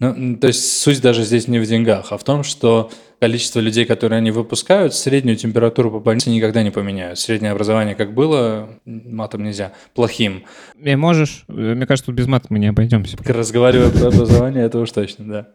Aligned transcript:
Ну, 0.00 0.36
то 0.36 0.46
есть 0.46 0.80
суть 0.80 1.00
даже 1.00 1.24
здесь 1.24 1.48
не 1.48 1.58
в 1.58 1.66
деньгах, 1.66 2.12
а 2.12 2.18
в 2.18 2.22
том, 2.22 2.44
что 2.44 2.88
количество 3.18 3.58
людей, 3.58 3.84
которые 3.84 4.18
они 4.18 4.30
выпускают, 4.30 4.94
среднюю 4.94 5.36
температуру 5.36 5.90
по 5.90 5.98
больнице 5.98 6.30
никогда 6.30 6.62
не 6.62 6.70
поменяют. 6.70 7.18
Среднее 7.18 7.50
образование 7.50 7.96
как 7.96 8.14
было, 8.14 8.68
матом 8.84 9.42
нельзя, 9.42 9.72
плохим. 9.94 10.44
И 10.80 10.94
можешь, 10.94 11.42
мне 11.48 11.84
кажется, 11.84 12.06
тут 12.06 12.14
без 12.14 12.28
мата 12.28 12.46
мы 12.50 12.60
не 12.60 12.68
обойдемся. 12.68 13.16
Разговаривая 13.26 13.90
про 13.90 14.06
образование, 14.06 14.64
это 14.64 14.78
уж 14.78 14.92
точно, 14.92 15.24
да. 15.26 15.48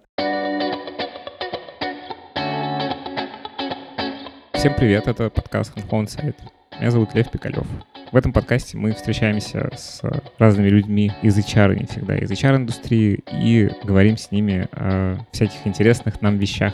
Всем 4.56 4.76
привет, 4.76 5.08
это 5.08 5.30
подкаст 5.30 5.72
Handphone 5.78 6.10
Сайт. 6.10 6.36
Меня 6.80 6.92
зовут 6.92 7.14
Лев 7.14 7.30
Пикалев. 7.30 7.66
В 8.12 8.16
этом 8.16 8.34
подкасте 8.34 8.78
мы 8.78 8.94
встречаемся 8.94 9.70
с 9.76 10.02
разными 10.38 10.70
людьми 10.70 11.12
из 11.22 11.38
HR, 11.38 11.76
не 11.80 11.86
всегда 11.86 12.18
из 12.18 12.30
HR-индустрии, 12.32 13.24
и 13.32 13.70
говорим 13.84 14.18
с 14.18 14.32
ними 14.32 14.68
о 14.72 15.18
всяких 15.32 15.66
интересных 15.66 16.22
нам 16.22 16.38
вещах. 16.38 16.74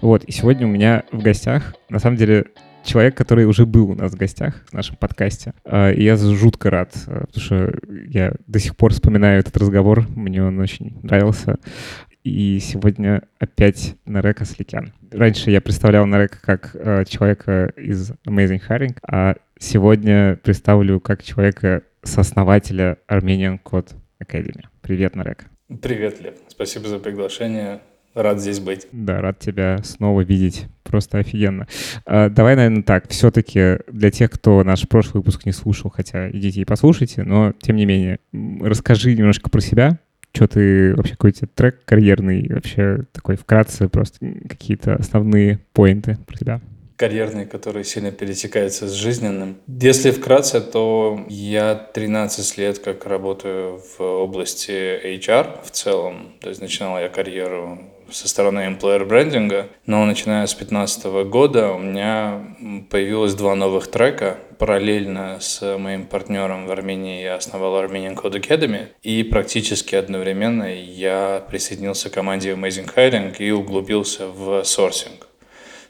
Вот, 0.00 0.24
и 0.24 0.32
сегодня 0.32 0.66
у 0.66 0.70
меня 0.70 1.04
в 1.12 1.22
гостях, 1.22 1.74
на 1.88 1.98
самом 1.98 2.16
деле, 2.16 2.46
человек, 2.84 3.16
который 3.16 3.44
уже 3.44 3.66
был 3.66 3.90
у 3.90 3.94
нас 3.94 4.12
в 4.12 4.16
гостях 4.16 4.64
в 4.70 4.72
нашем 4.72 4.96
подкасте. 4.96 5.52
А, 5.64 5.90
и 5.90 6.02
я 6.02 6.16
жутко 6.16 6.70
рад, 6.70 6.94
а, 7.06 7.26
потому 7.26 7.44
что 7.44 7.72
я 8.08 8.32
до 8.46 8.58
сих 8.58 8.76
пор 8.76 8.92
вспоминаю 8.92 9.40
этот 9.40 9.56
разговор, 9.56 10.06
мне 10.14 10.42
он 10.42 10.58
очень 10.58 10.98
нравился. 11.02 11.58
И 12.28 12.60
сегодня 12.60 13.22
опять 13.38 13.96
Нарека 14.04 14.44
Сликян. 14.44 14.92
Раньше 15.10 15.50
я 15.50 15.62
представлял 15.62 16.04
Нарека 16.04 16.38
как 16.42 16.70
э, 16.74 17.04
человека 17.06 17.72
из 17.74 18.10
Amazing 18.26 18.60
Hiring, 18.68 18.96
а 19.02 19.36
сегодня 19.58 20.38
представлю 20.42 21.00
как 21.00 21.22
человека 21.22 21.82
сооснователя 22.02 22.98
Armenian 23.08 23.58
Code 23.62 23.94
Academy. 24.22 24.64
Привет, 24.82 25.16
Нарек. 25.16 25.46
Привет, 25.80 26.20
Лев. 26.20 26.34
Спасибо 26.48 26.88
за 26.88 26.98
приглашение. 26.98 27.80
Рад 28.14 28.40
здесь 28.40 28.60
быть. 28.60 28.88
Да, 28.92 29.20
рад 29.20 29.38
тебя 29.38 29.78
снова 29.82 30.20
видеть. 30.20 30.66
Просто 30.82 31.18
офигенно. 31.18 31.66
А, 32.04 32.28
давай, 32.28 32.56
наверное, 32.56 32.82
так. 32.82 33.08
Все-таки 33.08 33.78
для 33.90 34.10
тех, 34.10 34.30
кто 34.30 34.64
наш 34.64 34.86
прошлый 34.86 35.20
выпуск 35.20 35.46
не 35.46 35.52
слушал, 35.52 35.90
хотя 35.90 36.30
идите 36.30 36.60
и 36.60 36.64
послушайте, 36.64 37.22
но 37.22 37.52
тем 37.60 37.76
не 37.76 37.86
менее, 37.86 38.18
расскажи 38.60 39.14
немножко 39.14 39.50
про 39.50 39.60
себя, 39.60 39.98
что 40.32 40.46
ты 40.46 40.94
вообще 40.94 41.12
какой-то 41.12 41.46
трек 41.46 41.84
карьерный, 41.84 42.48
вообще 42.52 43.04
такой 43.12 43.36
вкратце 43.36 43.88
просто 43.88 44.18
какие-то 44.48 44.94
основные 44.94 45.60
поинты 45.72 46.18
про 46.26 46.36
тебя 46.36 46.60
карьерный, 46.98 47.46
который 47.46 47.84
сильно 47.84 48.10
пересекается 48.10 48.88
с 48.88 48.92
жизненным. 48.92 49.58
Если 49.68 50.10
вкратце, 50.10 50.60
то 50.60 51.24
я 51.28 51.74
13 51.76 52.58
лет 52.58 52.80
как 52.80 53.06
работаю 53.06 53.80
в 53.96 54.02
области 54.02 54.72
HR 55.16 55.64
в 55.64 55.70
целом. 55.70 56.32
То 56.40 56.48
есть 56.48 56.60
начинал 56.60 56.98
я 56.98 57.08
карьеру 57.08 57.78
со 58.10 58.28
стороны 58.28 58.60
employer 58.60 59.04
брендинга, 59.04 59.68
но 59.86 60.04
начиная 60.04 60.46
с 60.46 60.54
2015 60.54 61.04
года 61.28 61.72
у 61.72 61.78
меня 61.78 62.56
появилось 62.90 63.34
два 63.34 63.54
новых 63.54 63.88
трека. 63.88 64.38
Параллельно 64.58 65.38
с 65.40 65.78
моим 65.78 66.06
партнером 66.06 66.66
в 66.66 66.70
Армении 66.72 67.22
я 67.22 67.36
основал 67.36 67.82
Armenian 67.82 68.16
Code 68.16 68.40
Academy, 68.40 68.88
и 69.02 69.22
практически 69.22 69.94
одновременно 69.94 70.74
я 70.74 71.44
присоединился 71.48 72.10
к 72.10 72.14
команде 72.14 72.52
Amazing 72.52 72.92
Hiring 72.94 73.36
и 73.38 73.50
углубился 73.52 74.26
в 74.26 74.64
сорсинг. 74.64 75.27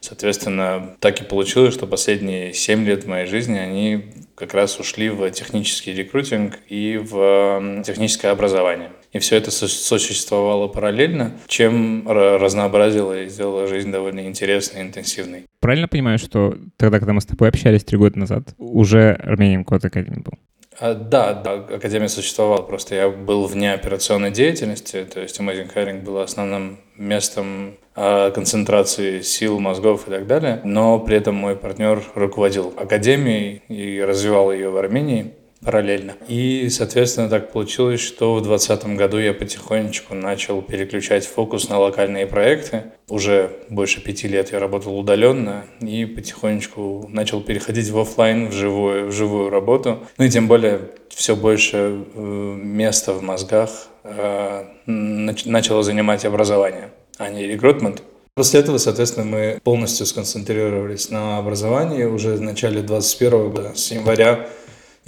Соответственно, 0.01 0.97
так 1.01 1.21
и 1.21 1.25
получилось, 1.25 1.75
что 1.75 1.87
последние 1.87 2.53
7 2.53 2.85
лет 2.85 3.07
моей 3.07 3.27
жизни 3.27 3.59
они 3.59 4.05
как 4.35 4.55
раз 4.55 4.79
ушли 4.79 5.11
в 5.11 5.29
технический 5.31 5.93
рекрутинг 5.93 6.59
и 6.69 6.97
в 6.97 7.83
техническое 7.85 8.29
образование. 8.29 8.91
И 9.13 9.19
все 9.19 9.37
это 9.37 9.51
сосуществовало 9.51 10.69
параллельно, 10.69 11.33
чем 11.47 12.07
разнообразило 12.07 13.23
и 13.23 13.29
сделало 13.29 13.67
жизнь 13.67 13.91
довольно 13.91 14.27
интересной 14.27 14.83
и 14.83 14.85
интенсивной. 14.85 15.47
Правильно 15.61 15.89
понимаю, 15.89 16.19
что 16.19 16.57
тогда, 16.77 16.99
когда 16.99 17.15
мы 17.15 17.21
с 17.21 17.27
тобой 17.27 17.49
общались 17.49 17.85
три 17.85 17.99
года 17.99 18.19
назад, 18.19 18.55
уже 18.59 19.19
Армениan 19.25 19.65
Code 19.65 19.91
Academy 19.91 20.23
был? 20.23 20.35
А, 20.81 20.95
да, 20.95 21.35
да, 21.35 21.55
Академия 21.55 22.09
существовала, 22.09 22.63
просто 22.63 22.95
я 22.95 23.09
был 23.09 23.47
вне 23.47 23.73
операционной 23.73 24.31
деятельности, 24.31 25.05
то 25.13 25.21
есть 25.21 25.39
Amazing 25.41 25.75
Hiring 25.75 26.03
было 26.03 26.23
основным 26.23 26.79
местом 26.97 27.77
а, 27.97 28.31
концентрации 28.31 29.23
сил, 29.23 29.59
мозгов 29.59 30.07
и 30.07 30.11
так 30.11 30.29
далее, 30.29 30.61
но 30.63 31.01
при 31.01 31.17
этом 31.17 31.35
мой 31.35 31.57
партнер 31.57 32.03
руководил 32.15 32.73
Академией 32.77 33.63
и 33.69 34.01
развивал 34.01 34.53
ее 34.53 34.71
в 34.71 34.77
Армении 34.77 35.35
параллельно. 35.65 36.15
И, 36.29 36.69
соответственно, 36.71 37.29
так 37.29 37.53
получилось, 37.53 38.01
что 38.01 38.35
в 38.35 38.43
2020 38.43 38.97
году 38.97 39.19
я 39.19 39.35
потихонечку 39.35 40.15
начал 40.15 40.63
переключать 40.63 41.27
фокус 41.27 41.69
на 41.69 41.79
локальные 41.79 42.27
проекты. 42.27 42.85
Уже 43.09 43.51
больше 43.69 44.01
пяти 44.01 44.29
лет 44.29 44.53
я 44.53 44.59
работал 44.59 44.99
удаленно 44.99 45.65
и 45.81 46.05
потихонечку 46.05 47.07
начал 47.09 47.41
переходить 47.41 47.91
в 47.91 47.99
офлайн, 47.99 48.49
в 48.49 48.53
живую, 48.53 49.09
в 49.09 49.13
живую 49.13 49.51
работу. 49.51 50.07
Ну 50.17 50.25
и 50.25 50.31
тем 50.31 50.47
более 50.49 50.81
все 51.09 51.35
больше 51.35 52.05
э, 52.15 52.21
места 52.21 53.13
в 53.13 53.23
мозгах 53.23 53.89
э, 54.05 54.65
начало 54.87 55.83
занимать 55.83 56.25
образование, 56.25 56.91
а 57.19 57.29
не 57.31 57.47
рекрутмент. 57.47 58.03
После 58.35 58.61
этого, 58.61 58.79
соответственно, 58.79 59.27
мы 59.27 59.59
полностью 59.65 60.07
сконцентрировались 60.07 61.11
на 61.11 61.39
образовании 61.39 62.05
уже 62.05 62.37
в 62.37 62.41
начале 62.41 62.83
2021 62.83 63.51
года, 63.51 63.73
с 63.75 63.91
января 63.91 64.47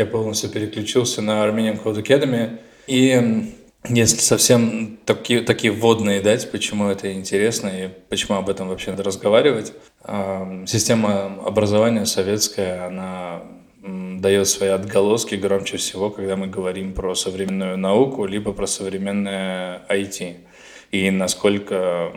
я 0.01 0.07
полностью 0.07 0.51
переключился 0.51 1.23
на 1.23 1.45
Armenian 1.45 1.83
Code 1.83 2.03
Academy. 2.03 2.59
И 2.87 3.53
если 3.89 4.19
совсем 4.19 4.99
такие, 5.05 5.43
такие 5.43 5.73
вводные 5.73 6.21
дать, 6.21 6.51
почему 6.51 6.89
это 6.89 7.13
интересно 7.13 7.69
и 7.69 7.89
почему 8.09 8.39
об 8.39 8.49
этом 8.49 8.69
вообще 8.69 8.91
надо 8.91 9.03
разговаривать, 9.05 9.73
система 10.67 11.39
образования 11.45 12.07
советская, 12.07 12.87
она 12.87 13.43
дает 13.83 14.49
свои 14.49 14.71
отголоски 14.71 15.35
громче 15.37 15.77
всего, 15.77 16.11
когда 16.11 16.37
мы 16.37 16.47
говорим 16.47 16.93
про 16.93 17.15
современную 17.15 17.79
науку, 17.79 18.27
либо 18.27 18.53
про 18.53 18.67
современное 18.67 19.83
IT. 19.89 20.37
И 20.91 21.11
насколько 21.11 22.13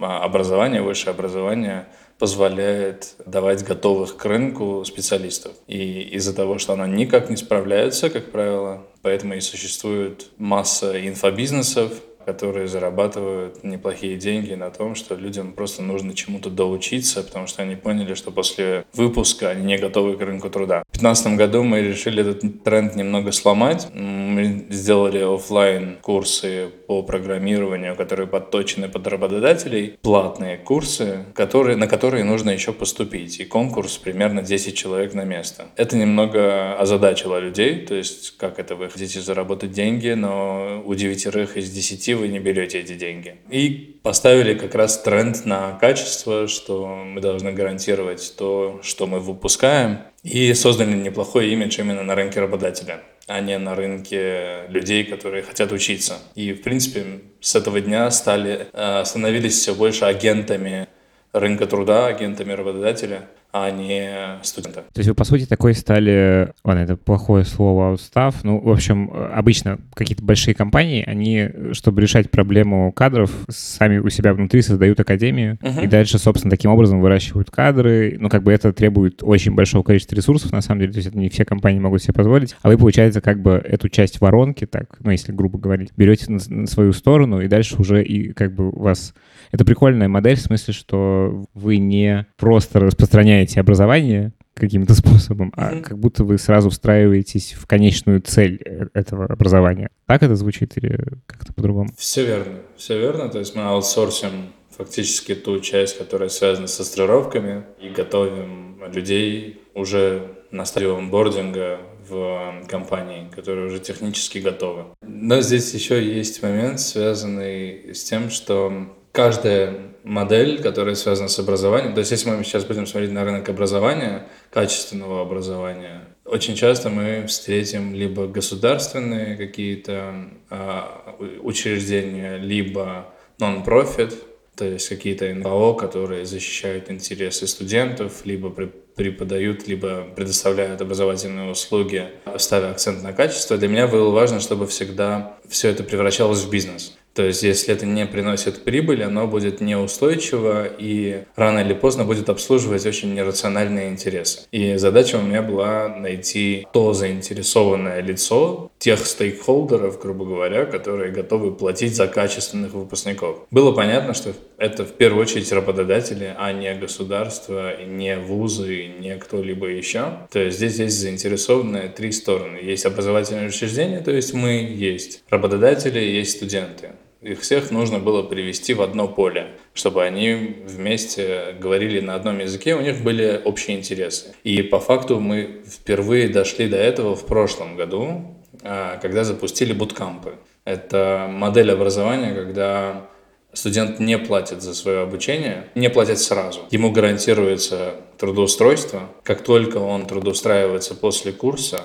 образование, 0.00 0.82
высшее 0.82 1.12
образование– 1.12 1.86
позволяет 2.18 3.14
давать 3.24 3.64
готовых 3.64 4.16
к 4.16 4.24
рынку 4.24 4.84
специалистов. 4.84 5.52
И 5.66 6.02
из-за 6.14 6.34
того, 6.34 6.58
что 6.58 6.72
она 6.72 6.86
никак 6.86 7.30
не 7.30 7.36
справляется, 7.36 8.10
как 8.10 8.30
правило, 8.30 8.86
поэтому 9.02 9.34
и 9.34 9.40
существует 9.40 10.28
масса 10.38 11.06
инфобизнесов, 11.06 11.92
которые 12.26 12.66
зарабатывают 12.66 13.62
неплохие 13.62 14.16
деньги 14.16 14.52
на 14.54 14.70
том, 14.70 14.96
что 14.96 15.14
людям 15.14 15.52
просто 15.52 15.82
нужно 15.82 16.12
чему-то 16.12 16.50
доучиться, 16.50 17.22
потому 17.22 17.46
что 17.46 17.62
они 17.62 17.76
поняли, 17.76 18.14
что 18.14 18.32
после 18.32 18.84
выпуска 18.92 19.50
они 19.50 19.64
не 19.64 19.78
готовы 19.78 20.16
к 20.16 20.20
рынку 20.20 20.50
труда. 20.50 20.82
В 20.88 20.98
2015 20.98 21.36
году 21.38 21.62
мы 21.62 21.80
решили 21.80 22.20
этот 22.22 22.64
тренд 22.64 22.96
немного 22.96 23.30
сломать. 23.30 23.88
Мы 23.94 24.66
сделали 24.70 25.18
офлайн 25.18 25.98
курсы 26.02 26.68
по 26.88 27.02
программированию, 27.02 27.94
которые 27.94 28.26
подточены 28.26 28.88
под 28.88 29.06
работодателей, 29.06 29.96
платные 30.02 30.58
курсы, 30.58 31.26
которые, 31.34 31.76
на 31.76 31.86
которые 31.86 32.24
нужно 32.24 32.50
еще 32.50 32.72
поступить. 32.72 33.38
И 33.38 33.44
конкурс 33.44 33.98
примерно 33.98 34.42
10 34.42 34.76
человек 34.76 35.14
на 35.14 35.24
место. 35.24 35.66
Это 35.76 35.96
немного 35.96 36.76
озадачило 36.76 37.38
людей, 37.38 37.86
то 37.86 37.94
есть 37.94 38.36
как 38.36 38.58
это 38.58 38.74
вы 38.74 38.88
хотите 38.88 39.20
заработать 39.20 39.70
деньги, 39.70 40.08
но 40.08 40.82
у 40.84 40.94
девятерых 40.94 41.56
из 41.56 41.70
десяти 41.70 42.15
вы 42.16 42.28
не 42.28 42.38
берете 42.38 42.80
эти 42.80 42.94
деньги. 42.94 43.36
И 43.50 43.98
поставили 44.02 44.54
как 44.54 44.74
раз 44.74 45.00
тренд 45.02 45.44
на 45.46 45.78
качество, 45.78 46.48
что 46.48 46.86
мы 46.86 47.20
должны 47.20 47.52
гарантировать 47.52 48.34
то, 48.36 48.80
что 48.82 49.06
мы 49.06 49.20
выпускаем, 49.20 49.98
и 50.22 50.54
создали 50.54 50.94
неплохой 50.94 51.50
имидж 51.50 51.80
именно 51.80 52.02
на 52.02 52.14
рынке 52.14 52.40
работодателя 52.40 53.02
а 53.28 53.40
не 53.40 53.58
на 53.58 53.74
рынке 53.74 54.66
людей, 54.68 55.04
которые 55.04 55.42
хотят 55.42 55.72
учиться. 55.72 56.18
И, 56.36 56.52
в 56.52 56.62
принципе, 56.62 57.22
с 57.40 57.56
этого 57.56 57.80
дня 57.80 58.10
стали, 58.12 58.68
э, 58.72 59.04
становились 59.04 59.58
все 59.58 59.74
больше 59.74 60.04
агентами 60.04 60.86
рынка 61.32 61.66
труда, 61.66 62.06
агентами 62.06 62.52
работодателя 62.52 63.28
а 63.64 63.70
не 63.70 64.42
студента. 64.42 64.84
То 64.92 64.98
есть 64.98 65.08
вы, 65.08 65.14
по 65.14 65.24
сути, 65.24 65.46
такой 65.46 65.74
стали... 65.74 66.52
Ладно, 66.64 66.80
это 66.80 66.96
плохое 66.96 67.44
слово 67.44 67.92
устав. 67.92 68.44
Ну, 68.44 68.60
в 68.60 68.70
общем, 68.70 69.10
обычно 69.32 69.78
какие-то 69.94 70.24
большие 70.24 70.54
компании, 70.54 71.04
они, 71.06 71.48
чтобы 71.72 72.02
решать 72.02 72.30
проблему 72.30 72.92
кадров, 72.92 73.30
сами 73.48 73.98
у 73.98 74.08
себя 74.10 74.34
внутри 74.34 74.62
создают 74.62 75.00
академию, 75.00 75.58
uh-huh. 75.62 75.84
и 75.84 75.86
дальше, 75.86 76.18
собственно, 76.18 76.50
таким 76.50 76.70
образом 76.70 77.00
выращивают 77.00 77.50
кадры. 77.50 78.16
Ну, 78.18 78.28
как 78.28 78.42
бы 78.42 78.52
это 78.52 78.72
требует 78.72 79.22
очень 79.22 79.54
большого 79.54 79.82
количества 79.82 80.14
ресурсов, 80.14 80.52
на 80.52 80.60
самом 80.60 80.80
деле, 80.80 80.92
то 80.92 80.98
есть 80.98 81.08
это 81.08 81.18
не 81.18 81.28
все 81.28 81.44
компании 81.44 81.80
могут 81.80 82.02
себе 82.02 82.14
позволить. 82.14 82.56
А 82.62 82.68
вы, 82.68 82.78
получается, 82.78 83.20
как 83.20 83.40
бы 83.40 83.52
эту 83.52 83.88
часть 83.88 84.20
воронки, 84.20 84.66
так, 84.66 84.96
ну, 85.00 85.10
если 85.10 85.32
грубо 85.32 85.58
говорить, 85.58 85.90
берете 85.96 86.30
на, 86.30 86.38
на 86.48 86.66
свою 86.66 86.92
сторону, 86.92 87.40
и 87.40 87.48
дальше 87.48 87.76
уже 87.78 88.04
и 88.04 88.32
как 88.32 88.54
бы 88.54 88.70
у 88.70 88.80
вас... 88.80 89.14
Это 89.52 89.64
прикольная 89.64 90.08
модель 90.08 90.36
в 90.36 90.40
смысле, 90.40 90.74
что 90.74 91.44
вы 91.54 91.78
не 91.78 92.26
просто 92.36 92.80
распространяете 92.80 93.60
образование, 93.60 94.32
каким-то 94.56 94.94
способом, 94.96 95.52
а 95.56 95.80
как 95.80 95.98
будто 95.98 96.24
вы 96.24 96.38
сразу 96.38 96.70
встраиваетесь 96.70 97.52
в 97.52 97.66
конечную 97.66 98.20
цель 98.22 98.60
э, 98.64 98.86
этого 98.94 99.26
образования. 99.26 99.90
Так 100.06 100.22
это 100.22 100.34
звучит 100.34 100.76
или 100.76 100.98
как-то 101.26 101.52
по-другому? 101.52 101.90
Все 101.96 102.24
верно, 102.24 102.58
все 102.76 102.98
верно. 102.98 103.28
То 103.28 103.38
есть 103.38 103.54
мы 103.54 103.62
аутсорсим 103.62 104.52
фактически 104.76 105.34
ту 105.34 105.60
часть, 105.60 105.98
которая 105.98 106.28
связана 106.28 106.66
со 106.66 106.84
стажировками, 106.84 107.64
и 107.80 107.88
готовим 107.88 108.82
людей 108.92 109.62
уже 109.74 110.36
на 110.50 110.64
стадии 110.64 110.96
онбординга 110.96 111.80
в 112.08 112.66
компании, 112.68 113.28
которые 113.34 113.66
уже 113.66 113.80
технически 113.80 114.38
готовы. 114.38 114.84
Но 115.02 115.40
здесь 115.40 115.74
еще 115.74 116.02
есть 116.02 116.42
момент, 116.42 116.80
связанный 116.80 117.94
с 117.94 118.04
тем, 118.04 118.30
что 118.30 118.95
каждая 119.16 119.74
модель, 120.04 120.62
которая 120.62 120.94
связана 120.94 121.28
с 121.28 121.38
образованием, 121.38 121.94
то 121.94 122.00
есть 122.00 122.10
если 122.10 122.28
мы 122.28 122.44
сейчас 122.44 122.66
будем 122.66 122.86
смотреть 122.86 123.12
на 123.12 123.24
рынок 123.24 123.48
образования, 123.48 124.28
качественного 124.50 125.22
образования, 125.22 126.02
очень 126.26 126.54
часто 126.54 126.90
мы 126.90 127.24
встретим 127.26 127.94
либо 127.94 128.26
государственные 128.26 129.38
какие-то 129.38 130.28
а, 130.50 131.16
учреждения, 131.42 132.36
либо 132.36 133.06
non-profit, 133.40 134.12
то 134.54 134.66
есть 134.66 134.86
какие-то 134.90 135.34
НКО, 135.34 135.72
которые 135.74 136.26
защищают 136.26 136.90
интересы 136.90 137.46
студентов, 137.46 138.26
либо 138.26 138.50
преподают, 138.50 139.66
либо 139.66 140.04
предоставляют 140.14 140.82
образовательные 140.82 141.50
услуги, 141.50 142.10
ставя 142.36 142.70
акцент 142.70 143.02
на 143.02 143.14
качество. 143.14 143.56
Для 143.56 143.68
меня 143.68 143.86
было 143.86 144.10
важно, 144.10 144.40
чтобы 144.40 144.66
всегда 144.66 145.38
все 145.48 145.70
это 145.70 145.82
превращалось 145.84 146.44
в 146.44 146.50
бизнес. 146.50 146.95
То 147.16 147.22
есть, 147.22 147.42
если 147.42 147.72
это 147.72 147.86
не 147.86 148.04
приносит 148.04 148.62
прибыль, 148.62 149.02
оно 149.02 149.26
будет 149.26 149.62
неустойчиво 149.62 150.66
и 150.66 151.24
рано 151.34 151.60
или 151.60 151.72
поздно 151.72 152.04
будет 152.04 152.28
обслуживать 152.28 152.84
очень 152.84 153.14
нерациональные 153.14 153.88
интересы. 153.88 154.42
И 154.52 154.76
задача 154.76 155.16
у 155.16 155.22
меня 155.22 155.40
была 155.40 155.88
найти 155.88 156.66
то 156.74 156.92
заинтересованное 156.92 158.02
лицо, 158.02 158.70
тех 158.78 159.06
стейкхолдеров, 159.06 159.98
грубо 159.98 160.26
говоря, 160.26 160.66
которые 160.66 161.10
готовы 161.10 161.54
платить 161.54 161.96
за 161.96 162.06
качественных 162.06 162.74
выпускников. 162.74 163.46
Было 163.50 163.72
понятно, 163.72 164.12
что 164.12 164.34
это 164.58 164.84
в 164.84 164.92
первую 164.92 165.22
очередь 165.22 165.50
работодатели, 165.52 166.34
а 166.36 166.52
не 166.52 166.74
государство, 166.74 167.82
не 167.82 168.18
вузы, 168.18 168.88
не 169.00 169.16
кто-либо 169.16 169.68
еще. 169.68 170.28
То 170.30 170.40
есть 170.40 170.58
здесь 170.58 170.78
есть 170.78 171.00
заинтересованные 171.00 171.88
три 171.88 172.12
стороны. 172.12 172.58
Есть 172.58 172.84
образовательные 172.84 173.48
учреждения, 173.48 174.00
то 174.00 174.10
есть 174.10 174.34
мы, 174.34 174.50
есть 174.50 175.22
работодатели, 175.30 175.98
есть 175.98 176.32
студенты. 176.32 176.90
Их 177.26 177.40
всех 177.40 177.72
нужно 177.72 177.98
было 177.98 178.22
привести 178.22 178.72
в 178.72 178.80
одно 178.80 179.08
поле, 179.08 179.48
чтобы 179.74 180.04
они 180.04 180.62
вместе 180.64 181.56
говорили 181.58 181.98
на 181.98 182.14
одном 182.14 182.38
языке, 182.38 182.76
у 182.76 182.80
них 182.80 183.02
были 183.02 183.42
общие 183.44 183.76
интересы. 183.76 184.36
И 184.44 184.62
по 184.62 184.78
факту 184.78 185.18
мы 185.18 185.62
впервые 185.66 186.28
дошли 186.28 186.68
до 186.68 186.76
этого 186.76 187.16
в 187.16 187.26
прошлом 187.26 187.74
году, 187.74 188.36
а, 188.62 188.98
когда 189.02 189.24
запустили 189.24 189.72
буткампы. 189.72 190.34
Это 190.64 191.26
модель 191.28 191.72
образования, 191.72 192.32
когда 192.32 193.08
студент 193.52 193.98
не 193.98 194.18
платит 194.18 194.62
за 194.62 194.72
свое 194.72 195.00
обучение, 195.00 195.66
не 195.74 195.90
платит 195.90 196.20
сразу. 196.20 196.60
Ему 196.70 196.92
гарантируется 196.92 197.96
трудоустройство. 198.18 199.10
Как 199.24 199.42
только 199.42 199.78
он 199.78 200.06
трудоустраивается 200.06 200.94
после 200.94 201.32
курса, 201.32 201.82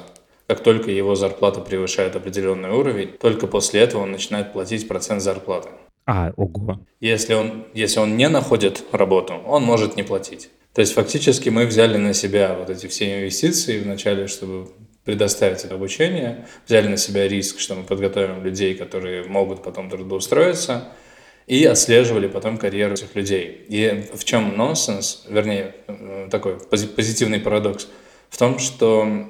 как 0.51 0.63
только 0.63 0.92
его 0.92 1.15
зарплата 1.15 1.62
превышает 1.62 2.18
определенный 2.18 2.71
уровень, 2.71 3.13
только 3.21 3.48
после 3.48 3.80
этого 3.80 4.01
он 4.01 4.12
начинает 4.12 4.51
платить 4.51 4.86
процент 4.86 5.21
зарплаты. 5.21 5.69
А, 6.06 6.33
ого. 6.36 6.81
Если 7.00 7.33
он, 7.36 7.68
если 7.74 8.01
он 8.01 8.18
не 8.18 8.27
находит 8.27 8.83
работу, 8.92 9.36
он 9.48 9.63
может 9.63 9.95
не 9.95 10.03
платить. 10.03 10.50
То 10.74 10.81
есть 10.81 10.94
фактически 10.94 11.48
мы 11.48 11.65
взяли 11.65 11.95
на 11.95 12.13
себя 12.13 12.53
вот 12.59 12.69
эти 12.69 12.88
все 12.88 13.19
инвестиции 13.19 13.80
вначале, 13.80 14.27
чтобы 14.27 14.68
предоставить 15.06 15.63
это 15.63 15.75
обучение, 15.75 16.45
взяли 16.68 16.89
на 16.89 16.98
себя 16.98 17.30
риск, 17.30 17.57
что 17.62 17.75
мы 17.75 17.83
подготовим 17.83 18.44
людей, 18.44 18.75
которые 18.75 19.24
могут 19.24 19.63
потом 19.63 19.89
трудоустроиться, 19.89 20.89
и 21.48 21.63
отслеживали 21.63 22.27
потом 22.27 22.57
карьеру 22.57 22.95
этих 22.95 23.15
людей. 23.15 23.65
И 23.69 24.03
в 24.13 24.25
чем 24.25 24.57
нонсенс, 24.57 25.25
вернее, 25.30 25.75
э, 25.88 26.27
такой 26.30 26.59
позитивный 26.59 27.39
парадокс, 27.39 27.88
в 28.30 28.38
том, 28.38 28.59
что 28.59 29.30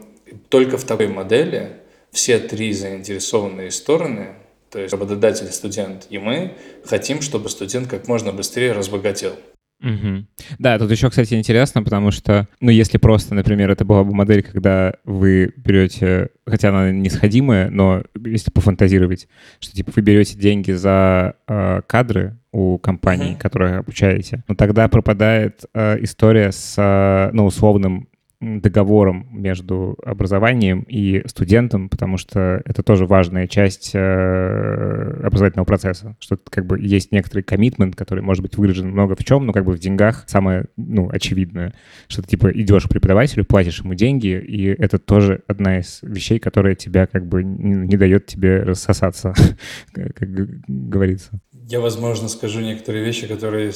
только 0.50 0.78
в 0.78 0.83
такой 0.83 1.07
модели 1.07 1.74
все 2.12 2.39
три 2.39 2.74
заинтересованные 2.74 3.72
стороны, 3.72 4.30
то 4.69 4.80
есть 4.80 4.94
работодатель, 4.94 5.48
студент 5.48 6.07
и 6.10 6.18
мы, 6.18 6.54
хотим, 6.86 7.22
чтобы 7.22 7.50
студент 7.50 7.88
как 7.88 8.07
можно 8.07 8.31
быстрее 8.31 8.72
разбогател. 8.74 9.33
Угу. 9.81 10.25
Да, 10.60 10.78
тут 10.78 10.92
еще, 10.92 11.10
кстати, 11.10 11.33
интересно, 11.33 11.81
потому 11.81 12.12
что, 12.12 12.48
ну, 12.60 12.69
если 12.69 13.00
просто, 13.00 13.33
например, 13.33 13.72
это 13.72 13.83
была 13.83 14.04
бы 14.04 14.13
модель, 14.13 14.44
когда 14.44 14.94
вы 15.06 15.51
берете, 15.57 16.30
хотя 16.45 16.69
она 16.69 16.92
не 16.92 17.10
сходимая, 17.10 17.69
но 17.72 18.04
если 18.24 18.51
пофантазировать, 18.51 19.28
что 19.60 19.75
типа 19.75 19.92
вы 19.95 20.04
берете 20.04 20.38
деньги 20.38 20.72
за 20.72 21.36
э, 21.48 21.81
кадры 21.88 22.38
у 22.51 22.78
компании, 22.78 23.33
uh-huh. 23.33 23.39
которые 23.39 23.78
обучаете, 23.78 24.44
но 24.48 24.54
тогда 24.54 24.88
пропадает 24.88 25.66
э, 25.74 26.04
история 26.04 26.51
с, 26.51 26.75
э, 26.78 27.31
ну, 27.33 27.45
условным 27.45 28.07
договором 28.41 29.27
между 29.31 29.97
образованием 30.03 30.81
и 30.88 31.21
студентом, 31.27 31.89
потому 31.89 32.17
что 32.17 32.61
это 32.65 32.81
тоже 32.81 33.05
важная 33.05 33.47
часть 33.47 33.91
э, 33.93 35.21
образовательного 35.23 35.65
процесса, 35.65 36.15
что 36.19 36.38
как 36.49 36.65
бы 36.65 36.79
есть 36.79 37.11
некоторый 37.11 37.43
коммитмент, 37.43 37.95
который 37.95 38.23
может 38.23 38.41
быть 38.41 38.57
выражен 38.57 38.89
много 38.89 39.15
в 39.15 39.23
чем, 39.23 39.45
но 39.45 39.53
как 39.53 39.63
бы 39.63 39.73
в 39.73 39.79
деньгах 39.79 40.23
самое, 40.27 40.65
ну, 40.75 41.07
очевидное, 41.11 41.73
что 42.07 42.23
ты 42.23 42.29
типа 42.29 42.51
идешь 42.51 42.85
к 42.85 42.89
преподавателю, 42.89 43.45
платишь 43.45 43.81
ему 43.81 43.93
деньги, 43.93 44.39
и 44.39 44.65
это 44.65 44.97
тоже 44.97 45.44
одна 45.47 45.79
из 45.79 45.99
вещей, 46.01 46.39
которая 46.39 46.73
тебя 46.73 47.05
как 47.05 47.27
бы 47.27 47.44
не, 47.44 47.97
дает 47.97 48.25
тебе 48.25 48.63
рассосаться, 48.63 49.33
как 49.94 50.29
говорится. 50.67 51.39
Я, 51.67 51.79
возможно, 51.79 52.27
скажу 52.27 52.59
некоторые 52.59 53.05
вещи, 53.05 53.27
которые 53.27 53.71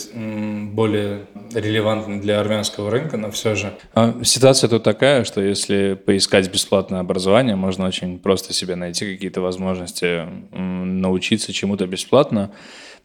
более 0.74 1.28
релевантны 1.54 2.20
для 2.20 2.42
армянского 2.42 2.92
рынка, 2.92 3.16
но 3.16 3.32
все 3.32 3.56
же. 3.56 3.74
А, 3.94 4.22
ситуация 4.56 4.70
тут 4.70 4.84
такая, 4.84 5.24
что 5.24 5.42
если 5.42 5.94
поискать 5.94 6.52
бесплатное 6.52 7.00
образование, 7.00 7.56
можно 7.56 7.86
очень 7.86 8.20
просто 8.20 8.54
себе 8.54 8.76
найти 8.76 9.14
какие-то 9.14 9.42
возможности 9.42 10.26
научиться 10.52 11.54
чему-то 11.54 11.86
бесплатно, 11.88 12.52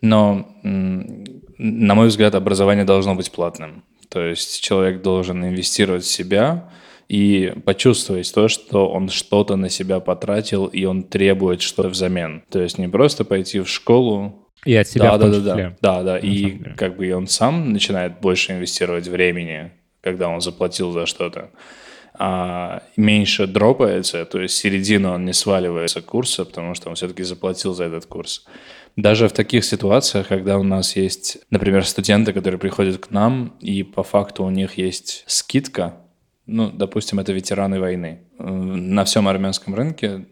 но, 0.00 0.46
на 0.62 1.94
мой 1.94 2.08
взгляд, 2.08 2.34
образование 2.34 2.84
должно 2.84 3.14
быть 3.14 3.30
платным. 3.30 3.84
То 4.08 4.22
есть 4.22 4.60
человек 4.60 5.02
должен 5.02 5.44
инвестировать 5.44 6.04
в 6.04 6.10
себя, 6.10 6.70
и 7.08 7.52
почувствовать 7.64 8.32
то, 8.32 8.46
что 8.46 8.88
он 8.88 9.08
что-то 9.08 9.56
на 9.56 9.68
себя 9.68 9.98
потратил, 9.98 10.66
и 10.66 10.84
он 10.84 11.02
требует 11.02 11.60
что-то 11.60 11.88
взамен. 11.88 12.44
То 12.50 12.60
есть 12.60 12.78
не 12.78 12.88
просто 12.88 13.24
пойти 13.24 13.58
в 13.58 13.68
школу, 13.68 14.46
и 14.64 14.76
от 14.76 14.86
себя 14.86 15.04
да, 15.04 15.16
в 15.16 15.20
том 15.20 15.30
да, 15.32 15.36
числе. 15.38 15.76
Да, 15.80 16.02
да, 16.02 16.02
да. 16.02 16.18
И 16.18 16.58
как 16.76 16.96
бы 16.96 17.12
он 17.12 17.26
сам 17.26 17.72
начинает 17.72 18.20
больше 18.20 18.52
инвестировать 18.52 19.08
времени, 19.08 19.72
когда 20.00 20.28
он 20.28 20.40
заплатил 20.40 20.92
за 20.92 21.06
что-то. 21.06 21.50
А 22.14 22.82
меньше 22.96 23.46
дропается, 23.46 24.24
то 24.24 24.40
есть 24.40 24.56
середину 24.56 25.12
он 25.12 25.24
не 25.24 25.32
сваливается 25.32 26.02
курса, 26.02 26.44
потому 26.44 26.74
что 26.74 26.88
он 26.90 26.94
все-таки 26.94 27.22
заплатил 27.22 27.72
за 27.72 27.84
этот 27.84 28.06
курс. 28.06 28.44
Даже 28.96 29.28
в 29.28 29.32
таких 29.32 29.64
ситуациях, 29.64 30.28
когда 30.28 30.58
у 30.58 30.62
нас 30.62 30.96
есть, 30.96 31.38
например, 31.50 31.86
студенты, 31.86 32.32
которые 32.32 32.58
приходят 32.58 32.98
к 32.98 33.10
нам, 33.10 33.54
и 33.60 33.82
по 33.82 34.02
факту 34.02 34.44
у 34.44 34.50
них 34.50 34.76
есть 34.76 35.24
скидка, 35.28 35.94
ну, 36.46 36.70
допустим, 36.70 37.20
это 37.20 37.32
ветераны 37.32 37.78
войны. 37.78 38.22
На 38.38 39.04
всем 39.04 39.28
армянском 39.28 39.74
рынке 39.74 40.26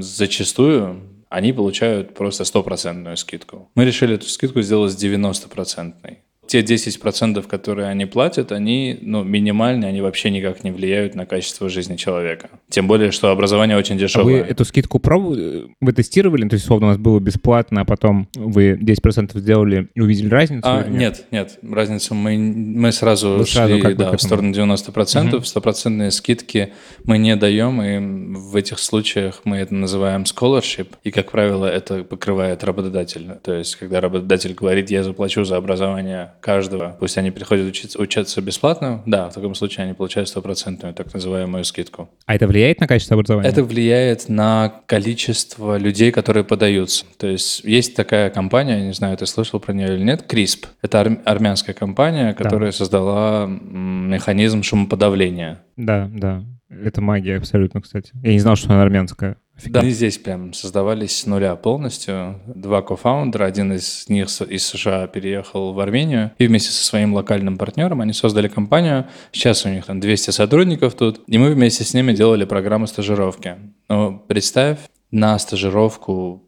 зачастую 0.00 1.00
они 1.28 1.52
получают 1.52 2.14
просто 2.14 2.44
стопроцентную 2.44 3.16
скидку. 3.16 3.70
Мы 3.74 3.84
решили 3.84 4.14
эту 4.14 4.26
скидку 4.28 4.60
сделать 4.60 4.92
90-процентной 4.92 6.18
те 6.46 6.60
10%, 6.60 7.46
которые 7.46 7.88
они 7.88 8.06
платят, 8.06 8.52
они 8.52 8.98
ну, 9.00 9.24
минимальные, 9.24 9.88
они 9.88 10.00
вообще 10.00 10.30
никак 10.30 10.64
не 10.64 10.70
влияют 10.70 11.14
на 11.14 11.26
качество 11.26 11.68
жизни 11.68 11.96
человека. 11.96 12.50
Тем 12.68 12.86
более, 12.86 13.10
что 13.10 13.30
образование 13.30 13.76
очень 13.76 13.98
дешевое. 13.98 14.40
А 14.40 14.44
вы 14.44 14.50
эту 14.50 14.64
скидку 14.64 14.98
пробовали? 14.98 15.74
Вы 15.80 15.92
тестировали? 15.92 16.48
То 16.48 16.54
есть, 16.54 16.64
условно, 16.64 16.86
у 16.86 16.90
нас 16.90 16.98
было 16.98 17.18
бесплатно, 17.18 17.82
а 17.82 17.84
потом 17.84 18.28
вы 18.34 18.78
10% 18.80 19.38
сделали 19.38 19.88
и 19.94 20.00
увидели 20.00 20.28
разницу? 20.28 20.68
А, 20.68 20.84
нет? 20.84 21.26
нет, 21.30 21.58
нет. 21.62 21.74
Разницу 21.74 22.14
мы, 22.14 22.36
мы 22.36 22.92
сразу 22.92 23.30
вы 23.30 23.46
шли 23.46 23.80
сразу 23.80 23.96
да, 23.96 24.16
в 24.16 24.22
сторону 24.22 24.52
90%. 24.52 25.36
Угу. 25.36 25.44
Стопроцентные 25.44 26.10
скидки 26.10 26.72
мы 27.04 27.18
не 27.18 27.36
даем, 27.36 27.82
и 27.82 28.36
в 28.36 28.56
этих 28.56 28.78
случаях 28.78 29.40
мы 29.44 29.58
это 29.58 29.74
называем 29.74 30.22
scholarship, 30.22 30.88
и, 31.04 31.10
как 31.10 31.30
правило, 31.30 31.66
это 31.66 32.04
покрывает 32.04 32.64
работодатель. 32.64 33.32
То 33.42 33.54
есть, 33.54 33.76
когда 33.76 34.00
работодатель 34.00 34.54
говорит, 34.54 34.90
я 34.90 35.02
заплачу 35.02 35.44
за 35.44 35.56
образование 35.56 36.32
каждого. 36.40 36.96
Пусть 36.98 37.18
они 37.18 37.30
приходят 37.30 37.68
учиться, 37.68 38.00
учиться 38.00 38.40
бесплатно, 38.40 39.02
да, 39.06 39.28
в 39.30 39.34
таком 39.34 39.54
случае 39.54 39.84
они 39.84 39.94
получают 39.94 40.28
стопроцентную 40.28 40.94
так 40.94 41.12
называемую 41.12 41.64
скидку. 41.64 42.08
А 42.26 42.34
это 42.34 42.46
влияет 42.46 42.80
на 42.80 42.86
качество 42.86 43.14
образования? 43.14 43.48
Это 43.48 43.64
влияет 43.64 44.28
на 44.28 44.82
количество 44.86 45.76
людей, 45.76 46.12
которые 46.12 46.44
подаются. 46.44 47.04
То 47.18 47.26
есть 47.26 47.64
есть 47.64 47.94
такая 47.94 48.30
компания, 48.30 48.86
не 48.86 48.92
знаю, 48.92 49.16
ты 49.16 49.26
слышал 49.26 49.60
про 49.60 49.72
нее 49.72 49.94
или 49.94 50.02
нет, 50.02 50.24
CRISP. 50.28 50.66
Это 50.82 51.00
ар- 51.00 51.18
армянская 51.24 51.74
компания, 51.74 52.34
которая 52.34 52.70
да. 52.70 52.76
создала 52.76 53.46
механизм 53.46 54.62
шумоподавления. 54.62 55.60
Да, 55.76 56.10
да. 56.12 56.42
Это 56.68 57.00
магия 57.00 57.36
абсолютно, 57.36 57.80
кстати. 57.80 58.12
Я 58.22 58.32
не 58.32 58.38
знал, 58.40 58.56
что 58.56 58.72
она 58.72 58.82
армянская. 58.82 59.36
Да, 59.64 59.80
они 59.80 59.90
здесь 59.90 60.18
прям 60.18 60.52
создавались 60.52 61.20
с 61.20 61.26
нуля 61.26 61.56
полностью. 61.56 62.40
Два 62.46 62.82
кофаундера, 62.82 63.44
один 63.44 63.72
из 63.72 64.08
них 64.08 64.28
из 64.42 64.66
США 64.66 65.06
переехал 65.06 65.72
в 65.72 65.80
Армению, 65.80 66.32
и 66.38 66.46
вместе 66.46 66.70
со 66.70 66.84
своим 66.84 67.14
локальным 67.14 67.56
партнером 67.56 68.02
они 68.02 68.12
создали 68.12 68.48
компанию. 68.48 69.06
Сейчас 69.32 69.64
у 69.64 69.70
них 69.70 69.86
там 69.86 69.98
200 69.98 70.30
сотрудников 70.30 70.94
тут, 70.94 71.22
и 71.26 71.38
мы 71.38 71.52
вместе 71.52 71.84
с 71.84 71.94
ними 71.94 72.12
делали 72.12 72.44
программу 72.44 72.86
стажировки. 72.86 73.56
Ну, 73.88 74.22
представь, 74.28 74.78
на 75.10 75.38
стажировку 75.38 76.44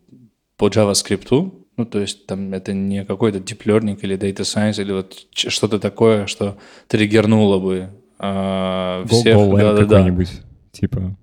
по 0.57 0.69
JavaScript, 0.69 1.53
ну, 1.77 1.85
то 1.87 2.01
есть 2.01 2.27
там 2.27 2.53
это 2.53 2.73
не 2.73 3.05
какой-то 3.05 3.39
deep 3.39 3.65
learning 3.65 3.99
или 4.03 4.19
data 4.19 4.43
science 4.43 4.81
или 4.83 4.93
вот 4.93 5.15
что-то 5.33 5.79
такое, 5.79 6.27
что 6.27 6.59
триггернуло 6.89 7.59
бы 7.59 7.89
э, 8.19 9.05
всех. 9.09 9.37
Go, 9.37 9.51
go 9.53 9.59
да, 9.59 9.73
да, 9.73 9.85
какой-нибудь, 9.85 10.31
типа 10.73 11.17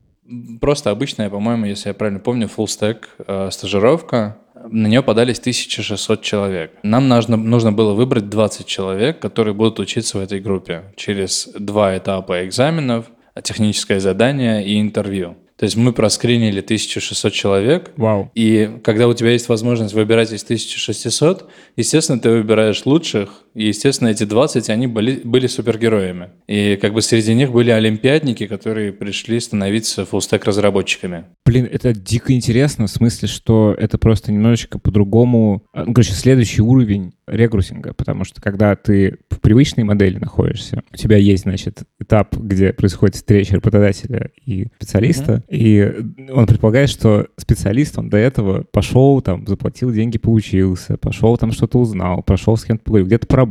просто 0.60 0.92
обычная, 0.92 1.30
по-моему, 1.30 1.66
если 1.66 1.90
я 1.90 1.94
правильно 1.94 2.20
помню, 2.20 2.48
full 2.48 2.66
stack 2.66 3.06
э, 3.26 3.50
стажировка. 3.52 4.38
На 4.70 4.88
нее 4.88 5.04
подались 5.04 5.40
1600 5.40 6.22
человек. 6.22 6.72
Нам 6.82 7.08
нужно, 7.08 7.38
нужно 7.38 7.72
было 7.72 7.94
выбрать 7.94 8.30
20 8.30 8.66
человек, 8.66 9.20
которые 9.20 9.54
будут 9.54 9.80
учиться 9.80 10.18
в 10.18 10.22
этой 10.22 10.40
группе 10.40 10.86
через 10.96 11.50
два 11.60 11.96
этапа 11.96 12.46
экзаменов, 12.46 13.06
техническое 13.44 14.00
задание 14.00 14.66
и 14.66 14.80
интервью. 14.80 15.36
То 15.58 15.64
есть 15.64 15.78
мы 15.78 15.94
проскринили 15.94 16.60
1600 16.60 17.32
человек. 17.32 17.92
Вау. 17.96 18.30
И 18.36 18.80
когда 18.84 19.08
у 19.08 19.14
тебя 19.14 19.32
есть 19.32 19.48
возможность 19.48 19.94
выбирать 19.94 20.34
из 20.34 20.44
1600, 20.44 21.50
естественно, 21.78 22.20
ты 22.20 22.30
выбираешь 22.30 22.86
лучших. 22.86 23.45
И, 23.56 23.68
естественно, 23.68 24.10
эти 24.10 24.26
20, 24.26 24.70
они 24.70 24.86
были, 24.88 25.22
были 25.24 25.48
супергероями. 25.48 26.30
И 26.48 26.76
как 26.76 26.94
бы 26.94 27.02
среди 27.02 27.34
них 27.34 27.52
были 27.52 27.72
олимпиадники, 27.72 28.48
которые 28.48 28.92
пришли 28.92 29.40
становиться 29.40 30.06
фуллстек 30.06 30.44
разработчиками. 30.44 31.26
Блин, 31.46 31.68
это 31.72 31.94
дико 31.94 32.34
интересно, 32.34 32.88
в 32.88 32.92
смысле, 32.92 33.28
что 33.28 33.74
это 33.78 33.98
просто 33.98 34.32
немножечко 34.32 34.78
по-другому... 34.78 35.64
А, 35.74 35.86
ну, 35.86 35.94
короче, 35.94 36.12
следующий 36.12 36.62
уровень 36.62 37.14
регрутинга, 37.28 37.94
потому 37.94 38.24
что 38.24 38.42
когда 38.42 38.76
ты 38.76 39.18
в 39.30 39.40
привычной 39.40 39.84
модели 39.84 40.18
находишься, 40.20 40.84
у 40.92 40.98
тебя 40.98 41.18
есть, 41.18 41.44
значит, 41.44 41.84
этап, 42.00 42.36
где 42.36 42.74
происходит 42.74 43.16
встреча 43.16 43.56
работодателя 43.56 44.30
и 44.46 44.68
специалиста, 44.76 45.44
mm-hmm. 45.50 45.56
и 45.56 46.32
он 46.32 46.46
предполагает, 46.46 46.90
что 46.90 47.28
специалист, 47.38 47.98
он 47.98 48.10
до 48.10 48.18
этого 48.18 48.64
пошел, 48.72 49.22
там, 49.22 49.48
заплатил 49.48 49.92
деньги, 49.92 50.18
поучился, 50.18 50.98
пошел 50.98 51.38
там 51.38 51.52
что-то 51.52 51.80
узнал, 51.80 52.22
прошел 52.22 52.58
с 52.58 52.64
кем-то 52.64 52.84
поговорил, 52.84 53.08
где-то 53.08 53.28
поработал. 53.28 53.45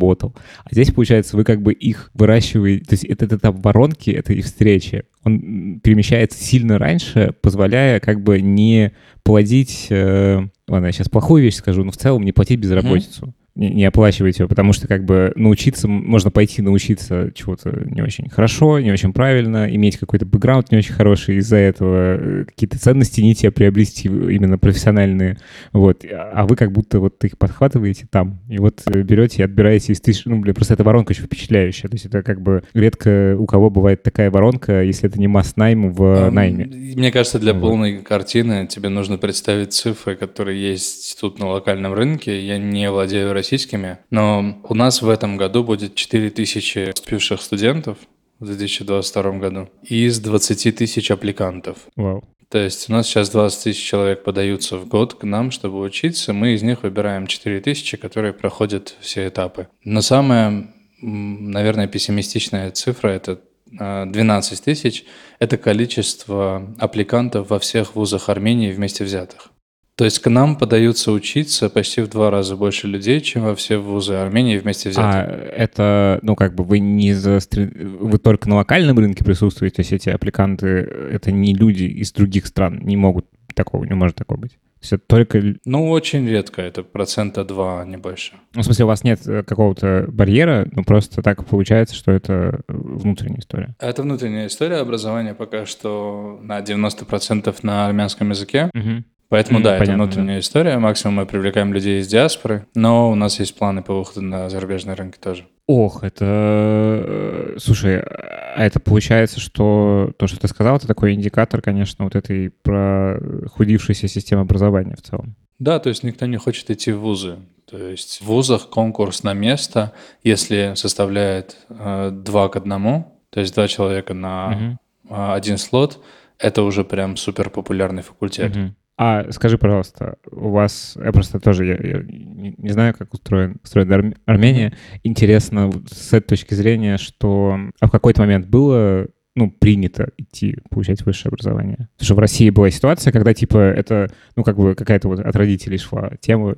А 0.65 0.69
здесь, 0.71 0.93
получается, 0.93 1.37
вы 1.37 1.45
как 1.45 1.63
бы 1.63 1.73
их 1.73 2.11
выращиваете, 2.15 2.85
то 2.85 2.93
есть 2.95 3.05
этот 3.05 3.33
этап 3.33 3.65
воронки, 3.65 4.11
это 4.11 4.33
их 4.33 4.45
встречи, 4.45 5.05
он 5.23 5.81
перемещается 5.81 6.43
сильно 6.43 6.79
раньше, 6.79 7.35
позволяя 7.41 8.01
как 8.01 8.23
бы 8.23 8.41
не 8.41 8.93
плодить, 9.23 9.87
э, 9.91 10.47
ладно, 10.69 10.87
я 10.87 10.93
сейчас 10.93 11.09
плохую 11.09 11.43
вещь 11.43 11.57
скажу, 11.57 11.85
но 11.85 11.93
в 11.93 11.97
целом 11.97 12.23
не 12.25 12.33
платить 12.33 12.61
безработицу. 12.61 13.27
Mm-hmm 13.27 13.44
не, 13.54 13.70
не 13.70 13.84
оплачиваете 13.84 14.42
его, 14.42 14.49
потому 14.49 14.73
что 14.73 14.88
как 14.88 15.04
бы 15.04 15.32
научиться, 15.37 15.87
можно 15.87 16.30
пойти 16.30 16.62
научиться 16.62 17.30
чего-то 17.34 17.84
не 17.87 18.02
очень 18.02 18.28
хорошо, 18.28 18.80
не 18.80 18.90
очень 18.90 19.12
правильно, 19.12 19.73
иметь 19.75 19.96
какой-то 19.96 20.26
бэкграунд 20.26 20.73
не 20.73 20.78
очень 20.78 20.94
хороший, 20.94 21.37
из-за 21.37 21.56
этого 21.56 22.16
э, 22.18 22.44
какие-то 22.46 22.78
ценности 22.78 23.20
не 23.20 23.34
те 23.34 23.50
приобрести 23.50 24.08
именно 24.08 24.58
профессиональные, 24.58 25.38
вот, 25.73 26.04
а 26.04 26.46
вы 26.46 26.56
как 26.56 26.73
будто 26.73 26.99
вот 26.99 27.23
их 27.25 27.38
подхватываете 27.38 28.06
там, 28.11 28.40
и 28.49 28.58
вот 28.58 28.82
э, 28.87 29.02
берете 29.02 29.42
и 29.42 29.44
отбираете 29.44 29.92
из 29.92 30.00
тысяч, 30.00 30.25
ну, 30.25 30.40
блин, 30.40 30.54
просто 30.54 30.75
эта 30.75 30.82
воронка 30.82 31.12
очень 31.12 31.25
впечатляющая, 31.25 31.88
то 31.88 31.94
есть 31.94 32.06
это 32.06 32.23
как 32.23 32.40
бы 32.40 32.64
редко 32.75 33.37
у 33.38 33.46
кого 33.46 33.70
бывает 33.70 34.02
такая 34.02 34.30
воронка, 34.30 34.82
если 34.82 35.08
это 35.08 35.20
не 35.20 35.28
масс-найм 35.28 35.92
в 35.92 36.30
найме. 36.30 36.66
Мне 36.66 37.12
кажется, 37.12 37.38
для 37.38 37.52
вот. 37.52 37.61
полной 37.61 37.99
картины 37.99 38.66
тебе 38.66 38.88
нужно 38.88 39.16
представить 39.16 39.73
цифры, 39.73 40.16
которые 40.16 40.61
есть 40.61 41.18
тут 41.20 41.38
на 41.38 41.46
локальном 41.49 41.94
рынке, 41.94 42.44
я 42.44 42.58
не 42.58 42.90
владею 42.90 43.32
российскими, 43.45 43.99
но 44.11 44.59
у 44.69 44.75
нас 44.75 45.03
в 45.03 45.09
этом 45.09 45.37
году 45.37 45.63
будет 45.63 45.95
4 45.95 46.31
тысячи 46.31 46.87
поступивших 46.87 47.41
студентов 47.43 47.99
в 48.41 48.47
2022 48.47 49.23
году 49.33 49.69
из 49.83 50.19
20 50.19 50.77
тысяч 50.77 51.11
аппликантов. 51.11 51.77
Вау. 51.97 52.25
То 52.49 52.59
есть 52.59 52.89
у 52.89 52.93
нас 52.93 53.07
сейчас 53.07 53.31
20 53.31 53.65
тысяч 53.65 53.85
человек 53.85 54.23
подаются 54.23 54.79
в 54.79 54.87
год 54.87 55.15
к 55.15 55.25
нам, 55.25 55.51
чтобы 55.51 55.81
учиться. 55.81 56.33
Мы 56.33 56.55
из 56.55 56.63
них 56.63 56.83
выбираем 56.83 57.27
4 57.27 57.61
тысячи, 57.61 57.97
которые 57.97 58.33
проходят 58.33 58.97
все 59.01 59.29
этапы. 59.29 59.69
Но 59.85 60.03
самая, 60.03 60.73
наверное, 61.01 61.89
пессимистичная 61.89 62.71
цифра– 62.71 63.09
это 63.11 63.41
12 63.71 64.61
а, 64.61 64.63
тысяч– 64.63 65.05
это 65.39 65.57
количество 65.57 66.75
аппликантов 66.79 67.51
во 67.51 67.59
всех 67.59 67.97
вузах 67.97 68.29
Армении 68.29 68.73
вместе 68.73 69.05
взятых. 69.05 69.51
То 69.97 70.05
есть 70.05 70.19
к 70.19 70.29
нам 70.29 70.57
подаются 70.57 71.13
учиться 71.13 71.71
почти 71.71 72.01
в 72.01 72.09
два 72.09 72.31
раза 72.31 72.57
больше 72.57 72.89
людей, 72.89 73.21
чем 73.21 73.45
во 73.45 73.55
все 73.55 73.79
вузы 73.79 74.15
Армении 74.15 74.59
вместе 74.59 74.91
взятые. 74.91 75.23
А 75.23 75.51
это, 75.57 76.19
ну, 76.23 76.35
как 76.35 76.55
бы 76.55 76.65
вы 76.65 76.81
не 76.81 77.13
за... 77.13 77.39
Вы 77.53 78.19
только 78.19 78.49
на 78.49 78.57
локальном 78.57 78.99
рынке 78.99 79.25
присутствуете, 79.25 79.77
то 79.77 79.81
есть 79.81 79.93
эти 79.93 80.09
аппликанты, 80.09 80.67
это 80.67 81.31
не 81.31 81.55
люди 81.55 81.85
из 81.85 82.13
других 82.13 82.47
стран, 82.47 82.81
не 82.83 82.97
могут 82.97 83.27
такого, 83.55 83.85
не 83.85 83.95
может 83.95 84.17
такого 84.17 84.39
быть. 84.39 84.53
То 84.53 84.79
есть 84.81 84.93
это 84.95 85.05
только... 85.07 85.43
Ну, 85.65 85.89
очень 85.89 86.29
редко, 86.29 86.61
это 86.61 86.83
процента 86.83 87.45
два, 87.45 87.81
а 87.81 87.85
не 87.87 87.97
больше. 87.97 88.33
Ну, 88.55 88.63
в 88.63 88.65
смысле, 88.65 88.85
у 88.85 88.89
вас 88.89 89.05
нет 89.05 89.27
э, 89.27 89.45
какого-то 89.45 90.07
барьера, 90.09 90.69
ну, 90.73 90.83
просто 90.83 91.23
так 91.23 91.47
получается, 91.47 91.95
что 91.95 92.11
это 92.11 92.63
внутренняя 92.69 93.39
история. 93.39 93.77
Это 93.79 94.03
внутренняя 94.03 94.49
история 94.49 94.79
образования 94.79 95.35
пока 95.35 95.65
что 95.67 96.41
на 96.43 96.59
90% 96.61 97.55
на 97.63 97.87
армянском 97.87 98.31
языке. 98.31 98.71
Угу. 98.75 99.05
Поэтому, 99.35 99.59
mm, 99.59 99.62
да, 99.62 99.71
понятно, 99.73 99.83
это 99.83 99.95
внутренняя 99.95 100.37
да. 100.37 100.41
история. 100.41 100.79
Максимум 100.79 101.17
мы 101.17 101.26
привлекаем 101.26 101.75
людей 101.75 101.99
из 101.99 102.07
диаспоры, 102.07 102.69
но 102.76 103.11
у 103.11 103.17
нас 103.17 103.41
есть 103.41 103.59
планы 103.59 103.83
по 103.83 103.93
выходу 103.93 104.23
на 104.23 104.49
зарубежные 104.49 104.95
рынки 104.95 105.19
тоже. 105.19 105.45
Ох, 105.67 106.05
это... 106.05 106.25
Э, 106.25 107.57
слушай, 107.59 107.99
а 107.99 108.64
это 108.64 108.79
получается, 108.79 109.41
что 109.41 110.12
то, 110.19 110.29
что 110.29 110.38
ты 110.38 110.47
сказал, 110.47 110.76
это 110.76 110.87
такой 110.87 111.14
индикатор, 111.14 111.62
конечно, 111.62 112.05
вот 112.05 112.14
этой 112.14 112.50
прохудившейся 112.62 114.07
системы 114.07 114.43
образования 114.43 114.95
в 114.95 115.03
целом. 115.03 115.35
Да, 115.59 115.81
то 115.81 115.88
есть 115.88 116.05
никто 116.05 116.26
не 116.26 116.37
хочет 116.37 116.71
идти 116.71 116.93
в 116.93 117.00
вузы. 117.00 117.38
То 117.69 117.76
есть 117.76 118.21
в 118.21 118.26
вузах 118.26 118.69
конкурс 118.69 119.25
на 119.25 119.33
место, 119.33 119.95
если 120.23 120.75
составляет 120.76 121.57
э, 121.71 122.12
два 122.12 122.49
к 122.49 122.55
одному, 122.55 123.21
то 123.31 123.41
есть 123.41 123.53
два 123.53 123.67
человека 123.67 124.14
на 124.14 124.79
угу. 125.09 125.12
один 125.12 125.59
слот, 125.59 126.00
это 126.38 126.62
уже 126.62 126.85
прям 126.85 127.17
супер 127.17 127.50
популярный 127.50 128.05
факультет. 128.05 128.57
Угу. 128.57 128.75
А 128.97 129.31
скажи, 129.33 129.59
пожалуйста, 129.59 130.19
у 130.31 130.51
вас, 130.51 130.97
я 131.03 131.11
просто 131.11 131.41
тоже 131.41 131.67
я, 131.67 131.75
я 131.75 132.03
не, 132.05 132.71
знаю, 132.71 132.95
как 132.97 133.13
устроен, 133.13 133.57
устроена 133.63 134.15
Армения. 134.25 134.77
Интересно 135.03 135.73
с 135.91 136.13
этой 136.13 136.29
точки 136.29 136.55
зрения, 136.55 136.97
что 136.97 137.59
а 137.81 137.89
в 137.89 137.91
какой-то 137.91 138.23
момент 138.23 138.47
было 138.47 139.09
ну, 139.37 139.51
принято 139.51 140.11
идти 140.17 140.59
получать 140.71 141.05
высшее 141.05 141.31
образование. 141.31 141.89
Потому 141.95 142.05
что 142.05 142.15
в 142.15 142.19
России 142.21 142.51
была 142.51 142.71
ситуация, 142.71 143.13
когда, 143.13 143.35
типа, 143.35 143.59
это, 143.59 144.11
ну, 144.37 144.45
как 144.45 144.57
бы 144.57 144.77
какая-то 144.77 145.09
вот 145.09 145.19
от 145.19 145.35
родителей 145.35 145.79
шла 145.79 146.13
тема, 146.21 146.55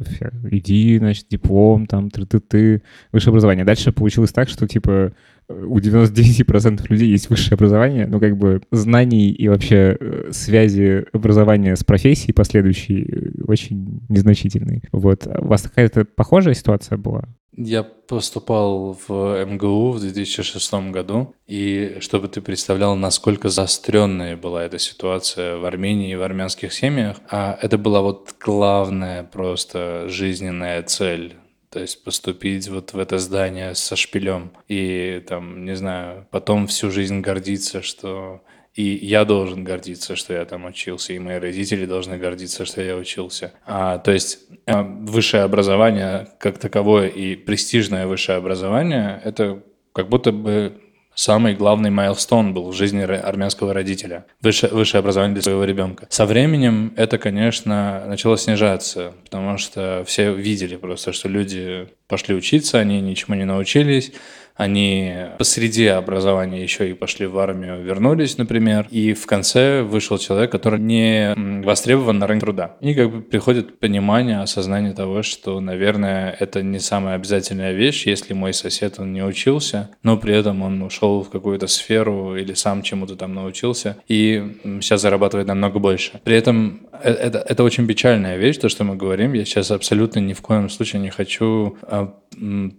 иди, 0.51 0.99
значит, 0.99 1.27
диплом, 1.31 1.87
там, 1.87 2.11
ты-ты-ты, 2.11 2.83
высшее 3.13 3.31
образование. 3.31 3.65
Дальше 3.65 3.93
получилось 3.93 4.33
так, 4.33 4.51
что, 4.51 4.69
типа, 4.69 5.13
у 5.49 5.79
99% 5.79 6.87
людей 6.89 7.11
есть 7.11 7.31
высшее 7.31 7.55
образование, 7.55 8.07
но 8.07 8.19
как 8.19 8.37
бы 8.37 8.63
знаний 8.71 9.31
и 9.31 9.49
вообще 9.49 9.97
э, 9.99 10.31
связи 10.33 11.07
образования 11.13 11.77
с 11.77 11.85
профессией 11.85 12.33
последующей 12.33 13.05
э, 13.05 13.43
очень 13.47 14.01
незначительные. 14.09 14.83
Вот. 14.93 15.27
У 15.27 15.47
вас 15.47 15.63
какая-то 15.63 16.05
похожая 16.05 16.55
ситуация 16.55 16.99
была? 16.99 17.25
Я 17.57 17.85
поступал 17.85 18.99
в 19.09 19.45
МГУ 19.47 19.93
в 19.93 20.01
2006 20.01 20.75
году, 20.91 21.35
и 21.47 21.97
чтобы 22.01 22.29
ты 22.29 22.43
представлял, 22.43 22.97
насколько 22.97 23.49
заостренная 23.49 24.37
была 24.37 24.65
эта 24.65 24.79
ситуация 24.79 25.57
в 25.57 25.65
Армении 25.65 26.13
и 26.13 26.17
в 26.17 26.23
армянских 26.23 26.73
семьях, 26.73 27.17
а 27.31 27.59
это 27.63 27.79
была 27.79 28.03
вот 28.03 28.35
главная 28.45 29.23
просто 29.23 30.07
жизненная 30.09 30.83
цель 30.83 31.37
то 31.77 31.83
есть 31.83 32.03
поступить 32.03 32.69
вот 32.69 32.95
в 32.95 32.99
это 32.99 33.19
здание 33.19 33.75
со 33.75 33.97
шпилем 33.97 34.51
и 34.67 35.23
там, 35.29 35.67
не 35.67 35.77
знаю, 35.77 36.27
потом 36.31 36.69
всю 36.69 36.91
жизнь 36.91 37.21
гордиться, 37.21 37.83
что 37.83 38.41
И 38.75 38.83
я 38.83 39.27
должен 39.27 39.63
гордиться, 39.63 40.17
что 40.17 40.33
я 40.33 40.47
там 40.47 40.65
учился, 40.65 41.13
и 41.13 41.19
мои 41.19 41.39
родители 41.39 41.85
должны 41.85 42.17
гордиться, 42.17 42.65
что 42.65 42.81
я 42.81 42.97
учился. 42.97 43.53
А, 43.67 43.99
то 43.99 44.11
есть 44.11 44.39
а, 44.65 44.83
высшее 44.83 45.43
образование 45.43 46.29
как 46.39 46.57
таковое 46.57 47.09
и 47.09 47.37
престижное 47.37 48.07
высшее 48.07 48.39
образование– 48.39 49.21
это 49.25 49.63
как 49.93 50.09
будто 50.09 50.33
бы 50.33 50.81
самый 51.17 51.55
главный 51.55 51.91
майлстон 51.91 52.55
был 52.55 52.71
в 52.71 52.75
жизни 52.75 53.01
армянского 53.03 53.75
родителя. 53.75 54.27
Высшее, 54.41 54.73
высшее 54.73 55.01
образование 55.01 55.35
для 55.35 55.43
своего 55.43 55.65
ребенка. 55.65 56.07
Со 56.11 56.27
временем 56.27 56.93
это, 56.97 57.19
конечно, 57.19 58.05
начало 58.07 58.39
снижаться, 58.39 59.15
потому 59.25 59.59
что 59.59 60.05
все 60.07 60.33
видели 60.33 60.77
просто, 60.77 61.13
что 61.13 61.29
люди 61.29 61.89
пошли 62.07 62.35
учиться, 62.35 62.79
они 62.79 63.01
ничему 63.01 63.35
не 63.35 63.45
научились, 63.45 64.13
они 64.57 65.13
посреди 65.39 65.87
образования 65.87 66.63
еще 66.63 66.91
и 66.91 66.95
пошли 66.95 67.27
в 67.27 67.39
армию, 67.39 67.83
вернулись, 67.83 68.39
например, 68.39 68.87
и 68.91 69.13
в 69.13 69.27
конце 69.27 69.83
вышел 69.83 70.19
человек, 70.19 70.51
который 70.51 70.81
не 70.81 71.35
востребован 71.63 72.19
на 72.19 72.27
рынке 72.27 72.47
труда. 72.47 72.77
И 72.81 72.95
как 72.95 73.11
бы 73.11 73.23
приходит 73.23 73.79
понимание, 73.79 74.41
осознание 74.41 74.93
того, 74.93 75.23
что, 75.23 75.61
наверное, 75.61 76.37
это 76.39 76.63
не 76.63 76.79
самая 76.79 77.17
обязательная 77.17 77.73
вещь, 77.73 78.07
если 78.07 78.35
мой 78.35 78.55
сосед, 78.55 78.99
он 78.99 79.13
не 79.13 79.23
учился, 79.23 79.91
но 80.03 80.17
при 80.17 80.35
этом 80.35 80.63
он 80.63 80.83
ушел 80.83 81.23
в 81.23 81.31
какую-то 81.31 81.67
сферу 81.67 82.37
или 82.37 82.55
сам 82.55 82.83
чему-то 82.83 83.17
там 83.17 83.35
научился, 83.35 83.97
и 84.09 84.57
сейчас 84.81 85.03
зарабатывает 85.03 85.49
намного 85.49 85.79
больше. 85.79 86.21
При 86.25 86.37
этом 86.37 86.87
э, 86.93 87.11
это, 87.11 87.39
это 87.39 87.65
очень 87.65 87.87
печальная 87.87 88.37
вещь, 88.37 88.59
то, 88.59 88.69
что 88.69 88.85
мы 88.85 88.97
говорим. 88.97 89.33
Я 89.33 89.45
сейчас 89.45 89.71
абсолютно 89.71 90.21
ни 90.21 90.33
в 90.33 90.41
коем 90.41 90.69
случае 90.71 91.03
не 91.03 91.11
хочу 91.11 91.77
а, 91.83 92.15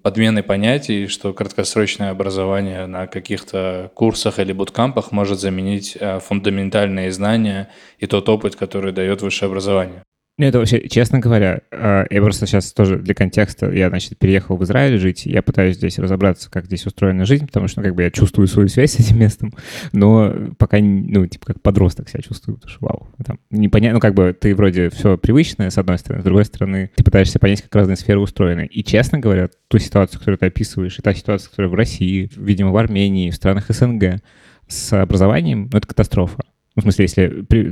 подмены 0.03 0.43
понятий, 0.43 1.07
что 1.07 1.33
краткосрочное 1.67 2.11
образование 2.11 2.85
на 2.85 3.07
каких-то 3.07 3.91
курсах 3.93 4.39
или 4.39 4.53
буткампах 4.53 5.11
может 5.11 5.39
заменить 5.39 5.97
а, 5.99 6.19
фундаментальные 6.19 7.11
знания 7.11 7.69
и 7.99 8.07
тот 8.07 8.29
опыт, 8.29 8.55
который 8.55 8.93
дает 8.93 9.21
высшее 9.21 9.47
образование. 9.47 10.03
Ну, 10.39 10.45
это 10.45 10.59
вообще, 10.59 10.87
честно 10.87 11.17
говоря, 11.17 11.61
а, 11.71 12.05
я 12.11 12.21
просто 12.21 12.45
сейчас 12.45 12.71
тоже 12.71 12.99
для 12.99 13.15
контекста, 13.15 13.71
я, 13.71 13.89
значит, 13.89 14.19
переехал 14.19 14.55
в 14.55 14.63
Израиль 14.63 14.99
жить, 14.99 15.25
я 15.25 15.41
пытаюсь 15.41 15.77
здесь 15.77 15.97
разобраться, 15.97 16.51
как 16.51 16.65
здесь 16.65 16.85
устроена 16.85 17.25
жизнь, 17.25 17.47
потому 17.47 17.67
что, 17.67 17.81
ну, 17.81 17.87
как 17.87 17.95
бы, 17.95 18.03
я 18.03 18.11
чувствую 18.11 18.47
свою 18.47 18.67
связь 18.67 18.91
с 18.91 18.99
этим 18.99 19.17
местом, 19.19 19.51
но 19.93 20.31
пока, 20.59 20.77
ну, 20.79 21.25
типа, 21.25 21.47
как 21.47 21.61
подросток 21.63 22.09
себя 22.09 22.21
чувствую, 22.21 22.57
потому 22.57 22.71
что, 22.71 22.85
вау, 22.85 23.07
там, 23.25 23.39
непонятно, 23.49 23.95
ну, 23.95 23.99
как 23.99 24.13
бы, 24.13 24.37
ты 24.39 24.53
вроде 24.53 24.91
все 24.91 25.17
привычное, 25.17 25.71
с 25.71 25.77
одной 25.79 25.97
стороны, 25.97 26.21
с 26.21 26.25
другой 26.25 26.45
стороны, 26.45 26.91
ты 26.95 27.03
пытаешься 27.03 27.39
понять, 27.39 27.63
как 27.63 27.73
разные 27.73 27.97
сферы 27.97 28.19
устроены. 28.19 28.67
И, 28.67 28.83
честно 28.83 29.17
говоря, 29.17 29.49
ту 29.69 29.79
ситуацию, 29.79 30.19
которую 30.19 30.37
ты 30.37 30.45
описываешь, 30.45 30.99
и 30.99 31.01
та 31.01 31.15
ситуация, 31.15 31.49
которая 31.49 31.71
в 31.71 31.75
России, 31.75 32.29
видимо, 32.35 32.69
в 32.69 32.77
Армении, 32.77 33.31
в 33.31 33.35
странах 33.35 33.65
СНГ, 33.69 34.21
с 34.67 34.93
образованием, 34.93 35.67
ну, 35.71 35.79
это 35.79 35.87
катастрофа. 35.87 36.43
Ну, 36.75 36.81
в 36.81 36.83
смысле, 36.83 37.05
если 37.05 37.41
при, 37.41 37.63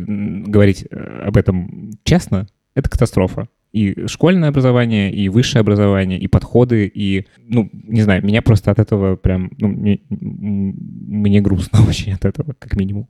говорить 0.47 0.87
э, 0.89 1.21
об 1.27 1.37
этом 1.37 1.91
честно, 2.03 2.47
это 2.75 2.89
катастрофа. 2.89 3.47
И 3.71 4.07
школьное 4.07 4.49
образование, 4.49 5.11
и 5.11 5.27
высшее 5.27 5.59
образование, 5.59 6.17
и 6.17 6.27
подходы, 6.27 6.85
и, 6.87 7.27
ну, 7.37 7.69
не 7.73 8.03
знаю, 8.03 8.25
меня 8.25 8.41
просто 8.41 8.71
от 8.71 8.79
этого 8.79 9.17
прям, 9.17 9.51
ну, 9.57 9.67
мне, 9.67 9.99
мне 10.09 11.41
грустно 11.41 11.79
очень 11.89 12.13
от 12.13 12.23
этого, 12.23 12.55
как 12.57 12.77
минимум. 12.77 13.09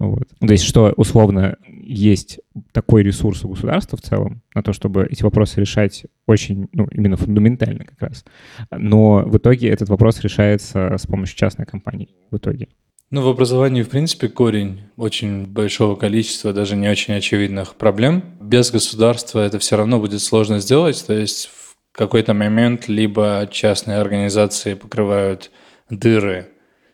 Вот. 0.00 0.28
Ну, 0.40 0.48
то 0.48 0.52
есть, 0.52 0.64
что 0.64 0.92
условно 0.96 1.58
есть 1.68 2.40
такой 2.72 3.04
ресурс 3.04 3.44
у 3.44 3.50
государства 3.50 3.96
в 3.96 4.02
целом 4.02 4.42
на 4.52 4.64
то, 4.64 4.72
чтобы 4.72 5.06
эти 5.08 5.22
вопросы 5.22 5.60
решать 5.60 6.06
очень, 6.26 6.68
ну, 6.72 6.88
именно 6.90 7.16
фундаментально 7.16 7.84
как 7.84 8.00
раз. 8.02 8.24
Но 8.72 9.22
в 9.24 9.36
итоге 9.36 9.68
этот 9.68 9.90
вопрос 9.90 10.20
решается 10.22 10.96
с 10.98 11.06
помощью 11.06 11.36
частной 11.36 11.66
компании 11.66 12.16
в 12.32 12.36
итоге. 12.36 12.66
Ну, 13.12 13.22
в 13.22 13.28
образовании, 13.28 13.82
в 13.82 13.88
принципе, 13.88 14.28
корень 14.28 14.82
очень 14.96 15.44
большого 15.44 15.96
количества 15.96 16.52
даже 16.52 16.76
не 16.76 16.88
очень 16.88 17.14
очевидных 17.14 17.74
проблем. 17.74 18.22
Без 18.40 18.70
государства 18.70 19.40
это 19.40 19.58
все 19.58 19.76
равно 19.76 19.98
будет 19.98 20.20
сложно 20.20 20.60
сделать. 20.60 21.04
То 21.04 21.14
есть 21.14 21.46
в 21.48 21.74
какой-то 21.90 22.34
момент 22.34 22.86
либо 22.86 23.48
частные 23.50 23.98
организации 23.98 24.74
покрывают 24.74 25.50
дыры 25.90 26.50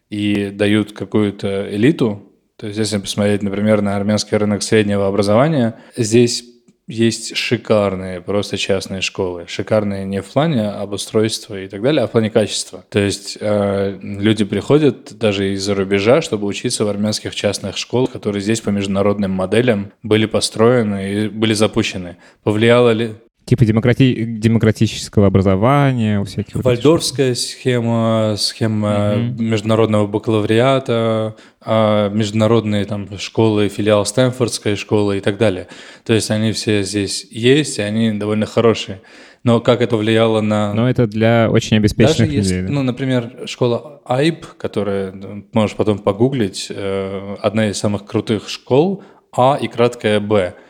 и 0.09 0.49
дают 0.49 0.93
какую-то 0.93 1.69
элиту. 1.71 2.33
То 2.57 2.67
есть 2.69 2.79
если 2.79 2.97
посмотреть, 2.97 3.43
например, 3.43 3.83
на 3.83 3.95
армянский 3.95 4.39
рынок 4.39 4.63
среднего 4.63 5.07
образования, 5.09 5.79
здесь 5.99 6.45
есть 6.89 7.37
шикарные 7.37 8.21
просто 8.21 8.57
частные 8.57 9.01
школы. 9.01 9.47
Шикарные 9.49 10.05
не 10.05 10.23
в 10.23 10.27
плане 10.27 10.69
обустройства 10.69 11.61
и 11.61 11.69
так 11.69 11.83
далее, 11.83 12.05
а 12.05 12.07
в 12.07 12.13
плане 12.13 12.31
качества. 12.31 12.85
То 12.89 13.01
есть 13.01 13.39
э, 13.41 13.99
люди 14.01 14.45
приходят 14.45 15.19
даже 15.19 15.53
из-за 15.55 15.75
рубежа, 15.75 16.23
чтобы 16.23 16.47
учиться 16.47 16.85
в 16.85 16.89
армянских 16.89 17.35
частных 17.35 17.77
школах, 17.77 18.13
которые 18.13 18.41
здесь 18.41 18.61
по 18.61 18.71
международным 18.71 19.33
моделям 19.33 19.93
были 20.03 20.27
построены 20.27 21.13
и 21.13 21.29
были 21.29 21.55
запущены. 21.55 22.19
Повлияло 22.45 22.91
ли 22.91 23.15
Типа 23.47 23.65
демократи... 23.65 24.25
демократического 24.25 25.29
образования, 25.29 26.19
у 26.19 26.25
всяких... 26.25 26.57
Вальдорфская 26.57 27.37
схема, 27.37 28.35
схема 28.37 29.15
угу. 29.15 29.41
международного 29.41 30.09
бакалавриата, 30.09 31.37
а, 31.61 32.09
международные 32.09 32.85
там 32.87 33.09
школы, 33.21 33.69
филиал 33.69 34.05
Стэнфордской 34.05 34.75
школы 34.75 35.19
и 35.19 35.21
так 35.21 35.39
далее. 35.39 35.69
То 36.05 36.13
есть 36.13 36.33
они 36.33 36.51
все 36.51 36.83
здесь 36.83 37.25
есть, 37.31 37.79
и 37.79 37.83
они 37.83 38.11
довольно 38.11 38.47
хорошие. 38.47 39.01
Но 39.45 39.61
как 39.61 39.81
это 39.81 39.97
влияло 39.97 40.41
на... 40.41 40.75
Но 40.75 40.91
это 40.91 41.07
для 41.07 41.49
очень 41.49 41.77
обеспеченных 41.77 42.19
Даже 42.19 42.31
людей. 42.33 42.59
Есть, 42.63 42.69
Ну, 42.69 42.83
например, 42.83 43.45
школа 43.47 44.03
AIB, 44.09 44.45
которая, 44.59 45.15
можешь 45.53 45.77
потом 45.77 46.01
погуглить, 46.01 46.67
э, 46.69 47.37
одна 47.41 47.69
из 47.69 47.79
самых 47.79 48.07
крутых 48.07 48.49
школ, 48.49 49.05
А 49.31 49.57
и 49.61 49.69
краткая 49.69 50.19
Б– 50.19 50.55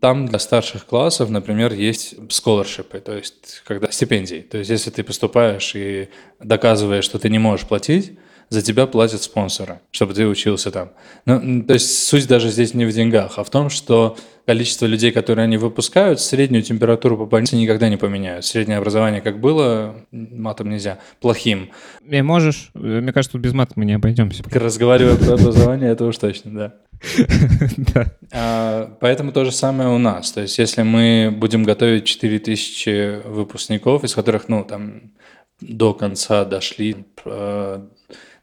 там 0.00 0.26
для 0.26 0.38
старших 0.38 0.86
классов, 0.86 1.30
например, 1.30 1.72
есть 1.72 2.14
сколоршипы, 2.30 3.00
то 3.00 3.16
есть 3.16 3.62
когда 3.64 3.90
стипендии. 3.90 4.40
То 4.40 4.58
есть 4.58 4.70
если 4.70 4.90
ты 4.90 5.02
поступаешь 5.02 5.72
и 5.74 6.08
доказываешь, 6.38 7.04
что 7.04 7.18
ты 7.18 7.28
не 7.28 7.38
можешь 7.38 7.66
платить, 7.66 8.12
за 8.50 8.62
тебя 8.62 8.86
платят 8.86 9.22
спонсоры, 9.22 9.80
чтобы 9.92 10.12
ты 10.12 10.26
учился 10.26 10.72
там. 10.72 10.90
Ну, 11.24 11.62
то 11.62 11.74
есть 11.74 12.06
суть 12.06 12.26
даже 12.26 12.50
здесь 12.50 12.74
не 12.74 12.84
в 12.84 12.92
деньгах, 12.92 13.34
а 13.38 13.44
в 13.44 13.50
том, 13.50 13.70
что 13.70 14.16
количество 14.44 14.86
людей, 14.86 15.12
которые 15.12 15.44
они 15.44 15.56
выпускают, 15.56 16.20
среднюю 16.20 16.64
температуру 16.64 17.16
по 17.16 17.26
больнице 17.26 17.54
никогда 17.54 17.88
не 17.88 17.96
поменяют. 17.96 18.44
Среднее 18.44 18.78
образование 18.78 19.20
как 19.20 19.40
было, 19.40 20.04
матом 20.10 20.70
нельзя, 20.70 20.98
плохим. 21.20 21.70
И 22.08 22.20
можешь, 22.22 22.70
мне 22.74 23.12
кажется, 23.12 23.32
тут 23.32 23.40
без 23.40 23.52
мата 23.52 23.74
мы 23.76 23.84
не 23.84 23.92
обойдемся. 23.92 24.42
Разговаривая 24.50 25.14
про 25.14 25.34
образование, 25.34 25.90
это 25.90 26.04
уж 26.04 26.18
точно, 26.18 26.50
да. 27.76 28.12
А, 28.32 28.96
поэтому 29.00 29.30
то 29.30 29.44
же 29.44 29.52
самое 29.52 29.90
у 29.90 29.98
нас. 29.98 30.32
То 30.32 30.40
есть, 30.40 30.58
если 30.58 30.82
мы 30.82 31.32
будем 31.34 31.62
готовить 31.62 32.04
4000 32.04 33.28
выпускников, 33.28 34.02
из 34.02 34.14
которых, 34.14 34.48
ну, 34.48 34.64
там, 34.64 35.12
до 35.60 35.94
конца 35.94 36.44
дошли 36.44 37.06
э, 37.24 37.80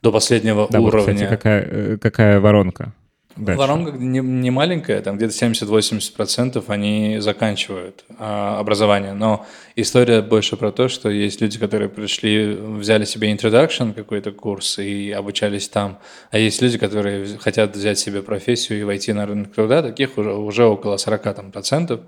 до 0.01 0.11
последнего 0.11 0.67
да, 0.69 0.79
уровня. 0.79 1.05
Вот, 1.05 1.13
кстати, 1.13 1.29
какая, 1.29 1.67
э, 1.69 1.97
какая 1.97 2.39
воронка? 2.39 2.93
Дальше. 3.37 3.59
Воронка 3.59 3.91
не, 3.91 4.19
не 4.19 4.49
маленькая, 4.51 5.01
там 5.01 5.17
где-то 5.17 5.33
70-80% 5.33 6.63
они 6.67 7.17
заканчивают 7.19 8.03
а, 8.17 8.59
образование. 8.59 9.13
Но 9.13 9.45
история 9.77 10.21
больше 10.21 10.57
про 10.57 10.71
то, 10.71 10.89
что 10.89 11.09
есть 11.09 11.39
люди, 11.39 11.59
которые 11.59 11.87
пришли, 11.87 12.53
взяли 12.53 13.05
себе 13.05 13.31
introduction 13.31 13.93
какой-то 13.93 14.31
курс 14.31 14.79
и 14.79 15.11
обучались 15.11 15.69
там. 15.69 15.99
А 16.31 16.39
есть 16.39 16.61
люди, 16.61 16.77
которые 16.77 17.37
хотят 17.37 17.75
взять 17.75 17.99
себе 17.99 18.23
профессию 18.23 18.79
и 18.79 18.83
войти 18.83 19.13
на 19.13 19.25
рынок 19.27 19.53
труда, 19.53 19.83
таких 19.83 20.17
уже, 20.17 20.33
уже 20.33 20.65
около 20.65 20.97
40 20.97 21.35
там, 21.35 21.51
процентов. 21.51 22.01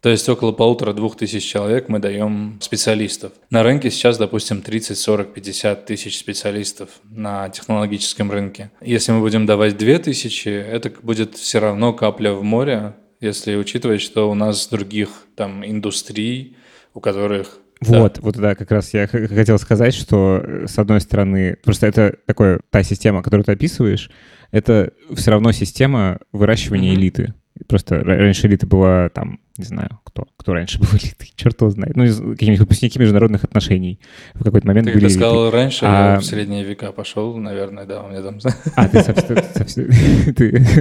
То 0.00 0.08
есть 0.08 0.28
около 0.28 0.52
полутора-двух 0.52 1.16
тысяч 1.16 1.44
человек 1.44 1.88
мы 1.88 1.98
даем 1.98 2.58
специалистов. 2.60 3.32
На 3.50 3.64
рынке 3.64 3.90
сейчас, 3.90 4.18
допустим, 4.18 4.62
30, 4.62 4.96
40, 4.96 5.34
50 5.34 5.84
тысяч 5.84 6.18
специалистов 6.18 6.90
на 7.10 7.48
технологическом 7.48 8.30
рынке. 8.30 8.70
Если 8.80 9.10
мы 9.10 9.20
будем 9.20 9.46
давать 9.46 9.76
2 9.76 9.98
тысячи, 9.98 10.48
это 10.48 10.92
будет 11.02 11.34
все 11.34 11.58
равно 11.58 11.92
капля 11.92 12.32
в 12.32 12.44
море, 12.44 12.94
если 13.20 13.56
учитывать, 13.56 14.00
что 14.00 14.30
у 14.30 14.34
нас 14.34 14.68
других 14.68 15.08
там 15.34 15.66
индустрий, 15.66 16.56
у 16.96 17.00
которых 17.00 17.60
вот, 17.80 18.14
да. 18.14 18.20
вот 18.22 18.36
да, 18.36 18.54
как 18.54 18.70
раз 18.70 18.94
я 18.94 19.06
хотел 19.06 19.58
сказать, 19.58 19.94
что 19.94 20.40
э, 20.42 20.66
с 20.66 20.78
одной 20.78 21.00
стороны, 21.00 21.58
просто 21.62 21.86
это 21.86 22.16
такое, 22.26 22.60
та 22.70 22.82
система, 22.82 23.22
которую 23.22 23.44
ты 23.44 23.52
описываешь, 23.52 24.10
это 24.50 24.92
все 25.14 25.32
равно 25.32 25.52
система 25.52 26.18
выращивания 26.32 26.92
mm-hmm. 26.92 26.96
элиты. 26.96 27.34
Просто 27.68 28.02
раньше 28.02 28.46
элита 28.46 28.66
была 28.66 29.08
там, 29.08 29.40
не 29.56 29.64
знаю, 29.64 30.00
кто, 30.04 30.26
кто 30.36 30.52
раньше 30.52 30.78
был 30.80 30.88
элитой, 30.92 31.32
черт 31.34 31.60
его 31.60 31.70
знает. 31.70 31.96
Ну, 31.96 32.04
какие-нибудь 32.04 32.60
выпускники 32.60 32.98
международных 32.98 33.44
отношений 33.44 34.00
в 34.34 34.44
какой-то 34.44 34.66
момент 34.66 34.88
ты 34.88 34.94
были 34.94 35.08
сказал 35.08 35.44
элитой. 35.44 35.60
раньше, 35.60 35.84
а... 35.86 36.18
в 36.18 36.24
средние 36.24 36.64
века 36.64 36.92
пошел, 36.92 37.36
наверное, 37.36 37.86
да, 37.86 38.02
у 38.02 38.08
меня 38.08 38.22
там... 38.22 38.38
А, 38.76 38.88
ты 38.88 39.02
совсем... 39.02 39.86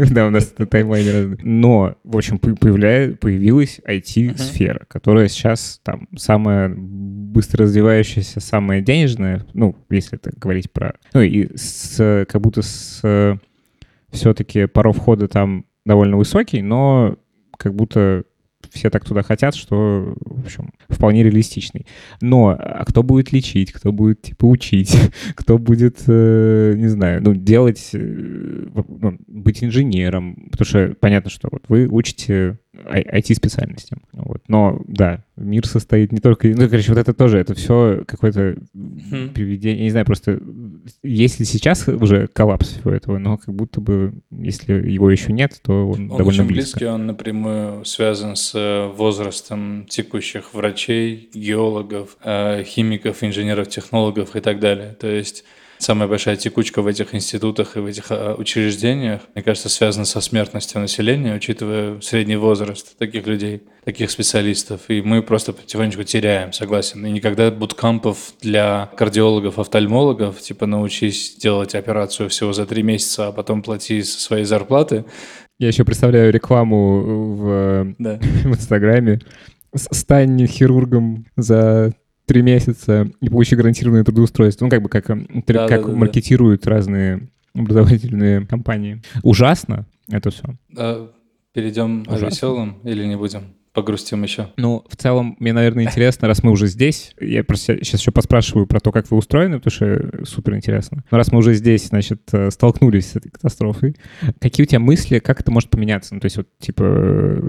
Да, 0.13 0.27
у 0.27 0.29
нас 0.29 0.45
таймлайны 0.45 1.11
разные. 1.11 1.39
Но, 1.43 1.95
в 2.03 2.17
общем, 2.17 2.39
появилась 2.39 3.79
IT-сфера, 3.87 4.85
которая 4.87 5.27
сейчас 5.27 5.79
там 5.83 6.07
самая 6.17 6.73
быстро 6.75 7.63
развивающаяся, 7.63 8.39
самая 8.39 8.81
денежная, 8.81 9.45
ну, 9.53 9.75
если 9.89 10.17
это 10.17 10.31
говорить 10.37 10.71
про... 10.71 10.95
Ну, 11.13 11.21
и 11.21 11.55
с, 11.55 12.25
как 12.27 12.41
будто 12.41 12.61
с 12.61 13.39
все-таки 14.15 14.65
порог 14.65 14.95
входа 14.95 15.27
там 15.27 15.65
довольно 15.85 16.17
высокий, 16.17 16.61
но 16.61 17.17
как 17.57 17.73
будто 17.73 18.23
все 18.71 18.89
так 18.89 19.05
туда 19.05 19.21
хотят, 19.21 19.55
что, 19.55 20.15
в 20.19 20.45
общем, 20.45 20.71
вполне 20.89 21.23
реалистичный. 21.23 21.85
Но 22.21 22.55
а 22.57 22.83
кто 22.85 23.03
будет 23.03 23.31
лечить, 23.31 23.71
кто 23.71 23.91
будет, 23.91 24.21
типа, 24.21 24.45
учить, 24.45 24.95
кто 25.35 25.57
будет, 25.57 25.99
э, 26.07 26.73
не 26.75 26.87
знаю, 26.87 27.21
ну, 27.23 27.33
делать, 27.33 27.91
э, 27.93 27.97
ну, 27.97 29.17
быть 29.27 29.63
инженером, 29.63 30.49
потому 30.51 30.65
что 30.65 30.95
понятно, 30.99 31.29
что 31.29 31.49
вот 31.51 31.63
вы 31.67 31.87
учите 31.87 32.59
IT-специальностям. 32.73 34.01
Вот. 34.13 34.43
Но, 34.47 34.81
да, 34.87 35.23
мир 35.37 35.67
состоит 35.67 36.11
не 36.11 36.19
только... 36.19 36.47
Ну, 36.47 36.69
короче, 36.69 36.89
вот 36.89 36.97
это 36.97 37.13
тоже, 37.13 37.39
это 37.39 37.53
все 37.53 38.03
какое-то 38.07 38.55
хм. 38.73 39.29
приведение... 39.33 39.79
Я 39.79 39.83
не 39.83 39.89
знаю, 39.89 40.05
просто 40.05 40.39
есть 41.03 41.39
ли 41.39 41.45
сейчас 41.45 41.87
уже 41.87 42.27
коллапс 42.27 42.69
всего 42.69 42.91
этого, 42.91 43.17
но 43.17 43.37
как 43.37 43.53
будто 43.53 43.81
бы, 43.81 44.13
если 44.31 44.73
его 44.73 45.09
еще 45.11 45.33
нет, 45.33 45.59
то 45.61 45.89
он, 45.89 46.09
он 46.11 46.17
довольно 46.17 46.43
очень 46.43 46.45
близко. 46.45 46.77
близкий, 46.77 46.85
он 46.85 47.05
напрямую 47.07 47.85
связан 47.85 48.35
с 48.35 48.53
э, 48.55 48.87
возрастом 48.95 49.85
текущих 49.89 50.53
врачей, 50.53 51.29
геологов, 51.33 52.17
э, 52.23 52.63
химиков, 52.63 53.23
инженеров, 53.23 53.67
технологов 53.67 54.35
и 54.35 54.39
так 54.39 54.59
далее. 54.59 54.95
То 54.99 55.07
есть 55.07 55.43
самая 55.77 56.07
большая 56.07 56.35
текучка 56.35 56.81
в 56.81 56.87
этих 56.87 57.13
институтах 57.13 57.77
и 57.77 57.79
в 57.79 57.85
этих 57.85 58.05
а, 58.09 58.35
учреждениях, 58.35 59.21
мне 59.33 59.43
кажется, 59.43 59.69
связана 59.69 60.05
со 60.05 60.21
смертностью 60.21 60.81
населения, 60.81 61.35
учитывая 61.35 61.99
средний 62.01 62.35
возраст 62.35 62.97
таких 62.97 63.27
людей, 63.27 63.63
таких 63.83 64.11
специалистов. 64.11 64.81
И 64.87 65.01
мы 65.01 65.21
просто 65.21 65.53
потихонечку 65.53 66.03
теряем, 66.03 66.53
согласен. 66.53 67.05
И 67.05 67.11
никогда 67.11 67.51
буткампов 67.51 68.33
для 68.41 68.89
кардиологов, 68.97 69.59
офтальмологов, 69.59 70.41
типа 70.41 70.65
научись 70.65 71.35
делать 71.35 71.75
операцию 71.75 72.29
всего 72.29 72.53
за 72.53 72.65
три 72.65 72.83
месяца, 72.83 73.27
а 73.27 73.31
потом 73.31 73.61
плати 73.61 74.01
со 74.03 74.19
своей 74.19 74.45
зарплаты. 74.45 75.05
Я 75.59 75.67
еще 75.67 75.85
представляю 75.85 76.33
рекламу 76.33 77.35
в, 77.35 77.95
да. 77.97 78.19
в 78.43 78.47
Инстаграме. 78.47 79.19
Стань 79.73 80.47
хирургом 80.47 81.25
за 81.35 81.93
три 82.25 82.41
месяца 82.41 83.09
и 83.21 83.29
получи 83.29 83.55
гарантированное 83.55 84.03
трудоустройство. 84.03 84.65
Ну, 84.65 84.71
как 84.71 84.81
бы 84.81 84.89
как, 84.89 85.09
э, 85.09 85.15
да, 85.47 85.67
как 85.67 85.81
да, 85.81 85.87
да, 85.87 85.95
маркетируют 85.95 86.61
да. 86.63 86.71
разные 86.71 87.29
образовательные 87.53 88.45
компании. 88.45 89.01
Ужасно 89.23 89.85
это 90.09 90.29
все. 90.29 90.43
А, 90.77 91.11
перейдем 91.53 92.01
Ужасно. 92.01 92.27
о 92.27 92.29
веселом 92.29 92.79
или 92.83 93.05
не 93.05 93.15
будем? 93.15 93.43
Погрустим 93.75 94.23
еще. 94.23 94.47
Ну, 94.57 94.83
в 94.89 94.95
целом, 94.95 95.35
мне, 95.39 95.53
наверное, 95.53 95.83
интересно, 95.83 96.27
раз 96.27 96.41
мы 96.41 96.51
уже 96.51 96.67
здесь, 96.67 97.13
я 97.19 97.43
просто 97.43 97.77
сейчас 97.83 97.99
еще 97.99 98.11
поспрашиваю 98.11 98.65
про 98.65 98.79
то, 98.79 98.91
как 98.91 99.11
вы 99.11 99.17
устроены, 99.17 99.59
потому 99.59 99.71
что 99.71 100.25
супер 100.25 100.55
интересно. 100.55 101.03
Но 101.11 101.17
раз 101.17 101.31
мы 101.31 101.39
уже 101.39 101.53
здесь, 101.53 101.87
значит, 101.87 102.21
э, 102.31 102.49
столкнулись 102.51 103.11
с 103.11 103.15
этой 103.17 103.29
катастрофой, 103.29 103.95
какие 104.39 104.65
у 104.65 104.67
тебя 104.67 104.79
мысли, 104.79 105.19
как 105.19 105.41
это 105.41 105.51
может 105.51 105.69
поменяться? 105.69 106.15
Ну, 106.15 106.21
то 106.21 106.25
есть 106.25 106.37
вот, 106.37 106.47
типа, 106.57 106.83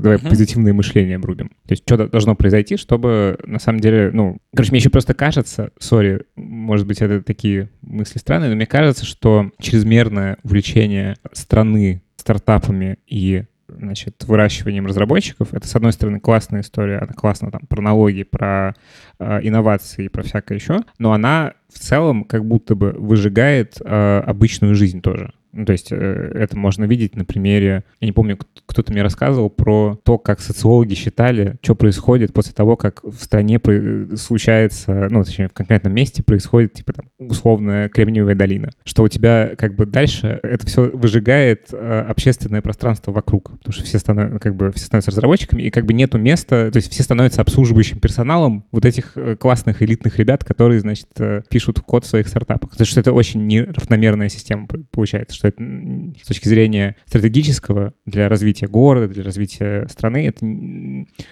давай 0.02 0.18
uh-huh. 0.18 0.28
позитивное 0.28 0.72
мышление 0.72 1.18
брудим. 1.18 1.48
То 1.66 1.72
есть 1.72 1.84
что 1.86 2.08
должно 2.08 2.34
произойти, 2.34 2.76
чтобы, 2.76 3.38
на 3.44 3.60
самом 3.60 3.80
деле, 3.80 4.10
ну, 4.12 4.38
короче, 4.54 4.72
мне 4.72 4.80
еще 4.80 4.90
просто 4.90 5.14
кажется, 5.14 5.70
сори, 5.78 6.22
может 6.34 6.86
быть, 6.86 7.00
это 7.00 7.22
такие 7.22 7.70
мысли 7.82 8.18
странные, 8.18 8.50
но 8.50 8.56
мне 8.56 8.66
кажется, 8.66 9.04
что 9.04 9.52
чрезмерное 9.60 10.38
увлечение 10.42 11.16
страны 11.32 12.02
стартапами 12.16 12.98
и 13.06 13.44
значит, 13.68 14.24
выращиванием 14.24 14.86
разработчиков. 14.86 15.52
Это, 15.52 15.66
с 15.66 15.76
одной 15.76 15.92
стороны, 15.92 16.20
классная 16.20 16.60
история, 16.60 16.98
она 16.98 17.12
классно 17.12 17.50
там 17.50 17.62
про 17.66 17.82
налоги, 17.82 18.22
про 18.22 18.74
э, 19.18 19.40
инновации, 19.42 20.08
про 20.08 20.22
всякое 20.22 20.58
еще, 20.58 20.80
но 20.98 21.12
она 21.12 21.54
в 21.72 21.78
целом 21.78 22.24
как 22.24 22.44
будто 22.44 22.74
бы 22.74 22.92
выжигает 22.92 23.78
э, 23.80 24.22
обычную 24.26 24.74
жизнь 24.74 25.00
тоже. 25.00 25.32
Ну, 25.56 25.64
то 25.64 25.72
есть 25.72 25.88
э, 25.90 25.96
это 26.34 26.56
можно 26.56 26.84
видеть 26.84 27.16
на 27.16 27.24
примере, 27.24 27.84
я 28.00 28.06
не 28.06 28.12
помню, 28.12 28.38
кто-то 28.66 28.92
мне 28.92 29.02
рассказывал 29.02 29.48
про 29.48 29.98
то, 30.04 30.18
как 30.18 30.40
социологи 30.40 30.92
считали, 30.92 31.56
что 31.62 31.74
происходит 31.74 32.34
после 32.34 32.52
того, 32.52 32.76
как 32.76 33.02
в 33.02 33.18
стране 33.22 33.58
случается, 34.16 35.08
ну, 35.10 35.24
точнее, 35.24 35.48
в 35.48 35.54
конкретном 35.54 35.94
месте 35.94 36.22
происходит, 36.22 36.74
типа, 36.74 36.92
там, 36.92 37.06
условная 37.18 37.88
Кремниевая 37.88 38.34
долина. 38.34 38.70
Что 38.84 39.02
у 39.02 39.08
тебя 39.08 39.52
как 39.56 39.74
бы 39.76 39.86
дальше 39.86 40.38
это 40.42 40.66
все 40.66 40.90
выжигает 40.90 41.68
э, 41.72 42.04
общественное 42.06 42.60
пространство 42.60 43.12
вокруг, 43.12 43.52
потому 43.58 43.72
что 43.72 43.84
все 43.84 43.98
становятся, 43.98 44.38
как 44.38 44.56
бы, 44.56 44.72
все 44.72 44.84
становятся 44.84 45.10
разработчиками, 45.10 45.62
и 45.62 45.70
как 45.70 45.86
бы 45.86 45.94
нету 45.94 46.18
места, 46.18 46.70
то 46.70 46.76
есть 46.76 46.92
все 46.92 47.02
становятся 47.02 47.40
обслуживающим 47.40 47.98
персоналом 47.98 48.66
вот 48.72 48.84
этих 48.84 49.12
э, 49.16 49.36
классных 49.36 49.82
элитных 49.82 50.18
ребят, 50.18 50.44
которые, 50.44 50.80
значит, 50.80 51.08
пишут 51.48 51.80
код 51.80 52.04
в 52.04 52.08
своих 52.08 52.28
стартапах. 52.28 52.70
Потому 52.70 52.86
что 52.86 53.00
это 53.00 53.12
очень 53.12 53.46
неравномерная 53.46 54.28
система 54.28 54.66
получается, 54.90 55.34
что 55.34 55.45
это 55.48 55.62
с 56.22 56.26
точки 56.26 56.48
зрения 56.48 56.96
стратегического 57.06 57.94
для 58.04 58.28
развития 58.28 58.66
города, 58.66 59.08
для 59.08 59.22
развития 59.22 59.86
страны, 59.88 60.26
это 60.26 60.44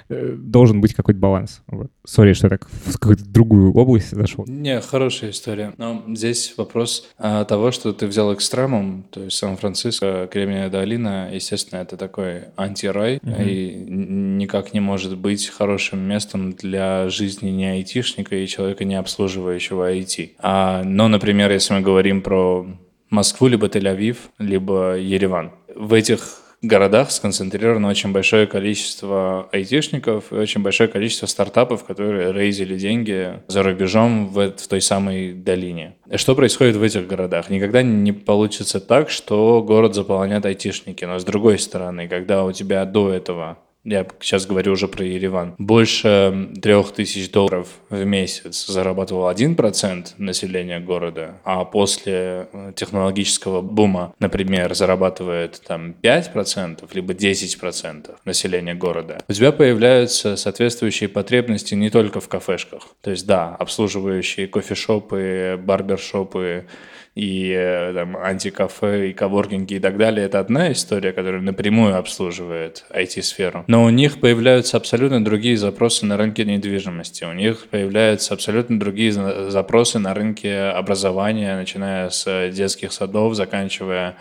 э, 0.08 0.36
должен 0.36 0.80
быть 0.80 0.94
какой-то 0.94 1.20
баланс. 1.20 1.62
Вот. 1.66 1.90
Sorry, 2.04 2.32
что 2.32 2.46
я 2.46 2.50
так 2.50 2.68
в 2.68 2.98
какую-то 2.98 3.24
другую 3.24 3.72
область 3.72 4.10
зашел. 4.10 4.44
Не, 4.46 4.80
хорошая 4.80 5.30
история. 5.30 5.72
Но 5.78 6.04
здесь 6.08 6.54
вопрос 6.56 7.08
а, 7.18 7.44
того, 7.44 7.70
что 7.70 7.92
ты 7.92 8.06
взял 8.06 8.32
экстремум, 8.34 9.04
то 9.10 9.22
есть 9.22 9.36
Сан-Франциско, 9.36 10.28
Кремниевая 10.30 10.70
долина, 10.70 11.30
естественно, 11.32 11.80
это 11.80 11.96
такой 11.96 12.44
антирай, 12.56 13.18
угу. 13.22 13.42
и 13.42 13.74
никак 13.88 14.74
не 14.74 14.80
может 14.80 15.16
быть 15.18 15.48
хорошим 15.48 16.00
местом 16.00 16.52
для 16.52 17.08
жизни 17.08 17.50
не 17.50 17.66
айтишника 17.66 18.36
и 18.36 18.46
человека, 18.46 18.84
не 18.84 18.94
обслуживающего 18.94 19.92
IT. 19.94 20.32
А, 20.38 20.82
но, 20.84 21.08
например, 21.08 21.50
если 21.50 21.74
мы 21.74 21.80
говорим 21.80 22.22
про 22.22 22.66
Москву, 23.14 23.48
либо 23.48 23.68
Тель-Авив, 23.68 24.16
либо 24.38 24.96
Ереван. 24.96 25.52
В 25.74 25.94
этих 25.94 26.44
городах 26.68 27.10
сконцентрировано 27.10 27.88
очень 27.88 28.12
большое 28.12 28.46
количество 28.46 29.48
айтишников 29.52 30.32
и 30.32 30.36
очень 30.36 30.62
большое 30.62 30.88
количество 30.88 31.26
стартапов, 31.26 31.84
которые 31.84 32.32
рейзили 32.32 32.76
деньги 32.76 33.40
за 33.48 33.62
рубежом 33.62 34.28
в, 34.28 34.50
в 34.50 34.68
той 34.68 34.80
самой 34.80 35.32
долине. 35.32 35.96
Что 36.14 36.34
происходит 36.34 36.76
в 36.76 36.82
этих 36.82 37.06
городах? 37.06 37.50
Никогда 37.50 37.82
не 37.82 38.12
получится 38.12 38.80
так, 38.80 39.10
что 39.10 39.62
город 39.62 39.94
заполонят 39.94 40.46
айтишники. 40.46 41.04
Но 41.04 41.18
с 41.18 41.24
другой 41.24 41.58
стороны, 41.58 42.08
когда 42.08 42.44
у 42.44 42.52
тебя 42.52 42.84
до 42.84 43.10
этого 43.10 43.58
я 43.84 44.06
сейчас 44.20 44.46
говорю 44.46 44.72
уже 44.72 44.88
про 44.88 45.04
Ереван, 45.04 45.54
больше 45.58 46.50
трех 46.62 46.92
тысяч 46.92 47.30
долларов 47.30 47.68
в 47.90 48.04
месяц 48.04 48.66
зарабатывал 48.66 49.28
один 49.28 49.54
процент 49.56 50.14
населения 50.18 50.80
города, 50.80 51.40
а 51.44 51.64
после 51.64 52.48
э, 52.52 52.72
технологического 52.74 53.60
бума, 53.60 54.14
например, 54.18 54.74
зарабатывает 54.74 55.60
там 55.66 55.94
5%, 56.02 56.88
либо 56.94 57.12
10% 57.12 58.14
населения 58.24 58.74
города, 58.74 59.22
у 59.28 59.32
тебя 59.32 59.52
появляются 59.52 60.36
соответствующие 60.36 61.08
потребности 61.08 61.74
не 61.74 61.90
только 61.90 62.20
в 62.20 62.28
кафешках. 62.28 62.88
То 63.02 63.10
есть, 63.10 63.26
да, 63.26 63.54
обслуживающие 63.54 64.46
кофешопы, 64.46 65.60
барбершопы, 65.62 66.66
и 67.14 67.54
э, 67.56 67.92
там, 67.94 68.16
антикафе, 68.16 69.10
и 69.10 69.12
коворкинги 69.12 69.74
и 69.74 69.78
так 69.78 69.96
далее, 69.96 70.26
это 70.26 70.40
одна 70.40 70.72
история, 70.72 71.12
которая 71.12 71.40
напрямую 71.40 71.96
обслуживает 71.96 72.84
IT-сферу. 72.90 73.64
Но 73.68 73.84
у 73.84 73.90
них 73.90 74.18
появляются 74.18 74.76
абсолютно 74.76 75.24
другие 75.24 75.56
запросы 75.56 76.06
на 76.06 76.16
рынке 76.16 76.44
недвижимости, 76.44 77.24
у 77.24 77.32
них 77.32 77.68
появляются 77.70 78.34
абсолютно 78.34 78.80
другие 78.80 79.12
запросы 79.12 80.00
на 80.00 80.12
рынке 80.12 80.58
образования, 80.58 81.56
начиная 81.56 82.10
с 82.10 82.50
детских 82.50 82.92
садов, 82.92 83.36
заканчивая 83.36 84.16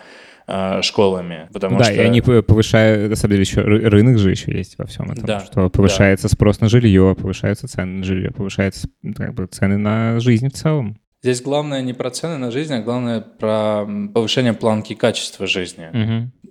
э, 0.46 0.80
школами. 0.82 1.48
Потому 1.52 1.78
да, 1.78 1.84
что... 1.86 1.94
и 1.94 1.98
они 1.98 2.20
повышают, 2.20 3.10
на 3.10 3.16
самом 3.16 3.32
деле, 3.32 3.42
еще 3.42 3.60
рынок 3.62 4.18
же 4.18 4.30
еще 4.30 4.52
есть 4.52 4.78
во 4.78 4.86
всем 4.86 5.10
этом, 5.10 5.24
да, 5.24 5.40
что 5.40 5.68
повышается 5.68 6.28
да. 6.28 6.32
спрос 6.32 6.60
на 6.60 6.68
жилье, 6.68 7.16
повышаются 7.20 7.66
цены 7.66 7.98
на 7.98 8.04
жилье, 8.04 8.30
повышаются 8.30 8.88
как 9.16 9.34
бы, 9.34 9.46
цены 9.46 9.78
на 9.78 10.20
жизнь 10.20 10.48
в 10.48 10.52
целом. 10.52 11.00
Здесь 11.24 11.40
главное 11.40 11.80
не 11.80 11.94
про 11.94 12.10
цены 12.10 12.36
на 12.36 12.50
жизнь, 12.50 12.74
а 12.74 12.82
главное 12.82 13.22
про 13.22 13.86
повышение 14.12 14.52
планки 14.52 14.92
качества 14.92 15.46
жизни. 15.46 15.88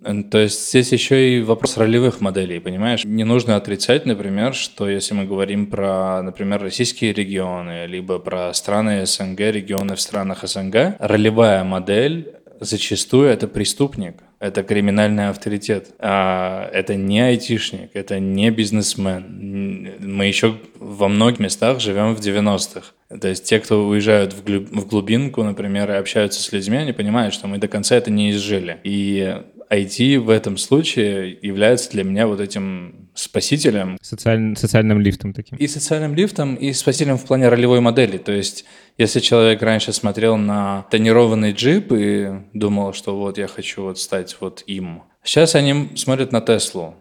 Угу. 0.03 0.23
То 0.31 0.39
есть 0.39 0.67
здесь 0.67 0.91
еще 0.91 1.37
и 1.37 1.43
вопрос 1.43 1.77
ролевых 1.77 2.21
моделей, 2.21 2.59
понимаешь? 2.59 3.05
Не 3.05 3.23
нужно 3.23 3.55
отрицать, 3.55 4.07
например, 4.07 4.55
что 4.55 4.89
если 4.89 5.13
мы 5.13 5.25
говорим 5.25 5.67
про, 5.67 6.23
например, 6.23 6.59
российские 6.59 7.13
регионы, 7.13 7.85
либо 7.85 8.17
про 8.17 8.51
страны 8.55 9.05
СНГ, 9.05 9.41
регионы 9.41 9.95
в 9.95 10.01
странах 10.01 10.39
СНГ, 10.41 10.95
ролевая 10.97 11.63
модель 11.63 12.33
зачастую 12.59 13.27
это 13.29 13.47
преступник, 13.47 14.23
это 14.43 14.61
криминальный 14.61 15.29
авторитет, 15.29 15.91
а 15.99 16.69
это 16.73 16.95
не 16.95 17.21
айтишник, 17.21 17.91
это 17.93 18.19
не 18.19 18.51
бизнесмен. 18.51 19.95
Мы 20.01 20.25
еще 20.25 20.57
во 20.79 21.07
многих 21.07 21.39
местах 21.39 21.79
живем 21.79 22.13
в 22.13 22.19
90-х. 22.19 22.87
То 23.21 23.29
есть 23.29 23.45
те, 23.45 23.59
кто 23.61 23.87
уезжают 23.87 24.33
в, 24.33 24.43
глуб, 24.43 24.67
в 24.69 24.85
глубинку, 24.85 25.43
например, 25.43 25.89
и 25.91 25.93
общаются 25.93 26.43
с 26.43 26.51
людьми, 26.51 26.75
они 26.75 26.91
понимают, 26.91 27.33
что 27.33 27.47
мы 27.47 27.57
до 27.57 27.69
конца 27.69 27.95
это 27.95 28.11
не 28.11 28.31
изжили. 28.31 28.79
И 28.83 29.33
IT 29.69 30.19
в 30.19 30.29
этом 30.29 30.57
случае 30.57 31.37
является 31.41 31.91
для 31.91 32.03
меня 32.03 32.27
вот 32.27 32.41
этим 32.41 33.02
спасителем. 33.15 33.97
Социаль... 34.01 34.55
Социальным 34.57 34.99
лифтом 34.99 35.33
таким. 35.33 35.57
И 35.57 35.67
социальным 35.67 36.15
лифтом, 36.15 36.55
и 36.55 36.73
спасителем 36.73 37.17
в 37.17 37.25
плане 37.25 37.49
ролевой 37.49 37.79
модели. 37.79 38.17
То 38.17 38.31
есть, 38.31 38.65
если 38.97 39.19
человек 39.19 39.61
раньше 39.61 39.93
смотрел 39.93 40.37
на 40.37 40.85
тонированный 40.89 41.53
джип 41.53 41.91
и 41.91 42.31
думал, 42.53 42.93
что 42.93 43.17
вот 43.17 43.37
я 43.37 43.47
хочу 43.47 43.83
вот 43.83 43.99
стать 43.99 44.35
вот 44.39 44.63
им, 44.67 45.03
сейчас 45.23 45.55
они 45.55 45.91
смотрят 45.95 46.31
на 46.31 46.41
Теслу 46.41 46.95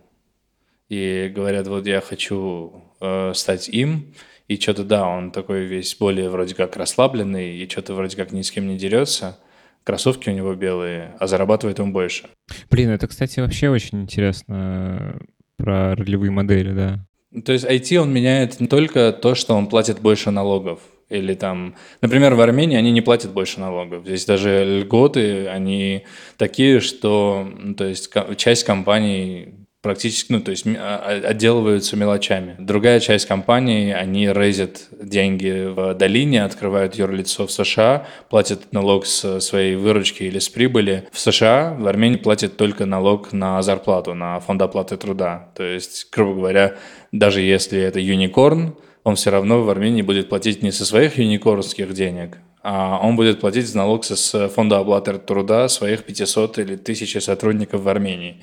и 0.89 1.33
говорят, 1.35 1.67
вот 1.69 1.87
я 1.87 2.01
хочу 2.01 2.73
э, 3.01 3.33
стать 3.35 3.69
им, 3.69 4.15
и 4.49 4.57
что-то, 4.59 4.85
да, 4.85 5.07
он 5.07 5.31
такой 5.31 5.65
весь 5.65 5.95
более 5.95 6.29
вроде 6.29 6.55
как 6.55 6.77
расслабленный, 6.77 7.57
и 7.57 7.69
что-то 7.69 7.95
вроде 7.95 8.17
как 8.17 8.33
ни 8.33 8.43
с 8.43 8.51
кем 8.51 8.67
не 8.67 8.77
дерется, 8.77 9.39
кроссовки 9.85 10.29
у 10.29 10.33
него 10.33 10.55
белые, 10.55 11.17
а 11.19 11.27
зарабатывает 11.27 11.81
он 11.81 11.93
больше. 11.93 12.29
Блин, 12.71 12.91
это, 12.91 13.09
кстати, 13.09 13.41
вообще 13.41 13.71
очень 13.71 14.03
интересно 14.03 15.19
про 15.63 15.95
ролевые 15.95 16.31
модели, 16.31 16.73
да. 16.73 17.07
То 17.45 17.53
есть 17.53 17.65
IT 17.65 17.97
он 17.97 18.13
меняет 18.13 18.61
не 18.61 18.67
только 18.67 19.13
то, 19.13 19.35
что 19.35 19.55
он 19.55 19.69
платит 19.69 20.01
больше 20.01 20.31
налогов, 20.31 20.81
или 21.09 21.35
там, 21.35 21.75
например, 22.01 22.35
в 22.35 22.41
Армении 22.41 22.77
они 22.77 22.91
не 22.91 23.01
платят 23.01 23.33
больше 23.33 23.61
налогов. 23.61 24.05
Здесь 24.05 24.25
даже 24.25 24.81
льготы, 24.81 25.47
они 25.47 26.05
такие, 26.37 26.81
что, 26.81 27.49
то 27.77 27.85
есть 27.85 28.11
часть 28.37 28.65
компаний 28.65 29.62
практически, 29.83 30.33
ну, 30.33 30.41
то 30.41 30.53
есть 30.53 30.65
а, 30.67 31.03
а, 31.05 31.29
отделываются 31.29 31.97
мелочами. 31.97 32.55
Другая 32.59 33.01
часть 33.01 33.27
компании, 33.27 33.93
они 33.93 34.29
рейзят 34.33 34.89
деньги 34.93 35.67
в 35.67 35.95
долине, 35.95 36.45
открывают 36.45 36.95
юрлицо 36.95 37.47
в 37.47 37.53
США, 37.53 38.07
платят 38.31 38.73
налог 38.73 39.05
с 39.05 39.41
своей 39.41 39.75
выручки 39.75 40.23
или 40.23 40.39
с 40.39 40.49
прибыли. 40.49 41.09
В 41.11 41.19
США, 41.19 41.75
в 41.79 41.87
Армении 41.87 42.17
платят 42.17 42.57
только 42.57 42.87
налог 42.87 43.33
на 43.33 43.61
зарплату, 43.61 44.15
на 44.15 44.39
фонд 44.41 44.63
оплаты 44.63 44.97
труда. 44.97 45.51
То 45.57 45.65
есть, 45.65 46.09
грубо 46.13 46.35
говоря, 46.35 46.77
даже 47.11 47.41
если 47.41 47.81
это 47.81 47.99
юникорн, 47.99 48.77
он 49.05 49.17
все 49.17 49.31
равно 49.31 49.63
в 49.63 49.69
Армении 49.69 50.03
будет 50.03 50.29
платить 50.29 50.63
не 50.63 50.71
со 50.71 50.87
своих 50.87 51.19
юникорнских 51.19 51.93
денег, 51.93 52.39
а 52.63 53.01
он 53.03 53.17
будет 53.17 53.41
платить 53.41 53.75
налог 53.75 54.05
с 54.05 54.49
фонда 54.49 54.79
оплаты 54.79 55.19
труда 55.19 55.69
своих 55.69 56.05
500 56.05 56.59
или 56.59 56.75
1000 56.75 57.21
сотрудников 57.21 57.81
в 57.81 57.89
Армении. 57.89 58.41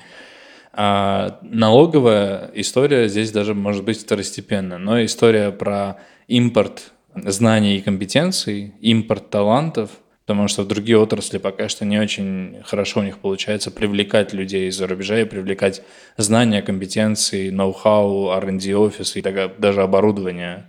А 0.72 1.38
налоговая 1.42 2.50
история 2.54 3.08
здесь 3.08 3.32
даже 3.32 3.54
может 3.54 3.84
быть 3.84 4.00
второстепенная, 4.00 4.78
но 4.78 5.04
история 5.04 5.50
про 5.50 5.98
импорт 6.28 6.92
знаний 7.14 7.76
и 7.76 7.80
компетенций, 7.80 8.74
импорт 8.80 9.30
талантов, 9.30 9.90
потому 10.24 10.46
что 10.46 10.62
в 10.62 10.68
другие 10.68 10.96
отрасли 10.96 11.38
пока 11.38 11.68
что 11.68 11.84
не 11.84 11.98
очень 11.98 12.58
хорошо 12.64 13.00
у 13.00 13.02
них 13.02 13.18
получается 13.18 13.72
привлекать 13.72 14.32
людей 14.32 14.68
из-за 14.68 14.86
рубежа 14.86 15.20
и 15.20 15.24
привлекать 15.24 15.82
знания, 16.16 16.62
компетенции, 16.62 17.50
ноу-хау, 17.50 18.30
R&D 18.30 18.76
офис 18.76 19.16
и 19.16 19.22
даже 19.22 19.82
оборудование. 19.82 20.66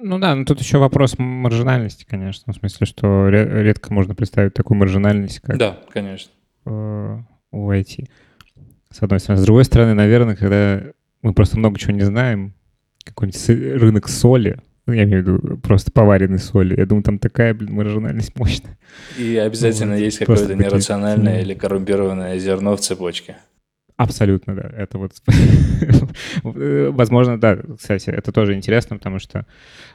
Ну 0.00 0.18
да, 0.18 0.34
но 0.34 0.44
тут 0.44 0.60
еще 0.60 0.78
вопрос 0.78 1.14
маржинальности, 1.18 2.04
конечно, 2.04 2.52
в 2.52 2.56
смысле, 2.56 2.84
что 2.84 3.28
редко 3.28 3.94
можно 3.94 4.16
представить 4.16 4.54
такую 4.54 4.78
маржинальность, 4.78 5.38
как 5.38 5.56
да, 5.56 5.78
конечно. 5.92 6.32
у 6.64 7.70
IT 7.70 8.08
с 8.96 9.02
одной 9.02 9.20
стороны. 9.20 9.42
С 9.42 9.44
другой 9.44 9.64
стороны, 9.64 9.94
наверное, 9.94 10.36
когда 10.36 10.82
мы 11.20 11.34
просто 11.34 11.58
много 11.58 11.78
чего 11.78 11.92
не 11.92 12.02
знаем, 12.02 12.54
какой-нибудь 13.04 13.80
рынок 13.80 14.08
соли, 14.08 14.58
ну, 14.86 14.94
я 14.94 15.04
имею 15.04 15.22
в 15.22 15.26
виду 15.26 15.56
просто 15.58 15.92
поваренной 15.92 16.38
соли. 16.38 16.76
Я 16.78 16.86
думаю, 16.86 17.02
там 17.02 17.18
такая, 17.18 17.52
блин, 17.52 17.74
маржинальность 17.74 18.34
мощная. 18.36 18.78
И 19.18 19.36
обязательно 19.36 19.94
вот. 19.94 20.00
есть 20.00 20.18
какое-то 20.18 20.54
нерациональное 20.54 21.42
или 21.42 21.54
коррумпированное 21.54 22.38
зерно 22.38 22.76
в 22.76 22.80
цепочке. 22.80 23.36
Абсолютно, 23.96 24.54
да. 24.54 24.70
Это 24.76 24.98
вот, 24.98 25.12
возможно, 26.42 27.38
да. 27.38 27.58
Кстати, 27.78 28.10
это 28.10 28.32
тоже 28.32 28.54
интересно, 28.54 28.96
потому 28.96 29.18
что 29.18 29.46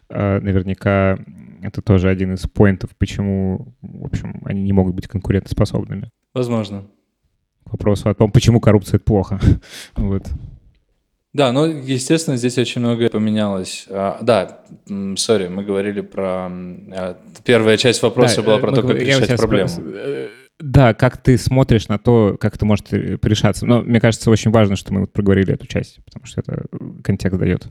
э, 0.09 0.39
наверняка 0.39 1.17
это 1.61 1.81
тоже 1.81 2.09
один 2.09 2.33
из 2.33 2.41
поинтов, 2.41 2.91
почему, 2.97 3.73
в 3.81 4.05
общем, 4.05 4.41
они 4.45 4.61
не 4.61 4.73
могут 4.73 4.95
быть 4.95 5.07
конкурентоспособными. 5.07 6.09
Возможно 6.33 6.85
вопросу 7.65 8.09
о 8.09 8.13
том, 8.13 8.31
почему 8.31 8.59
коррупция— 8.59 8.95
это 8.97 9.05
плохо. 9.05 9.39
вот. 9.95 10.23
Да, 11.33 11.53
ну, 11.53 11.65
естественно, 11.65 12.35
здесь 12.35 12.57
очень 12.57 12.81
многое 12.81 13.09
поменялось. 13.09 13.85
А, 13.89 14.19
да, 14.21 14.59
сори, 15.15 15.47
мы 15.47 15.63
говорили 15.63 16.01
про... 16.01 16.49
А, 16.49 17.17
первая 17.45 17.77
часть 17.77 18.01
вопроса 18.01 18.37
да, 18.37 18.41
была 18.43 18.57
про 18.57 18.71
то, 18.73 18.81
как 18.83 18.97
решать 18.97 19.37
проблему. 19.37 19.69
Э, 19.77 20.27
да, 20.59 20.93
как 20.93 21.17
ты 21.17 21.37
смотришь 21.37 21.87
на 21.87 21.97
то, 21.97 22.37
как 22.39 22.55
это 22.55 22.65
может 22.65 22.91
решаться. 22.91 23.65
Но 23.65 23.81
мне 23.81 24.01
кажется, 24.01 24.29
очень 24.29 24.51
важно, 24.51 24.75
что 24.75 24.93
мы 24.93 25.01
вот 25.01 25.13
проговорили 25.13 25.53
эту 25.53 25.67
часть, 25.67 26.03
потому 26.03 26.25
что 26.25 26.41
это 26.41 26.65
контекст 27.01 27.39
дает. 27.39 27.67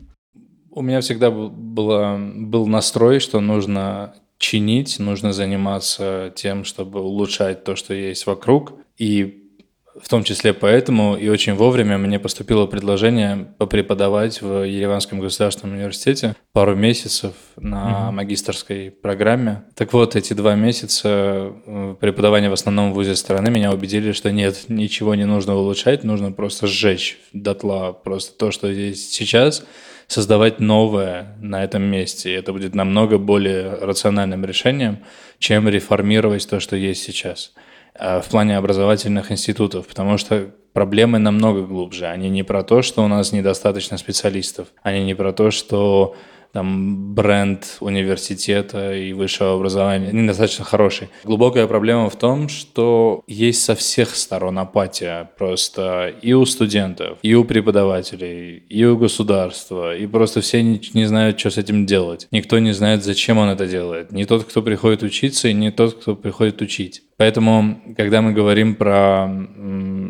У 0.70 0.82
меня 0.82 1.00
всегда 1.00 1.30
было, 1.30 2.18
был 2.18 2.66
настрой, 2.66 3.20
что 3.20 3.40
нужно 3.40 4.14
чинить, 4.38 4.98
нужно 4.98 5.32
заниматься 5.32 6.32
тем, 6.34 6.64
чтобы 6.64 7.00
улучшать 7.00 7.62
то, 7.62 7.76
что 7.76 7.92
есть 7.92 8.26
вокруг. 8.26 8.72
И 8.96 9.49
в 10.00 10.08
том 10.08 10.24
числе 10.24 10.52
поэтому 10.52 11.16
и 11.16 11.28
очень 11.28 11.54
вовремя 11.54 11.98
мне 11.98 12.18
поступило 12.18 12.66
предложение 12.66 13.54
попреподавать 13.58 14.40
в 14.40 14.64
Ереванском 14.64 15.20
государственном 15.20 15.76
университете 15.76 16.36
пару 16.52 16.76
месяцев 16.76 17.32
на 17.56 18.08
mm-hmm. 18.08 18.10
магистрской 18.12 18.90
программе. 18.90 19.64
Так 19.74 19.92
вот, 19.92 20.16
эти 20.16 20.32
два 20.32 20.54
месяца 20.54 21.52
э, 21.66 21.94
преподавания 22.00 22.50
в 22.50 22.54
основном 22.54 22.92
в 22.92 22.94
вузе 22.94 23.16
страны 23.16 23.50
меня 23.50 23.72
убедили, 23.72 24.12
что 24.12 24.30
нет, 24.30 24.64
ничего 24.68 25.14
не 25.14 25.24
нужно 25.24 25.56
улучшать, 25.56 26.04
нужно 26.04 26.32
просто 26.32 26.66
сжечь 26.66 27.18
дотла 27.32 27.92
просто 27.92 28.36
то, 28.36 28.50
что 28.50 28.72
здесь 28.72 29.10
сейчас, 29.10 29.64
создавать 30.06 30.58
новое 30.60 31.36
на 31.40 31.62
этом 31.62 31.82
месте. 31.82 32.30
И 32.30 32.34
это 32.34 32.52
будет 32.52 32.74
намного 32.74 33.18
более 33.18 33.74
рациональным 33.74 34.44
решением, 34.44 34.98
чем 35.38 35.68
реформировать 35.68 36.48
то, 36.48 36.58
что 36.58 36.76
есть 36.76 37.02
сейчас. 37.02 37.52
Э, 37.94 38.20
в 38.20 38.28
плане 38.28 38.56
образовательных 38.56 39.32
институтов, 39.32 39.86
потому 39.86 40.18
что 40.18 40.50
проблемы 40.72 41.18
намного 41.18 41.62
глубже. 41.62 42.06
Они 42.06 42.28
не 42.30 42.42
про 42.42 42.62
то, 42.62 42.82
что 42.82 43.02
у 43.04 43.08
нас 43.08 43.32
недостаточно 43.32 43.98
специалистов, 43.98 44.68
они 44.82 45.04
не 45.04 45.14
про 45.14 45.32
то, 45.32 45.50
что 45.50 46.14
там 46.52 47.14
бренд 47.14 47.78
университета 47.80 48.94
и 48.94 49.12
высшего 49.12 49.54
образования 49.54 50.10
недостаточно 50.12 50.64
хороший. 50.64 51.08
Глубокая 51.24 51.66
проблема 51.66 52.10
в 52.10 52.16
том, 52.16 52.48
что 52.48 53.22
есть 53.26 53.62
со 53.62 53.74
всех 53.74 54.14
сторон 54.16 54.58
апатия 54.58 55.30
просто 55.38 56.12
и 56.22 56.32
у 56.32 56.44
студентов, 56.44 57.18
и 57.22 57.34
у 57.34 57.44
преподавателей, 57.44 58.62
и 58.68 58.84
у 58.84 58.96
государства, 58.96 59.96
и 59.96 60.06
просто 60.06 60.40
все 60.40 60.62
не, 60.62 60.80
не 60.94 61.04
знают, 61.04 61.38
что 61.38 61.50
с 61.50 61.58
этим 61.58 61.86
делать. 61.86 62.26
Никто 62.30 62.58
не 62.58 62.72
знает, 62.72 63.04
зачем 63.04 63.38
он 63.38 63.48
это 63.48 63.66
делает. 63.66 64.12
Не 64.12 64.24
тот, 64.24 64.44
кто 64.44 64.62
приходит 64.62 65.02
учиться, 65.02 65.48
и 65.48 65.54
не 65.54 65.70
тот, 65.70 65.94
кто 65.94 66.16
приходит 66.16 66.60
учить. 66.62 67.02
Поэтому, 67.16 67.80
когда 67.98 68.22
мы 68.22 68.32
говорим 68.32 68.74
про 68.74 69.28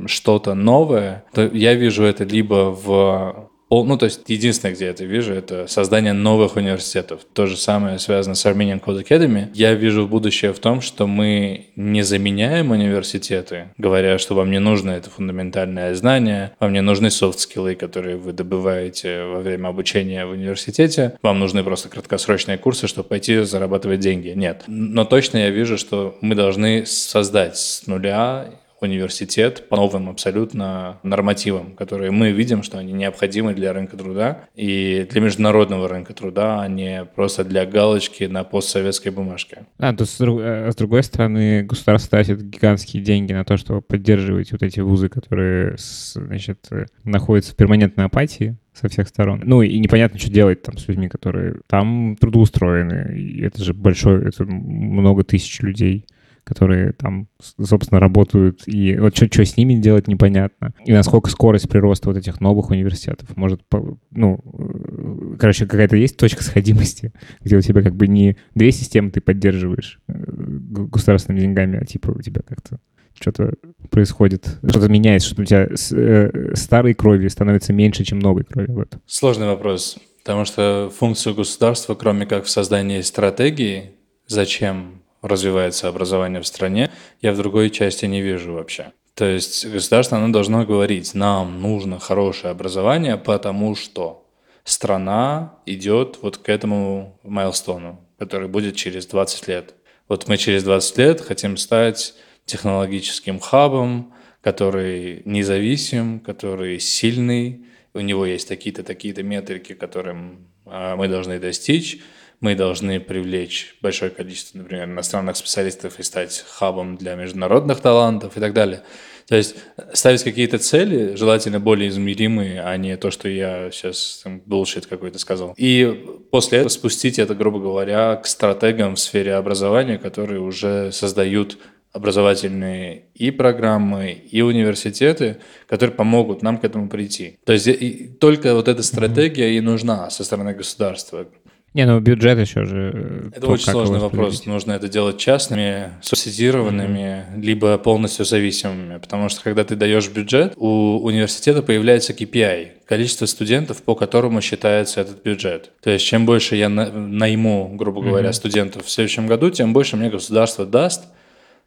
что-то 0.07 0.55
новое, 0.55 1.25
то 1.35 1.51
я 1.53 1.75
вижу 1.75 2.05
это 2.05 2.23
либо 2.23 2.71
в 2.71 3.50
ну, 3.71 3.97
то 3.97 4.07
есть 4.07 4.23
единственное, 4.27 4.75
где 4.75 4.87
я 4.87 4.91
это 4.91 5.05
вижу, 5.05 5.33
это 5.33 5.69
создание 5.69 6.13
новых 6.13 6.57
университетов. 6.57 7.21
То 7.33 7.47
же 7.47 7.57
самое 7.57 7.99
связано 8.01 8.35
с 8.35 8.45
Armenian 8.45 8.83
Code 8.83 9.07
Academy. 9.07 9.49
Я 9.55 9.75
вижу 9.75 10.09
будущее 10.09 10.53
в 10.53 10.59
том, 10.59 10.81
что 10.81 11.07
мы 11.07 11.67
не 11.77 12.03
заменяем 12.03 12.73
университеты, 12.73 13.69
говоря, 13.79 14.19
что 14.19 14.35
вам 14.35 14.51
не 14.51 14.59
нужно 14.59 14.91
это 14.91 15.09
фундаментальное 15.09 15.95
знание, 15.95 16.53
вам 16.59 16.73
не 16.73 16.83
нужны 16.83 17.11
софт-скиллы, 17.11 17.77
которые 17.77 18.17
вы 18.17 18.33
добываете 18.33 19.25
во 19.25 19.41
время 19.41 19.69
обучения 19.69 20.27
в 20.27 20.31
университете, 20.31 21.17
вам 21.23 21.39
нужны 21.39 21.63
просто 21.63 21.89
краткосрочные 21.89 22.59
курсы, 22.59 22.89
чтобы 22.89 23.09
пойти 23.09 23.39
зарабатывать 23.43 24.01
деньги. 24.01 24.31
Нет. 24.31 24.65
Но 24.67 25.05
точно 25.05 25.39
я 25.39 25.51
вижу, 25.51 25.79
что 25.79 26.19
мы 26.21 26.35
должны 26.35 26.85
создать 26.87 27.57
с 27.57 27.87
нуля 27.87 28.49
университет 28.81 29.69
по 29.69 29.77
новым 29.77 30.09
абсолютно 30.09 30.99
нормативам, 31.03 31.75
которые 31.77 32.11
мы 32.11 32.33
видим, 32.33 32.63
что 32.63 32.79
они 32.79 32.93
необходимы 32.93 33.55
для 33.55 33.73
рынка 33.73 33.97
труда 33.97 34.45
и 34.55 35.07
для 35.11 35.21
международного 35.21 35.89
рынка 35.89 36.15
труда, 36.15 36.63
а 36.63 36.69
не 36.69 37.05
просто 37.05 37.45
для 37.45 37.67
галочки 37.67 38.25
на 38.25 38.45
постсоветской 38.45 39.13
бумажке. 39.13 39.67
А, 39.79 39.95
то 39.95 40.05
с, 40.05 40.21
э, 40.21 40.71
с 40.71 40.77
другой 40.77 41.03
стороны, 41.03 41.63
государство 41.63 42.11
тратит 42.11 42.43
гигантские 42.43 43.03
деньги 43.03 43.33
на 43.33 43.45
то, 43.45 43.57
чтобы 43.57 43.83
поддерживать 43.83 44.53
вот 44.53 44.63
эти 44.63 44.81
вузы, 44.81 45.09
которые, 45.09 45.77
значит, 46.15 46.69
находятся 47.05 47.53
в 47.53 47.57
перманентной 47.57 48.07
апатии, 48.07 48.57
со 48.73 48.89
всех 48.89 49.09
сторон. 49.09 49.43
Ну 49.45 49.63
и 49.63 49.79
непонятно, 49.79 50.19
что 50.19 50.31
делать 50.31 50.63
там 50.63 50.79
с 50.79 50.89
людьми, 50.89 51.09
которые 51.09 51.57
там 51.67 52.17
трудоустроены. 52.19 53.19
И 53.19 53.43
это 53.43 53.63
же 53.63 53.75
большое, 53.75 54.29
это 54.29 54.45
много 54.45 55.25
тысяч 55.25 55.61
людей 55.61 56.07
которые 56.45 56.93
там, 56.93 57.29
собственно, 57.41 58.01
работают, 58.01 58.63
и 58.67 58.97
вот 58.97 59.17
что 59.17 59.45
с 59.45 59.57
ними 59.57 59.75
делать 59.75 60.09
непонятно. 60.09 60.75
И 60.85 60.93
насколько 60.93 61.31
скорость 61.31 61.69
прироста 61.69 62.09
вот 62.09 62.17
этих 62.17 62.41
новых 62.41 62.71
университетов 62.71 63.37
может, 63.37 63.63
ну, 64.11 64.41
э, 64.45 65.37
короче, 65.39 65.67
какая-то 65.67 65.97
есть 65.97 66.17
точка 66.17 66.43
сходимости, 66.43 67.13
где 67.41 67.57
у 67.57 67.61
тебя 67.61 67.83
как 67.83 67.95
бы 67.95 68.07
не 68.09 68.37
две 68.55 68.73
системы 68.73 69.11
ты 69.11 69.21
поддерживаешь 69.21 70.01
э, 70.09 70.13
государственными 70.17 71.41
деньгами, 71.41 71.79
а 71.81 71.85
типа 71.85 72.11
у 72.11 72.21
тебя 72.21 72.43
как-то 72.47 72.79
что-то 73.19 73.55
происходит, 73.91 74.59
что-то 74.67 74.89
меняется, 74.89 75.29
что 75.29 75.43
у 75.43 75.45
тебя 75.45 75.69
с, 75.75 75.93
э, 75.93 76.55
старой 76.55 76.95
крови 76.95 77.29
становится 77.29 77.73
меньше, 77.73 78.05
чем 78.05 78.19
новой 78.19 78.45
крови. 78.45 78.71
Вот. 78.71 78.99
Сложный 79.07 79.47
вопрос, 79.47 79.99
потому 80.25 80.45
что 80.45 80.91
функцию 80.97 81.35
государства, 81.35 81.95
кроме 81.95 82.27
как 82.27 82.45
в 82.45 82.51
создании 82.51 83.01
стратегии, 83.03 83.93
зачем 84.27 85.00
развивается 85.23 85.89
образование 85.89 86.41
в 86.41 86.47
стране, 86.47 86.91
я 87.21 87.33
в 87.33 87.37
другой 87.37 87.71
части 87.71 88.07
не 88.07 88.21
вижу 88.21 88.55
вообще. 88.55 88.93
То 89.15 89.27
есть 89.27 89.67
государство, 89.67 90.19
оно 90.19 90.33
должно 90.33 90.65
говорить, 90.65 91.15
нам 91.15 91.61
нужно 91.61 91.99
хорошее 91.99 92.53
образование, 92.53 93.17
потому 93.17 93.75
что 93.75 94.27
страна 94.65 95.59
идет 95.67 96.19
вот 96.23 96.39
к 96.39 96.49
этому 96.49 97.19
майлстону, 97.23 98.01
который 98.19 98.49
будет 98.49 98.77
через 98.77 99.07
20 99.07 99.49
лет. 99.49 99.75
Вот 100.09 100.27
мы 100.29 100.37
через 100.37 100.65
20 100.65 100.99
лет 100.99 101.21
хотим 101.21 101.57
стать 101.57 102.15
технологическим 102.47 103.39
хабом, 103.41 104.13
который 104.41 105.23
независим, 105.25 106.21
который 106.21 106.81
сильный, 106.81 107.67
у 107.93 108.01
него 108.01 108.25
есть 108.25 108.49
такие-то, 108.49 108.83
такие-то 108.83 109.23
метрики, 109.23 109.75
которым 109.75 110.49
а, 110.65 110.97
мы 110.97 111.09
должны 111.09 111.39
достичь, 111.39 112.01
мы 112.41 112.55
должны 112.55 113.01
привлечь 113.01 113.77
большое 113.83 114.11
количество, 114.11 114.59
например, 114.59 114.85
иностранных 114.85 115.37
специалистов 115.37 115.99
и 115.99 116.03
стать 116.03 116.45
хабом 116.49 116.97
для 116.97 117.15
международных 117.15 117.81
талантов 117.81 118.37
и 118.37 118.41
так 118.41 118.55
далее. 118.55 118.83
То 119.29 119.37
есть 119.37 119.55
ставить 119.93 120.25
какие-то 120.25 120.59
цели, 120.59 121.15
желательно 121.15 121.61
более 121.61 121.89
измеримые, 121.91 122.63
а 122.63 122.77
не 122.77 122.97
то, 122.97 123.13
что 123.13 123.29
я 123.29 123.71
сейчас 123.71 124.23
там, 124.25 124.43
bullshit 124.45 124.89
какой-то 124.89 125.21
сказал. 125.21 125.55
И 125.57 126.05
после 126.33 126.59
этого 126.59 126.69
спустить 126.69 127.19
это, 127.19 127.37
грубо 127.37 127.61
говоря, 127.61 128.17
к 128.17 128.27
стратегам 128.27 128.97
в 128.97 129.01
сфере 129.01 129.35
образования, 129.35 129.99
которые 129.99 130.41
уже 130.41 130.91
создают 130.91 131.59
образовательные 131.93 133.05
и 133.15 133.31
программы, 133.31 134.13
и 134.13 134.43
университеты, 134.43 135.39
которые 135.69 135.95
помогут 135.95 136.43
нам 136.43 136.59
к 136.59 136.65
этому 136.65 136.89
прийти. 136.89 137.39
То 137.45 137.53
есть 137.53 137.67
и 137.69 138.09
только 138.21 138.55
вот 138.55 138.69
эта 138.69 138.83
стратегия 138.83 139.57
и 139.57 139.61
нужна 139.61 140.11
со 140.11 140.25
стороны 140.25 140.55
государства. 140.55 141.27
Не, 141.73 141.87
ну 141.87 142.01
бюджет 142.01 142.39
еще 142.39 142.65
же... 142.65 142.91
Э, 142.93 143.29
это 143.33 143.43
то, 143.43 143.53
очень 143.53 143.71
сложный 143.71 144.01
вопрос. 144.01 144.45
Нужно 144.45 144.73
это 144.73 144.89
делать 144.89 145.19
частными, 145.19 145.93
субсидированными, 146.03 146.99
mm-hmm. 146.99 147.41
либо 147.41 147.79
полностью 147.79 148.25
зависимыми. 148.25 148.99
Потому 148.99 149.29
что 149.29 149.43
когда 149.43 149.65
ты 149.65 149.77
даешь 149.77 150.09
бюджет, 150.09 150.55
у 150.57 150.99
университета 150.99 151.63
появляется 151.63 152.13
KPI, 152.13 152.85
количество 152.87 153.27
студентов, 153.27 153.83
по 153.83 153.95
которому 153.95 154.41
считается 154.41 155.01
этот 155.01 155.23
бюджет. 155.23 155.71
То 155.81 155.91
есть 155.91 156.05
чем 156.05 156.27
больше 156.27 156.57
я 156.57 156.69
найму, 156.69 157.73
грубо 157.77 158.03
говоря, 158.03 158.31
mm-hmm. 158.31 158.33
студентов 158.33 158.87
в 158.87 158.91
следующем 158.91 159.29
году, 159.29 159.51
тем 159.51 159.73
больше 159.73 159.97
мне 159.97 160.11
государство 160.11 160.67
даст. 160.67 161.05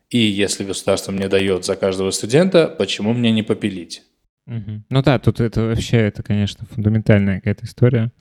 И 0.09 0.17
если 0.17 0.65
государство 0.65 1.11
мне 1.11 1.27
дает 1.27 1.65
за 1.65 1.75
каждого 1.75 2.11
студента, 2.11 2.67
почему 2.67 3.13
мне 3.13 3.31
не 3.31 3.41
попилить? 3.41 4.03
Угу. 4.45 4.83
Ну 4.89 5.01
да, 5.01 5.17
тут 5.19 5.39
это 5.39 5.61
вообще, 5.61 5.97
это, 5.97 6.21
конечно, 6.21 6.67
фундаментальная 6.69 7.37
какая-то 7.37 7.65
история. 7.65 8.11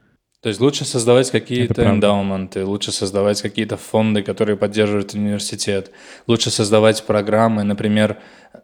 То 0.42 0.48
есть 0.48 0.60
лучше 0.60 0.84
создавать 0.84 1.30
какие-то 1.30 1.84
эндаументы, 1.84 2.64
лучше 2.64 2.90
создавать 2.90 3.40
какие-то 3.40 3.76
фонды, 3.76 4.22
которые 4.22 4.56
поддерживают 4.56 5.14
университет, 5.14 5.92
лучше 6.26 6.50
создавать 6.50 7.04
программы, 7.04 7.62
например, 7.62 8.18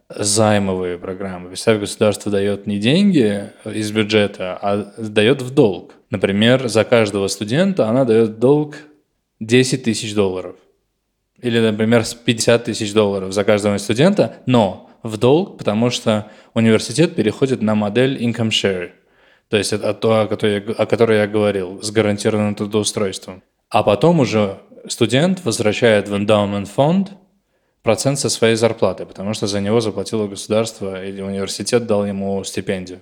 займовые 0.08 0.98
программы. 0.98 1.48
Представь, 1.50 1.78
государство 1.78 2.32
дает 2.32 2.66
не 2.66 2.80
деньги 2.80 3.52
из 3.64 3.92
бюджета, 3.92 4.58
а 4.60 4.92
дает 4.98 5.40
в 5.40 5.54
долг. 5.54 5.94
Например, 6.10 6.66
за 6.66 6.82
каждого 6.82 7.28
студента 7.28 7.88
она 7.88 8.04
дает 8.04 8.40
долг 8.40 8.74
10 9.38 9.84
тысяч 9.84 10.14
долларов. 10.14 10.56
Или, 11.40 11.60
например, 11.60 12.02
50 12.24 12.64
тысяч 12.64 12.92
долларов 12.92 13.32
за 13.32 13.44
каждого 13.44 13.78
студента, 13.78 14.38
но 14.46 14.90
в 15.04 15.16
долг, 15.16 15.58
потому 15.58 15.90
что 15.90 16.28
университет 16.54 17.14
переходит 17.14 17.62
на 17.62 17.76
модель 17.76 18.20
income 18.20 18.48
share. 18.48 18.90
То 19.48 19.56
есть 19.56 19.72
это 19.72 19.94
то, 19.94 20.20
о 20.20 20.26
которой, 20.26 20.58
о 20.58 20.86
которой 20.86 21.18
я 21.18 21.26
говорил, 21.26 21.82
с 21.82 21.90
гарантированным 21.90 22.54
трудоустройством. 22.54 23.42
А 23.70 23.82
потом 23.82 24.20
уже 24.20 24.58
студент 24.88 25.44
возвращает 25.44 26.08
в 26.08 26.16
эндаумент 26.16 26.68
фонд 26.68 27.12
процент 27.82 28.18
со 28.18 28.28
своей 28.28 28.56
зарплаты, 28.56 29.06
потому 29.06 29.34
что 29.34 29.46
за 29.46 29.60
него 29.60 29.80
заплатило 29.80 30.26
государство 30.26 31.04
или 31.04 31.22
университет 31.22 31.86
дал 31.86 32.04
ему 32.06 32.44
стипендию. 32.44 33.00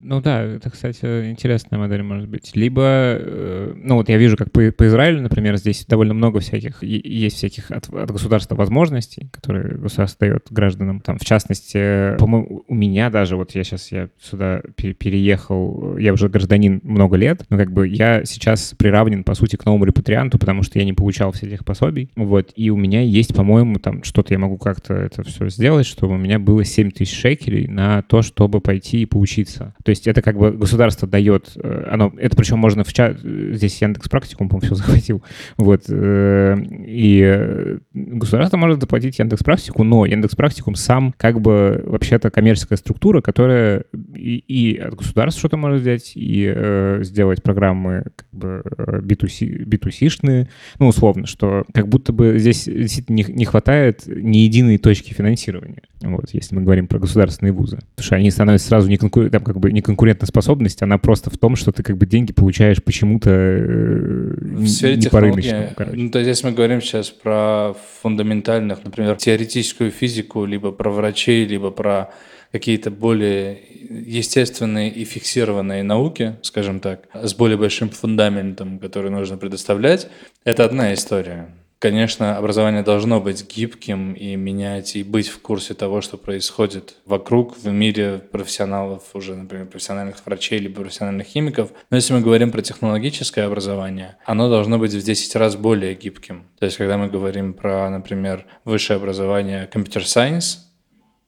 Ну 0.00 0.20
да, 0.20 0.42
это, 0.42 0.68
кстати, 0.70 1.30
интересная 1.30 1.78
модель 1.78 2.02
может 2.02 2.28
быть. 2.28 2.54
Либо, 2.54 2.82
э, 2.84 3.72
ну 3.76 3.94
вот 3.94 4.10
я 4.10 4.18
вижу, 4.18 4.36
как 4.36 4.52
по, 4.52 4.70
по 4.70 4.86
Израилю, 4.86 5.22
например, 5.22 5.56
здесь 5.56 5.86
довольно 5.86 6.12
много 6.12 6.40
всяких, 6.40 6.82
есть 6.82 7.36
всяких 7.36 7.70
от, 7.70 7.88
от 7.88 8.10
государства 8.10 8.56
возможностей, 8.56 9.30
которые 9.32 9.78
государство 9.78 10.26
дает 10.26 10.48
гражданам. 10.50 11.00
Там, 11.00 11.16
в 11.18 11.24
частности, 11.24 12.14
по-моему, 12.18 12.64
у 12.68 12.74
меня 12.74 13.08
даже, 13.08 13.36
вот 13.36 13.54
я 13.54 13.64
сейчас 13.64 13.90
я 13.90 14.10
сюда 14.20 14.60
переехал, 14.76 15.96
я 15.96 16.12
уже 16.12 16.28
гражданин 16.28 16.80
много 16.82 17.16
лет, 17.16 17.46
но 17.48 17.56
как 17.56 17.72
бы 17.72 17.88
я 17.88 18.26
сейчас 18.26 18.74
приравнен, 18.76 19.24
по 19.24 19.34
сути, 19.34 19.56
к 19.56 19.64
новому 19.64 19.86
репатрианту, 19.86 20.38
потому 20.38 20.62
что 20.62 20.78
я 20.78 20.84
не 20.84 20.92
получал 20.92 21.32
всех 21.32 21.52
этих 21.52 21.64
пособий. 21.64 22.10
Вот, 22.16 22.52
и 22.54 22.68
у 22.68 22.76
меня 22.76 23.00
есть, 23.00 23.34
по-моему, 23.34 23.76
там 23.76 24.04
что-то 24.04 24.34
я 24.34 24.38
могу 24.38 24.58
как-то 24.58 24.92
это 24.92 25.22
все 25.22 25.48
сделать, 25.48 25.86
чтобы 25.86 26.14
у 26.14 26.18
меня 26.18 26.38
было 26.38 26.64
7 26.66 26.90
тысяч 26.90 27.18
шекелей 27.18 27.66
на 27.66 28.02
то, 28.02 28.20
чтобы 28.20 28.60
пойти 28.60 29.00
и 29.00 29.06
поучиться. 29.06 29.74
То 29.86 29.90
есть 29.90 30.08
это 30.08 30.20
как 30.20 30.36
бы 30.36 30.50
государство 30.50 31.06
дает, 31.06 31.52
э, 31.62 31.88
оно, 31.88 32.12
это 32.18 32.36
причем 32.36 32.58
можно 32.58 32.82
в 32.82 32.92
чат, 32.92 33.20
здесь 33.20 33.80
Яндекс 33.80 34.08
Практикум, 34.08 34.48
по-моему, 34.48 34.66
все 34.66 34.74
захватил, 34.84 35.22
вот, 35.58 35.84
э, 35.88 36.56
и 36.84 37.78
государство 38.06 38.56
может 38.56 38.80
заплатить 38.80 39.18
Яндекс 39.18 39.42
Практику, 39.42 39.82
но 39.84 40.06
Яндекс 40.06 40.36
Практикум 40.36 40.74
сам 40.74 41.12
как 41.16 41.40
бы 41.40 41.82
вообще-то 41.84 42.30
коммерческая 42.30 42.78
структура, 42.78 43.20
которая 43.20 43.84
и, 44.14 44.38
и 44.38 44.78
от 44.78 44.94
государства 44.94 45.38
что-то 45.40 45.56
может 45.56 45.80
взять, 45.80 46.12
и 46.14 46.52
э, 46.54 47.00
сделать 47.02 47.42
программы 47.42 48.04
как 48.14 48.28
бы 48.32 48.62
B2C, 48.66 49.64
B2C-шные, 49.64 50.48
ну, 50.78 50.88
условно, 50.88 51.26
что 51.26 51.64
как 51.72 51.88
будто 51.88 52.12
бы 52.12 52.38
здесь 52.38 52.64
действительно 52.64 53.16
не, 53.16 53.24
не 53.28 53.44
хватает 53.44 54.04
ни 54.06 54.38
единой 54.38 54.78
точки 54.78 55.12
финансирования, 55.12 55.82
вот, 56.00 56.30
если 56.32 56.54
мы 56.54 56.62
говорим 56.62 56.86
про 56.86 56.98
государственные 56.98 57.52
вузы, 57.52 57.78
потому 57.94 58.06
что 58.06 58.16
они 58.16 58.30
становятся 58.30 58.68
сразу 58.68 58.88
не 58.88 58.96
конкурентами, 58.96 59.38
там 59.38 59.44
как 59.44 59.58
бы 59.58 59.72
не 59.72 59.82
конкурентоспособность, 59.82 60.82
она 60.82 60.98
просто 60.98 61.30
в 61.30 61.38
том, 61.38 61.56
что 61.56 61.72
ты 61.72 61.82
как 61.82 61.96
бы 61.96 62.06
деньги 62.06 62.32
получаешь 62.32 62.82
почему-то 62.82 63.30
э, 63.30 64.34
в 64.38 64.62
не 64.62 65.08
по 65.08 65.20
рыночному. 65.20 65.70
Ну, 65.92 66.10
то 66.10 66.18
есть 66.18 66.28
если 66.28 66.46
мы 66.46 66.52
говорим 66.52 66.80
сейчас 66.80 67.10
про 67.10 67.74
фундаментальных, 68.06 68.84
например, 68.84 69.16
теоретическую 69.16 69.90
физику, 69.90 70.44
либо 70.44 70.70
про 70.70 70.90
врачей, 70.90 71.44
либо 71.44 71.72
про 71.72 72.12
какие-то 72.52 72.92
более 72.92 73.58
естественные 74.06 74.90
и 74.90 75.04
фиксированные 75.04 75.82
науки, 75.82 76.36
скажем 76.42 76.78
так, 76.78 77.08
с 77.12 77.34
более 77.34 77.58
большим 77.58 77.88
фундаментом, 77.90 78.78
который 78.78 79.10
нужно 79.10 79.38
предоставлять, 79.38 80.08
это 80.44 80.64
одна 80.64 80.94
история. 80.94 81.48
Конечно, 81.86 82.36
образование 82.36 82.82
должно 82.82 83.20
быть 83.20 83.46
гибким 83.48 84.14
и 84.14 84.34
менять, 84.34 84.96
и 84.96 85.04
быть 85.04 85.28
в 85.28 85.40
курсе 85.40 85.72
того, 85.72 86.00
что 86.00 86.16
происходит 86.16 86.96
вокруг, 87.04 87.56
в 87.56 87.68
мире 87.68 88.18
профессионалов, 88.18 89.04
уже, 89.14 89.36
например, 89.36 89.66
профессиональных 89.66 90.16
врачей 90.26 90.58
или 90.58 90.66
профессиональных 90.66 91.28
химиков. 91.28 91.70
Но 91.90 91.96
если 91.96 92.12
мы 92.12 92.22
говорим 92.22 92.50
про 92.50 92.60
технологическое 92.60 93.46
образование, 93.46 94.16
оно 94.24 94.50
должно 94.50 94.80
быть 94.80 94.94
в 94.94 95.00
10 95.00 95.36
раз 95.36 95.54
более 95.54 95.94
гибким. 95.94 96.48
То 96.58 96.64
есть, 96.64 96.76
когда 96.76 96.98
мы 96.98 97.06
говорим 97.06 97.54
про, 97.54 97.88
например, 97.88 98.46
высшее 98.64 98.96
образование 98.96 99.70
science, 99.72 100.56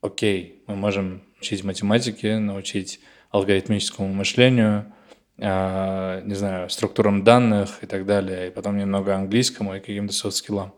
окей, 0.01 0.65
мы 0.67 0.75
можем 0.75 1.23
учить 1.41 1.63
математике, 1.63 2.39
научить 2.41 2.99
алгоритмическому 3.31 4.13
мышлению– 4.13 4.93
не 5.39 6.35
знаю, 6.35 6.69
структурам 6.69 7.23
данных 7.23 7.79
и 7.83 7.87
так 7.87 8.05
далее, 8.07 8.49
и 8.49 8.51
потом 8.51 8.77
немного 8.77 9.15
английскому 9.15 9.77
и 9.77 9.81
каким-то 9.81 10.13
софт-скиллам. 10.13 10.73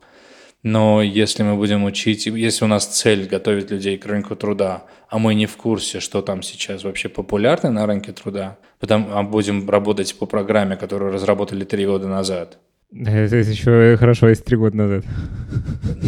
Но 0.63 1.01
если 1.01 1.43
мы 1.43 1.57
будем 1.57 1.85
учить, 1.85 2.27
если 2.27 2.65
у 2.67 2.69
нас 2.69 2.85
цель 2.85 3.27
готовить 3.27 3.71
людей 3.71 3.97
к 3.97 4.05
рынку 4.05 4.37
труда, 4.37 4.85
а 5.09 5.19
мы 5.19 5.35
не 5.35 5.47
в 5.47 5.57
курсе, 5.57 6.01
что 6.01 6.21
там 6.21 6.43
сейчас 6.43 6.85
вообще 6.85 7.09
популярно 7.09 7.71
на 7.71 7.87
рынке 7.87 8.13
труда, 8.13 8.59
потом 8.79 9.09
а 9.13 9.23
будем 9.23 9.69
работать 9.69 10.15
по 10.19 10.27
программе, 10.27 10.77
которую 10.77 11.13
разработали 11.13 11.65
три 11.65 11.87
года 11.87 12.09
назад. 12.09 12.59
Это 12.93 13.37
еще 13.37 13.97
хорошо, 13.97 14.29
если 14.29 14.43
три 14.43 14.57
года 14.57 14.77
назад. 14.77 15.05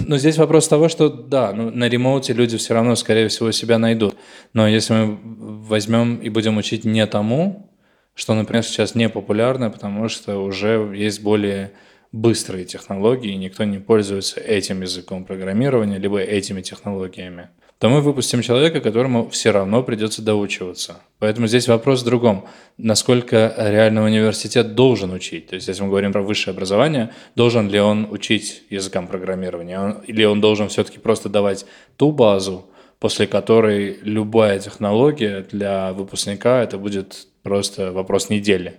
Но 0.07 0.19
здесь 0.19 0.37
вопрос 0.37 0.69
того, 0.69 0.89
что 0.89 1.09
да, 1.09 1.53
ну, 1.53 1.71
на 1.71 1.89
ремоуте 1.89 2.35
люди 2.35 2.59
все 2.59 2.75
равно, 2.75 2.97
скорее 2.97 3.29
всего, 3.29 3.53
себя 3.53 3.79
найдут. 3.79 4.17
Но 4.53 4.69
если 4.69 4.93
мы 4.93 5.19
возьмем 5.63 6.17
и 6.17 6.29
будем 6.29 6.59
учить 6.59 6.85
не 6.85 7.07
тому, 7.07 7.72
что, 8.15 8.35
например, 8.35 8.63
сейчас 8.65 8.95
не 8.95 9.09
популярно, 9.09 9.71
потому 9.71 10.09
что 10.09 10.39
уже 10.39 10.93
есть 10.95 11.23
более 11.23 11.73
быстрые 12.13 12.65
технологии, 12.65 13.33
и 13.33 13.37
никто 13.37 13.65
не 13.65 13.79
пользуется 13.79 14.39
этим 14.39 14.83
языком 14.83 15.25
программирования, 15.25 15.99
либо 15.99 16.21
этими 16.21 16.61
технологиями, 16.61 17.49
то 17.79 17.89
мы 17.89 18.01
выпустим 18.01 18.43
человека, 18.43 18.81
которому 18.81 19.29
все 19.31 19.51
равно 19.51 19.83
придется 19.83 20.23
доучиваться. 20.23 21.01
Поэтому 21.19 21.49
здесь 21.49 21.67
вопрос 21.67 22.03
в 22.03 22.05
другом. 22.05 22.45
Насколько 22.79 23.53
реально 23.59 24.05
университет 24.05 24.77
должен 24.77 25.11
учить? 25.11 25.49
То 25.49 25.57
есть, 25.57 25.67
если 25.67 25.83
мы 25.83 25.89
говорим 25.89 26.13
про 26.13 26.23
высшее 26.23 26.53
образование, 26.55 27.13
должен 27.35 27.69
ли 27.69 27.81
он 27.81 28.07
учить 28.09 28.63
языкам 28.71 29.09
программирования? 29.09 29.97
или 30.07 30.23
он 30.25 30.41
должен 30.41 30.69
все-таки 30.69 31.01
просто 31.01 31.29
давать 31.29 31.67
ту 31.97 32.13
базу, 32.13 32.67
после 33.03 33.27
которой 33.27 33.99
любая 34.05 34.61
технология 34.61 35.45
для 35.51 35.93
выпускника 35.93 36.63
это 36.63 36.79
будет 36.79 37.27
просто 37.43 37.91
вопрос 37.91 38.31
недели. 38.31 38.75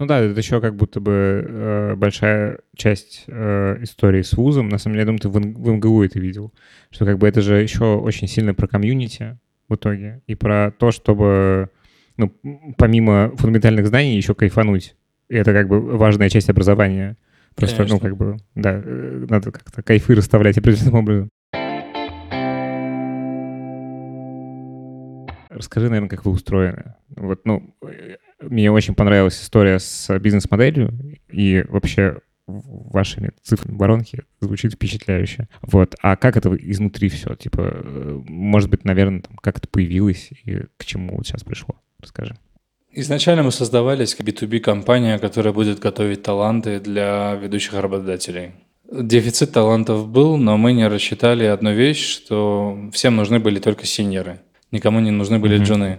Ну 0.00 0.06
да, 0.06 0.18
это 0.18 0.36
еще 0.36 0.60
как 0.60 0.74
будто 0.74 0.98
бы 0.98 1.46
э, 1.48 1.94
большая 1.94 2.58
часть 2.74 3.22
э, 3.28 3.76
истории 3.82 4.22
с 4.22 4.32
вузом. 4.32 4.68
На 4.68 4.78
самом 4.78 4.94
деле, 4.94 5.02
я 5.02 5.06
думаю, 5.06 5.20
ты 5.20 5.28
в, 5.28 5.34
в 5.34 5.70
МГУ 5.70 6.02
это 6.02 6.18
видел. 6.18 6.52
Что 6.90 7.04
как 7.04 7.18
бы 7.18 7.28
это 7.28 7.42
же 7.42 7.62
еще 7.62 7.84
очень 7.94 8.26
сильно 8.26 8.54
про 8.54 8.66
комьюнити 8.66 9.38
в 9.68 9.76
итоге. 9.76 10.20
И 10.26 10.34
про 10.34 10.72
то, 10.76 10.90
чтобы, 10.90 11.70
ну, 12.16 12.34
помимо 12.76 13.30
фундаментальных 13.36 13.86
знаний, 13.86 14.16
еще 14.16 14.34
кайфануть. 14.34 14.96
И 15.28 15.36
это 15.36 15.52
как 15.52 15.68
бы 15.68 15.80
важная 15.96 16.28
часть 16.28 16.50
образования. 16.50 17.16
Просто, 17.54 17.84
ну, 17.84 17.88
Конечно. 17.88 18.08
ну, 18.08 18.10
как 18.10 18.16
бы, 18.18 18.36
да, 18.56 18.82
э, 18.84 19.26
надо 19.28 19.52
как-то 19.52 19.80
кайфы 19.84 20.16
расставлять 20.16 20.58
определенным 20.58 20.96
образом. 20.96 21.30
Расскажи, 25.60 25.90
наверное, 25.90 26.08
как 26.08 26.24
вы 26.24 26.32
устроены. 26.32 26.94
Вот, 27.10 27.44
ну, 27.44 27.74
мне 28.40 28.72
очень 28.72 28.94
понравилась 28.94 29.38
история 29.42 29.78
с 29.78 30.18
бизнес-моделью 30.18 31.18
и 31.28 31.62
вообще 31.68 32.20
вашими 32.46 33.32
цифрами 33.42 33.76
воронки 33.76 34.22
звучит 34.40 34.72
впечатляюще. 34.72 35.48
Вот. 35.60 35.96
А 36.00 36.16
как 36.16 36.38
это 36.38 36.48
изнутри 36.56 37.10
все? 37.10 37.34
Типа, 37.34 37.60
э, 37.60 38.20
может 38.26 38.70
быть, 38.70 38.86
наверное, 38.86 39.20
там, 39.20 39.36
как 39.36 39.58
это 39.58 39.68
появилось 39.68 40.30
и 40.46 40.62
к 40.78 40.86
чему 40.86 41.18
вот 41.18 41.26
сейчас 41.26 41.44
пришло? 41.44 41.74
Расскажи. 41.98 42.38
Изначально 42.92 43.42
мы 43.42 43.52
создавались 43.52 44.14
как 44.14 44.26
B2B-компания, 44.26 45.18
которая 45.18 45.52
будет 45.52 45.78
готовить 45.78 46.22
таланты 46.22 46.80
для 46.80 47.34
ведущих 47.34 47.74
работодателей. 47.74 48.52
Дефицит 48.90 49.52
талантов 49.52 50.08
был, 50.08 50.38
но 50.38 50.56
мы 50.56 50.72
не 50.72 50.88
рассчитали 50.88 51.44
одну 51.44 51.74
вещь, 51.74 52.02
что 52.02 52.88
всем 52.94 53.16
нужны 53.16 53.38
были 53.38 53.60
только 53.60 53.84
синьоры. 53.84 54.40
Никому 54.70 55.00
не 55.00 55.10
нужны 55.10 55.38
были 55.38 55.58
mm-hmm. 55.58 55.64
джуны. 55.64 55.98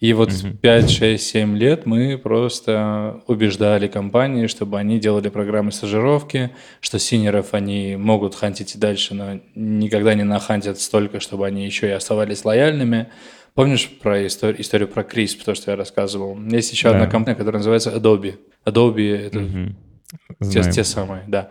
И 0.00 0.12
вот 0.12 0.30
mm-hmm. 0.30 0.58
5, 0.58 0.90
6, 0.90 1.26
7 1.26 1.56
лет 1.56 1.86
мы 1.86 2.18
просто 2.18 3.22
убеждали 3.26 3.88
компании, 3.88 4.48
чтобы 4.48 4.78
они 4.78 4.98
делали 4.98 5.28
программы 5.28 5.72
стажировки, 5.72 6.50
что 6.80 6.98
синеров 6.98 7.54
они 7.54 7.96
могут 7.96 8.34
хантить 8.34 8.74
и 8.74 8.78
дальше, 8.78 9.14
но 9.14 9.40
никогда 9.54 10.14
не 10.14 10.24
нахантят 10.24 10.80
столько, 10.80 11.20
чтобы 11.20 11.46
они 11.46 11.64
еще 11.64 11.88
и 11.88 11.92
оставались 11.92 12.44
лояльными. 12.44 13.08
Помнишь 13.54 13.88
про 13.88 14.26
историю, 14.26 14.60
историю 14.60 14.88
про 14.88 15.04
CRISP, 15.04 15.44
то, 15.44 15.54
что 15.54 15.70
я 15.70 15.76
рассказывал? 15.76 16.36
Есть 16.50 16.72
еще 16.72 16.88
да. 16.88 16.96
одна 16.96 17.06
компания, 17.06 17.36
которая 17.36 17.60
называется 17.60 17.90
Adobe. 17.90 18.34
Adobe— 18.66 19.16
это 19.26 19.38
угу. 19.38 20.50
те, 20.50 20.70
те 20.70 20.82
самые, 20.82 21.22
да. 21.28 21.50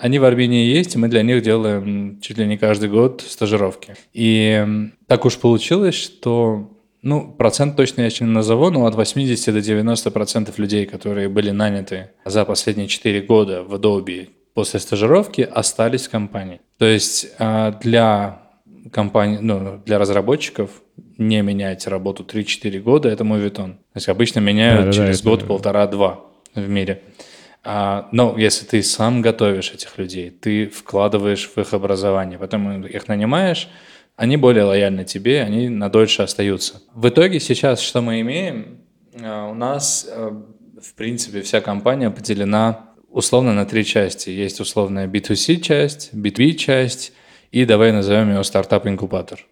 Они 0.00 0.18
в 0.18 0.24
Армении 0.24 0.66
есть, 0.66 0.94
и 0.94 0.98
мы 0.98 1.08
для 1.08 1.22
них 1.22 1.42
делаем 1.42 2.20
чуть 2.20 2.38
ли 2.38 2.46
не 2.46 2.56
каждый 2.56 2.88
год 2.88 3.24
стажировки. 3.26 3.94
И 4.12 4.66
так 5.06 5.24
уж 5.24 5.38
получилось, 5.38 5.94
что 5.94 6.70
ну, 7.02 7.30
процент 7.30 7.76
точно 7.76 8.02
я 8.02 8.10
не 8.20 8.26
назову, 8.26 8.70
но 8.70 8.86
от 8.86 8.94
80 8.94 9.54
до 9.54 9.60
90 9.60 10.10
процентов 10.10 10.58
людей, 10.58 10.86
которые 10.86 11.28
были 11.28 11.50
наняты 11.50 12.10
за 12.24 12.44
последние 12.44 12.88
4 12.88 13.20
года 13.22 13.62
в 13.62 13.74
Adobe 13.74 14.28
после 14.54 14.80
стажировки, 14.80 15.42
остались 15.42 16.08
в 16.08 16.10
компании. 16.10 16.60
То 16.78 16.86
есть 16.86 17.28
а, 17.38 17.72
для 17.80 18.42
компании, 18.92 19.38
ну, 19.40 19.80
для 19.84 19.98
разработчиков 19.98 20.70
не 21.16 21.42
менять 21.42 21.86
работу 21.86 22.24
3-4 22.24 22.80
года– 22.80 23.08
это 23.10 23.24
мой 23.24 23.40
витон. 23.40 23.74
То 23.74 23.96
есть 23.96 24.08
обычно 24.08 24.40
меняют 24.40 24.86
да, 24.86 24.92
через 24.92 25.20
да, 25.20 25.30
год, 25.30 25.40
это... 25.40 25.48
полтора-два 25.48 26.20
в 26.54 26.68
мире. 26.68 27.02
А, 27.70 28.08
но 28.12 28.34
если 28.38 28.64
ты 28.64 28.82
сам 28.82 29.20
готовишь 29.20 29.72
этих 29.72 29.98
людей, 29.98 30.30
ты 30.30 30.70
вкладываешь 30.70 31.50
в 31.54 31.58
их 31.58 31.74
образование, 31.74 32.38
потом 32.38 32.86
их 32.86 33.08
нанимаешь, 33.08 33.68
они 34.16 34.38
более 34.38 34.64
лояльны 34.64 35.04
тебе, 35.04 35.42
они 35.42 35.68
надольше 35.68 36.22
остаются. 36.22 36.80
В 36.94 37.10
итоге 37.10 37.40
сейчас 37.40 37.80
что 37.80 38.00
мы 38.00 38.22
имеем? 38.22 38.78
А, 39.22 39.50
у 39.50 39.54
нас, 39.54 40.08
э, 40.10 40.30
в 40.80 40.94
принципе, 40.94 41.42
вся 41.42 41.60
компания 41.60 42.08
поделена 42.08 42.86
условно 43.10 43.52
на 43.52 43.66
три 43.66 43.84
части. 43.84 44.30
Есть 44.30 44.60
условная 44.60 45.06
B2C 45.06 45.60
часть, 45.60 46.14
B2B 46.14 46.54
часть 46.54 47.12
и 47.52 47.66
давай 47.66 47.92
назовем 47.92 48.32
его 48.32 48.44
стартап-инкубатор. 48.44 49.44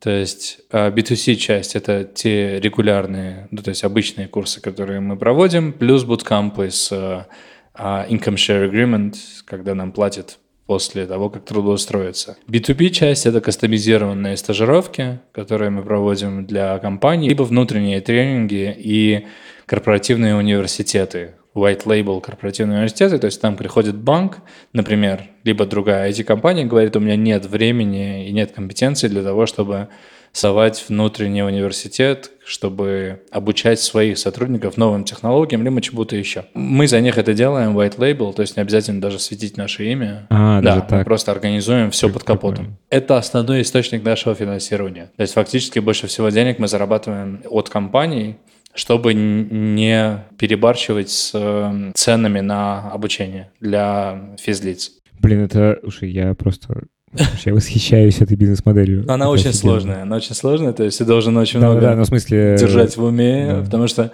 То 0.00 0.10
есть 0.10 0.60
B2C 0.72 1.32
а, 1.32 1.36
часть– 1.36 1.74
это 1.76 2.04
те 2.04 2.58
регулярные, 2.58 3.48
ну, 3.50 3.62
то 3.62 3.68
есть 3.68 3.84
обычные 3.84 4.28
курсы, 4.28 4.60
которые 4.60 5.00
мы 5.00 5.16
проводим, 5.16 5.74
плюс 5.74 6.04
буткампы 6.04 6.70
с 6.70 6.90
uh, 6.90 7.26
Income 8.08 8.36
Share 8.36 8.70
Agreement, 8.70 9.14
когда 9.44 9.74
нам 9.74 9.92
платят 9.92 10.38
после 10.64 11.04
того, 11.04 11.28
как 11.28 11.44
трудоустроиться. 11.44 12.38
B2B 12.48 12.90
часть– 12.90 13.26
это 13.26 13.42
кастомизированные 13.42 14.38
стажировки, 14.38 15.18
которые 15.32 15.70
мы 15.70 15.82
проводим 15.82 16.46
для 16.46 16.78
компаний, 16.78 17.28
либо 17.28 17.42
внутренние 17.42 18.00
тренинги 18.00 18.74
и 18.78 19.26
корпоративные 19.66 20.34
университеты, 20.34 21.34
white 21.64 21.84
label 21.84 22.20
корпоративные 22.20 22.76
университеты, 22.78 23.18
то 23.18 23.26
есть 23.26 23.40
там 23.40 23.56
приходит 23.56 23.96
банк, 23.96 24.38
например, 24.72 25.22
либо 25.44 25.66
другая 25.66 26.10
IT-компания, 26.10 26.64
говорит, 26.64 26.96
у 26.96 27.00
меня 27.00 27.16
нет 27.16 27.46
времени 27.46 28.28
и 28.28 28.32
нет 28.32 28.52
компетенции 28.52 29.08
для 29.08 29.22
того, 29.22 29.46
чтобы 29.46 29.88
совать 30.32 30.84
внутренний 30.88 31.42
университет, 31.42 32.30
чтобы 32.44 33.22
обучать 33.30 33.80
своих 33.80 34.18
сотрудников 34.18 34.76
новым 34.76 35.04
технологиям, 35.04 35.64
либо 35.64 35.80
чему-то 35.80 36.16
еще. 36.16 36.44
Мы 36.54 36.86
за 36.86 37.00
них 37.00 37.18
это 37.18 37.34
делаем, 37.34 37.76
white 37.76 37.98
label, 37.98 38.32
то 38.32 38.42
есть 38.42 38.56
не 38.56 38.62
обязательно 38.62 39.00
даже 39.00 39.18
светить 39.18 39.56
наше 39.56 39.90
имя. 39.90 40.26
А, 40.30 40.60
да, 40.60 40.80
так. 40.80 40.98
мы 40.98 41.04
просто 41.04 41.32
организуем 41.32 41.90
все 41.90 42.08
под 42.08 42.22
капотом. 42.24 42.66
Такое. 42.66 42.78
Это 42.90 43.16
основной 43.16 43.62
источник 43.62 44.04
нашего 44.04 44.34
финансирования. 44.34 45.10
То 45.16 45.22
есть 45.22 45.34
фактически 45.34 45.78
больше 45.78 46.06
всего 46.06 46.28
денег 46.28 46.58
мы 46.58 46.68
зарабатываем 46.68 47.42
от 47.48 47.68
компаний, 47.68 48.36
чтобы 48.80 49.12
не 49.12 50.24
перебарщивать 50.38 51.10
с 51.10 51.32
э, 51.34 51.92
ценами 51.94 52.40
на 52.40 52.90
обучение 52.90 53.50
для 53.60 54.34
физлиц. 54.40 54.92
Блин, 55.20 55.44
это, 55.44 55.78
слушай, 55.82 56.10
я 56.10 56.34
просто 56.34 56.84
Вообще 57.12 57.52
восхищаюсь 57.52 58.20
этой 58.20 58.36
бизнес-моделью. 58.36 59.04
Она 59.08 59.24
это 59.24 59.28
очень 59.28 59.48
офигенно. 59.48 59.60
сложная, 59.60 60.02
она 60.02 60.16
очень 60.16 60.34
сложная, 60.34 60.72
то 60.72 60.84
есть 60.84 60.98
ты 60.98 61.04
должен 61.04 61.36
очень 61.36 61.60
да, 61.60 61.66
много 61.66 61.80
да, 61.80 61.96
ну, 61.96 62.02
в 62.04 62.06
смысле... 62.06 62.56
держать 62.56 62.96
в 62.96 63.02
уме, 63.02 63.48
да. 63.48 63.62
потому 63.64 63.88
что 63.88 64.12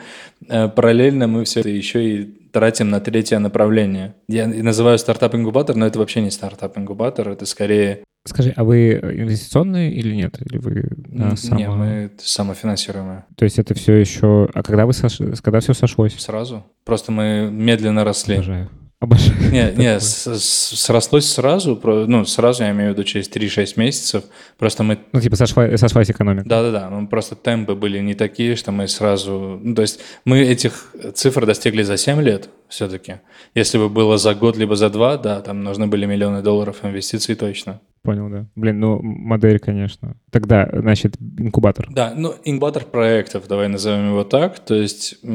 э, 0.48 0.68
параллельно 0.68 1.26
мы 1.26 1.44
все 1.44 1.60
это 1.60 1.68
еще 1.68 2.08
и 2.08 2.24
тратим 2.52 2.88
на 2.88 3.00
третье 3.00 3.38
направление. 3.38 4.14
Я 4.28 4.46
называю 4.48 4.98
стартап-инкубатор, 4.98 5.76
но 5.76 5.86
это 5.86 5.98
вообще 5.98 6.22
не 6.22 6.30
стартап-инкубатор, 6.30 7.28
это 7.28 7.44
скорее... 7.44 8.00
Скажи, 8.26 8.52
а 8.56 8.64
вы 8.64 8.92
инвестиционные 8.92 9.92
или 9.92 10.14
нет? 10.14 10.36
Или 10.40 10.58
вы 10.58 10.88
да, 10.90 11.36
само... 11.36 11.58
Нет, 11.58 11.70
мы 11.70 12.10
самофинансируемые. 12.18 13.24
То 13.36 13.44
есть 13.44 13.58
это 13.58 13.74
все 13.74 13.94
еще... 13.94 14.48
А 14.52 14.62
когда 14.62 14.86
вы 14.86 14.92
сош... 14.92 15.18
когда 15.42 15.60
все 15.60 15.74
сошлось? 15.74 16.14
Сразу. 16.18 16.64
Просто 16.84 17.12
мы 17.12 17.48
медленно 17.50 18.04
росли. 18.04 18.36
Обожаю. 18.36 18.70
Обожаю. 18.98 19.52
Не, 19.52 19.72
не, 19.76 20.00
срослось 20.00 21.30
сразу, 21.30 21.78
ну, 21.84 22.24
сразу 22.24 22.62
я 22.62 22.70
имею 22.70 22.90
в 22.90 22.92
виду 22.94 23.04
через 23.04 23.30
3-6 23.30 23.74
месяцев. 23.76 24.24
Просто 24.58 24.82
мы... 24.82 24.98
Ну, 25.12 25.20
типа 25.20 25.36
сошла, 25.36 25.76
сошлась 25.76 26.10
экономика. 26.10 26.48
Да-да-да, 26.48 26.88
ну, 26.88 27.06
просто 27.06 27.36
темпы 27.36 27.74
были 27.74 28.00
не 28.00 28.14
такие, 28.14 28.56
что 28.56 28.72
мы 28.72 28.88
сразу... 28.88 29.60
Ну, 29.62 29.74
то 29.74 29.82
есть 29.82 30.00
мы 30.24 30.40
этих 30.40 30.94
цифр 31.14 31.44
достигли 31.44 31.82
за 31.82 31.98
7 31.98 32.22
лет 32.22 32.48
все-таки. 32.68 33.16
Если 33.54 33.76
бы 33.76 33.90
было 33.90 34.16
за 34.16 34.34
год, 34.34 34.56
либо 34.56 34.76
за 34.76 34.88
два, 34.88 35.18
да, 35.18 35.42
там 35.42 35.62
нужны 35.62 35.86
были 35.86 36.06
миллионы 36.06 36.42
долларов 36.42 36.78
инвестиций 36.82 37.34
точно. 37.34 37.80
Понял, 38.06 38.28
да. 38.30 38.46
Блин, 38.54 38.80
ну, 38.80 39.00
модель, 39.02 39.58
конечно. 39.58 40.16
Тогда, 40.30 40.68
значит, 40.72 41.16
инкубатор. 41.38 41.86
Да, 41.90 42.14
ну, 42.16 42.34
инкубатор 42.44 42.84
проектов, 42.84 43.48
давай 43.48 43.68
назовем 43.68 44.10
его 44.10 44.24
так. 44.24 44.58
То 44.60 44.74
есть 44.74 45.18
у 45.22 45.28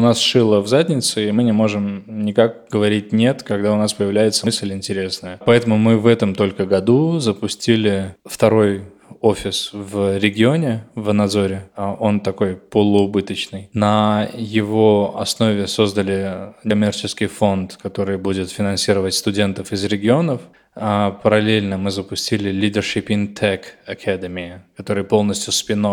нас 0.00 0.18
шило 0.18 0.60
в 0.60 0.68
заднице, 0.68 1.28
и 1.28 1.32
мы 1.32 1.44
не 1.44 1.52
можем 1.52 2.04
никак 2.06 2.68
говорить 2.70 3.12
«нет», 3.12 3.42
когда 3.42 3.72
у 3.72 3.76
нас 3.76 3.94
появляется 3.94 4.44
мысль 4.46 4.72
интересная. 4.72 5.38
Поэтому 5.46 5.78
мы 5.78 5.96
в 5.96 6.06
этом 6.06 6.34
только 6.34 6.66
году 6.66 7.18
запустили 7.20 8.16
второй 8.24 8.82
офис 9.20 9.70
в 9.72 10.18
регионе, 10.18 10.84
в 10.94 11.10
Анадзоре. 11.10 11.70
А 11.74 11.92
он 11.92 12.20
такой 12.20 12.56
полуубыточный. 12.56 13.70
На 13.72 14.28
его 14.34 15.18
основе 15.18 15.66
создали 15.66 16.54
коммерческий 16.62 17.26
фонд, 17.26 17.78
который 17.82 18.18
будет 18.18 18.50
финансировать 18.50 19.14
студентов 19.14 19.72
из 19.72 19.84
регионов. 19.84 20.40
А 20.80 21.10
параллельно 21.10 21.76
мы 21.76 21.90
запустили 21.90 22.52
Leadership 22.52 23.06
in 23.08 23.34
Tech 23.34 23.62
Academy, 23.88 24.60
который 24.76 25.02
полностью 25.02 25.52
спин 25.52 25.84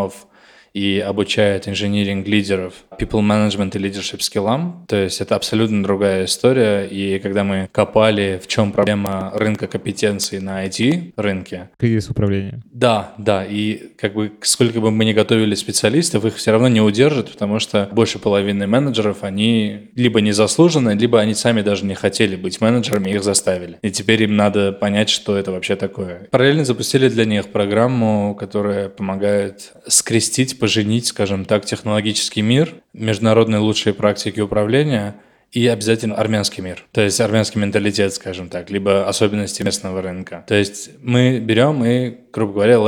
и 0.75 0.99
обучает 0.99 1.69
инжиниринг-лидеров 1.69 2.73
people 2.99 3.21
management 3.21 3.77
и 3.77 3.79
leadership 3.79 4.21
скиллам. 4.21 4.85
То 4.89 4.97
есть 4.97 5.21
это 5.21 5.35
абсолютно 5.35 5.81
другая 5.81 6.25
история. 6.25 6.85
И 6.85 7.17
когда 7.19 7.45
мы 7.45 7.69
копали, 7.71 8.41
в 8.43 8.47
чем 8.47 8.73
проблема 8.73 9.31
рынка 9.35 9.67
компетенций 9.67 10.39
на 10.39 10.65
IT-рынке. 10.65 11.69
Кризис 11.79 12.09
управления. 12.09 12.61
Да, 12.73 13.13
да. 13.17 13.45
И 13.45 13.93
как 13.97 14.15
бы 14.15 14.33
сколько 14.41 14.81
бы 14.81 14.91
мы 14.91 15.05
ни 15.05 15.13
готовили 15.13 15.55
специалистов, 15.55 16.25
их 16.25 16.35
все 16.35 16.51
равно 16.51 16.67
не 16.67 16.81
удержат, 16.81 17.31
потому 17.31 17.59
что 17.59 17.87
больше 17.93 18.19
половины 18.19 18.67
менеджеров, 18.67 19.19
они 19.23 19.91
либо 19.95 20.19
незаслуженно, 20.19 20.93
либо 20.93 21.21
они 21.21 21.35
сами 21.35 21.61
даже 21.61 21.85
не 21.85 21.95
хотели 21.95 22.35
быть 22.35 22.59
менеджерами, 22.59 23.11
их 23.11 23.23
заставили. 23.23 23.77
И 23.81 23.91
теперь 23.91 24.23
им 24.23 24.35
надо 24.35 24.73
понять, 24.73 25.09
что 25.09 25.37
это 25.37 25.51
вообще 25.51 25.77
такое. 25.77 26.27
Параллельно 26.31 26.65
запустили 26.65 27.07
для 27.07 27.23
них 27.23 27.47
программу, 27.47 28.35
которая 28.35 28.89
помогает 28.89 29.71
скрестить, 29.87 30.59
поженить, 30.65 31.05
скажем 31.05 31.45
так, 31.45 31.63
технологический 31.63 32.41
мир, 32.41 32.73
международные 32.93 33.59
лучшие 33.59 33.93
практики 33.93 34.39
управления 34.39 35.15
и 35.51 35.67
обязательно 35.67 36.15
армянский 36.15 36.63
мир. 36.63 36.83
То 36.91 37.01
есть 37.01 37.21
армянский 37.21 37.61
менталитет, 37.61 38.11
скажем 38.15 38.49
так, 38.49 38.71
либо 38.71 39.07
особенности 39.07 39.61
местного 39.61 40.01
рынка. 40.01 40.43
То 40.47 40.55
есть 40.55 40.89
мы 41.03 41.37
берем 41.37 41.85
и, 41.85 42.17
грубо 42.33 42.53
говоря, 42.53 42.79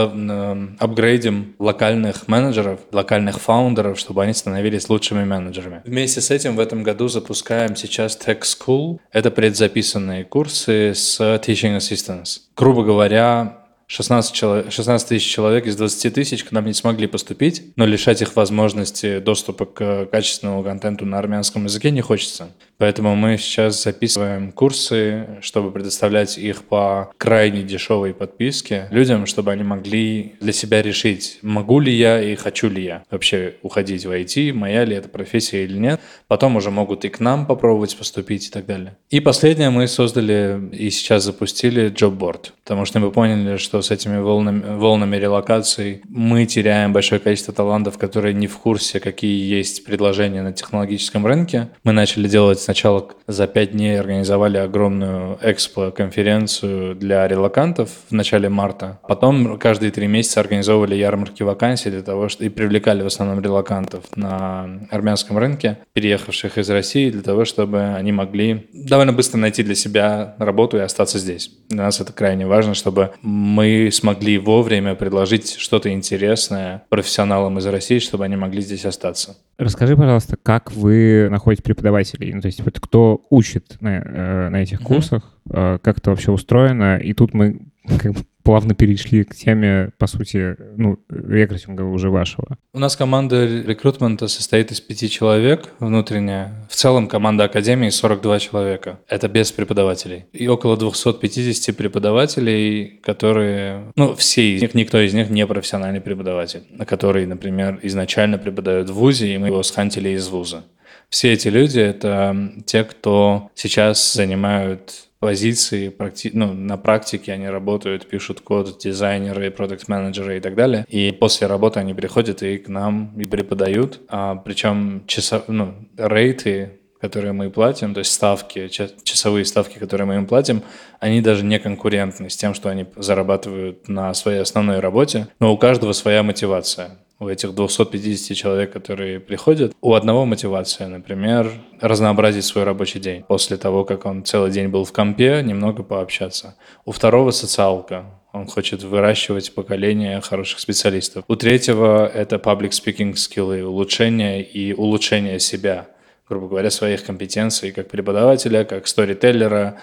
апгрейдим 0.79 1.53
локальных 1.59 2.27
менеджеров, 2.27 2.79
локальных 2.91 3.39
фаундеров, 3.39 3.99
чтобы 3.99 4.23
они 4.23 4.33
становились 4.33 4.89
лучшими 4.89 5.23
менеджерами. 5.23 5.83
Вместе 5.85 6.19
с 6.19 6.31
этим 6.31 6.55
в 6.55 6.59
этом 6.59 6.81
году 6.81 7.09
запускаем 7.09 7.75
сейчас 7.75 8.17
Tech 8.17 8.41
School. 8.41 8.97
Это 9.11 9.29
предзаписанные 9.29 10.25
курсы 10.25 10.95
с 10.95 11.19
Teaching 11.21 11.77
Assistance. 11.77 12.39
Грубо 12.55 12.83
говоря, 12.83 13.66
16, 13.87 14.33
человек, 14.33 14.71
16 14.71 15.07
тысяч 15.07 15.31
человек 15.31 15.65
из 15.65 15.77
20 15.77 16.13
тысяч 16.13 16.43
к 16.43 16.51
нам 16.51 16.65
не 16.65 16.73
смогли 16.73 17.07
поступить, 17.07 17.71
но 17.77 17.85
лишать 17.85 18.21
их 18.21 18.35
возможности 18.35 19.19
доступа 19.19 19.65
к 19.65 20.07
качественному 20.07 20.61
контенту 20.61 21.05
на 21.05 21.17
армянском 21.17 21.63
языке 21.63 21.89
не 21.91 22.01
хочется. 22.01 22.49
Поэтому 22.77 23.15
мы 23.15 23.37
сейчас 23.37 23.83
записываем 23.83 24.51
курсы, 24.51 25.27
чтобы 25.41 25.71
предоставлять 25.71 26.37
их 26.37 26.63
по 26.63 27.11
крайне 27.17 27.63
дешевой 27.63 28.13
подписке 28.13 28.87
людям, 28.91 29.25
чтобы 29.25 29.51
они 29.51 29.63
могли 29.63 30.35
для 30.39 30.53
себя 30.53 30.81
решить, 30.81 31.39
могу 31.41 31.79
ли 31.79 31.91
я 31.91 32.21
и 32.21 32.35
хочу 32.35 32.69
ли 32.69 32.83
я 32.83 33.03
вообще 33.09 33.55
уходить 33.63 34.05
в 34.05 34.11
IT, 34.11 34.53
моя 34.53 34.85
ли 34.85 34.95
это 34.95 35.09
профессия 35.09 35.63
или 35.63 35.77
нет. 35.77 35.99
Потом 36.27 36.55
уже 36.55 36.69
могут 36.69 37.03
и 37.05 37.09
к 37.09 37.19
нам 37.19 37.47
попробовать 37.47 37.97
поступить 37.97 38.47
и 38.47 38.51
так 38.51 38.65
далее. 38.65 38.95
И 39.09 39.19
последнее 39.19 39.69
мы 39.69 39.87
создали 39.87 40.69
и 40.71 40.89
сейчас 40.91 41.23
запустили 41.23 41.89
джобборд, 41.89 42.53
потому 42.63 42.85
что 42.85 42.99
мы 42.99 43.11
поняли, 43.11 43.57
что 43.57 43.81
с 43.81 43.89
этими 43.89 44.17
волнами, 44.17 44.77
волнами 44.77 45.17
релокаций 45.17 46.01
мы 46.07 46.45
теряем 46.45 46.93
большое 46.93 47.19
количество 47.19 47.53
талантов, 47.53 47.97
которые 47.97 48.33
не 48.33 48.47
в 48.47 48.57
курсе, 48.57 48.99
какие 48.99 49.49
есть 49.49 49.83
предложения 49.83 50.43
на 50.43 50.53
технологическом 50.53 51.25
рынке. 51.25 51.69
Мы 51.83 51.91
начали 51.91 52.27
делать 52.27 52.66
сначала 52.67 53.07
за 53.27 53.47
пять 53.47 53.71
дней 53.71 53.97
организовали 53.97 54.57
огромную 54.57 55.39
экспо-конференцию 55.41 56.95
для 56.95 57.25
релакантов 57.25 57.89
в 58.09 58.11
начале 58.11 58.49
марта. 58.49 58.99
Потом 59.07 59.57
каждые 59.57 59.89
три 59.89 60.07
месяца 60.07 60.41
организовывали 60.41 60.95
ярмарки 60.95 61.43
вакансий 61.43 61.89
для 61.89 62.01
того, 62.01 62.27
что 62.27 62.43
и 62.43 62.49
привлекали 62.49 63.03
в 63.03 63.05
основном 63.05 63.39
релакантов 63.41 64.03
на 64.17 64.81
армянском 64.91 65.37
рынке, 65.37 65.77
переехавших 65.93 66.57
из 66.57 66.69
России, 66.69 67.09
для 67.09 67.21
того, 67.21 67.45
чтобы 67.45 67.95
они 67.95 68.11
могли 68.11 68.67
довольно 68.73 69.13
быстро 69.13 69.37
найти 69.37 69.63
для 69.63 69.75
себя 69.75 70.35
работу 70.37 70.75
и 70.75 70.81
остаться 70.81 71.19
здесь. 71.19 71.49
Для 71.69 71.83
нас 71.83 72.01
это 72.01 72.11
крайне 72.11 72.47
важно, 72.47 72.73
чтобы 72.73 73.11
мы 73.21 73.91
смогли 73.93 74.37
вовремя 74.37 74.93
предложить 74.95 75.55
что-то 75.57 75.89
интересное 75.93 76.83
профессионалам 76.89 77.59
из 77.59 77.65
России, 77.65 77.99
чтобы 77.99 78.25
они 78.25 78.35
могли 78.35 78.59
здесь 78.59 78.83
остаться. 78.83 79.37
Расскажи, 79.57 79.97
пожалуйста, 79.97 80.37
как 80.43 80.71
вы 80.71 81.29
находите 81.31 81.63
преподавателей? 81.63 82.31
Ну, 82.31 82.41
то 82.41 82.45
есть 82.45 82.56
есть 82.57 82.65
вот 82.65 82.79
кто 82.79 83.25
учит 83.29 83.77
на, 83.79 83.97
э, 83.97 84.49
на 84.49 84.61
этих 84.61 84.81
курсах, 84.81 85.23
mm-hmm. 85.49 85.79
как 85.79 85.99
это 85.99 86.09
вообще 86.09 86.31
устроено. 86.31 86.97
И 86.97 87.13
тут 87.13 87.33
мы 87.33 87.61
как 87.99 88.13
бы 88.13 88.21
плавно 88.43 88.73
перешли 88.73 89.25
к 89.25 89.35
теме, 89.35 89.91
по 89.97 90.07
сути, 90.07 90.55
ну, 90.77 90.99
рекрутинга 91.09 91.81
уже 91.81 92.09
вашего. 92.09 92.57
У 92.71 92.79
нас 92.79 92.95
команда 92.95 93.45
рекрутмента 93.45 94.29
состоит 94.29 94.71
из 94.71 94.79
пяти 94.79 95.09
человек 95.09 95.73
внутренняя. 95.79 96.53
В 96.69 96.75
целом 96.75 97.09
команда 97.09 97.43
Академии 97.43 97.89
42 97.89 98.39
человека. 98.39 98.99
Это 99.09 99.27
без 99.27 99.51
преподавателей. 99.51 100.27
И 100.31 100.47
около 100.47 100.77
250 100.77 101.75
преподавателей, 101.75 103.01
которые... 103.03 103.91
Ну, 103.97 104.15
все 104.15 104.55
из 104.55 104.61
них, 104.61 104.73
никто 104.75 104.97
из 104.97 105.13
них 105.13 105.29
не 105.29 105.45
профессиональный 105.45 105.99
преподаватель, 105.99 106.63
который, 106.87 107.25
например, 107.25 107.81
изначально 107.83 108.37
преподает 108.37 108.89
в 108.89 108.93
ВУЗе, 108.93 109.35
и 109.35 109.37
мы 109.37 109.47
его 109.47 109.61
схантили 109.61 110.09
из 110.11 110.29
ВУЗа. 110.29 110.63
Все 111.09 111.33
эти 111.33 111.47
люди— 111.47 111.79
это 111.81 112.35
те, 112.65 112.83
кто 112.83 113.49
сейчас 113.55 114.13
занимают 114.13 115.07
позиции, 115.19 115.89
практи... 115.89 116.31
ну, 116.33 116.53
на 116.53 116.77
практике 116.77 117.33
они 117.33 117.47
работают, 117.47 118.07
пишут 118.07 118.41
код, 118.41 118.77
дизайнеры, 118.77 119.49
продукт-менеджеры 119.49 120.37
и 120.37 120.39
так 120.39 120.55
далее. 120.55 120.85
И 120.89 121.11
после 121.11 121.47
работы 121.47 121.79
они 121.79 121.93
приходят 121.93 122.43
и 122.43 122.57
к 122.57 122.67
нам 122.67 123.13
и 123.19 123.25
преподают. 123.25 124.01
А, 124.09 124.35
причем 124.35 125.03
часов... 125.07 125.43
ну, 125.47 125.75
рейты, 125.97 126.79
которые 126.99 127.31
мы 127.31 127.49
платим, 127.49 127.93
то 127.93 127.99
есть 127.99 128.11
ставки, 128.11 128.67
часовые 128.67 129.45
ставки, 129.45 129.77
которые 129.77 130.07
мы 130.07 130.15
им 130.15 130.25
платим, 130.25 130.63
они 130.99 131.21
даже 131.21 131.43
не 131.43 131.59
конкурентны 131.59 132.29
с 132.29 132.35
тем, 132.35 132.53
что 132.53 132.69
они 132.69 132.85
зарабатывают 132.95 133.87
на 133.87 134.13
своей 134.13 134.39
основной 134.39 134.79
работе, 134.79 135.27
но 135.39 135.53
у 135.53 135.57
каждого 135.57 135.93
своя 135.93 136.23
мотивация 136.23 136.99
у 137.19 137.27
этих 137.27 137.55
250 137.55 138.37
человек, 138.37 138.71
которые 138.71 139.19
приходят, 139.19 139.73
у 139.81 139.93
одного 139.93 140.25
мотивация, 140.25 140.87
например, 140.87 141.51
разнообразить 141.81 142.45
свой 142.45 142.63
рабочий 142.63 142.99
день. 142.99 143.23
После 143.23 143.57
того, 143.57 143.85
как 143.85 144.05
он 144.05 144.23
целый 144.23 144.51
день 144.51 144.67
был 144.67 144.83
в 144.83 144.93
компе, 144.93 145.41
немного 145.43 145.83
пообщаться. 145.83 146.55
У 146.85 146.91
второго 146.91 147.31
социалка. 147.31 148.05
Он 148.33 148.45
хочет 148.45 148.83
выращивать 148.83 149.55
поколение 149.55 150.21
хороших 150.21 150.59
специалистов. 150.59 151.23
У 151.27 151.35
третьего 151.35 152.05
это 152.05 152.35
public 152.35 152.69
speaking 152.69 153.15
скиллы, 153.15 153.65
улучшение 153.65 154.43
и 154.43 154.73
улучшение 154.73 155.39
себя, 155.39 155.87
грубо 156.29 156.47
говоря, 156.47 156.69
своих 156.69 157.03
компетенций 157.03 157.71
как 157.71 157.87
преподавателя, 157.87 158.63
как 158.63 158.85
сторителлера, 158.85 159.79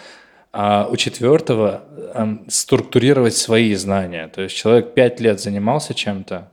а 0.52 0.86
у 0.88 0.96
четвертого 0.96 1.82
структурировать 2.46 3.34
свои 3.34 3.74
знания. 3.74 4.28
То 4.28 4.42
есть 4.42 4.54
человек 4.54 4.94
пять 4.94 5.18
лет 5.18 5.40
занимался 5.40 5.94
чем-то, 5.94 6.52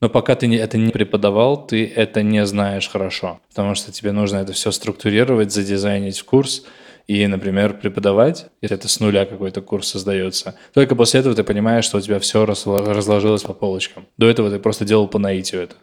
но 0.00 0.08
пока 0.08 0.34
ты 0.34 0.54
это 0.56 0.78
не 0.78 0.90
преподавал, 0.90 1.66
ты 1.66 1.86
это 1.86 2.22
не 2.22 2.44
знаешь 2.46 2.88
хорошо, 2.88 3.40
потому 3.48 3.74
что 3.74 3.92
тебе 3.92 4.12
нужно 4.12 4.38
это 4.38 4.52
все 4.52 4.70
структурировать, 4.70 5.52
задизайнить 5.52 6.18
в 6.18 6.24
курс 6.24 6.64
и, 7.06 7.26
например, 7.26 7.74
преподавать, 7.74 8.46
если 8.62 8.76
это 8.76 8.88
с 8.88 9.00
нуля 9.00 9.26
какой-то 9.26 9.60
курс 9.62 9.88
создается. 9.88 10.54
Только 10.72 10.94
после 10.94 11.20
этого 11.20 11.34
ты 11.34 11.44
понимаешь, 11.44 11.84
что 11.84 11.98
у 11.98 12.00
тебя 12.00 12.18
все 12.20 12.46
разложилось 12.46 13.42
по 13.42 13.52
полочкам. 13.52 14.06
До 14.16 14.28
этого 14.28 14.50
ты 14.50 14.58
просто 14.58 14.84
делал 14.84 15.08
по 15.08 15.18
наитию 15.18 15.62
это. 15.62 15.76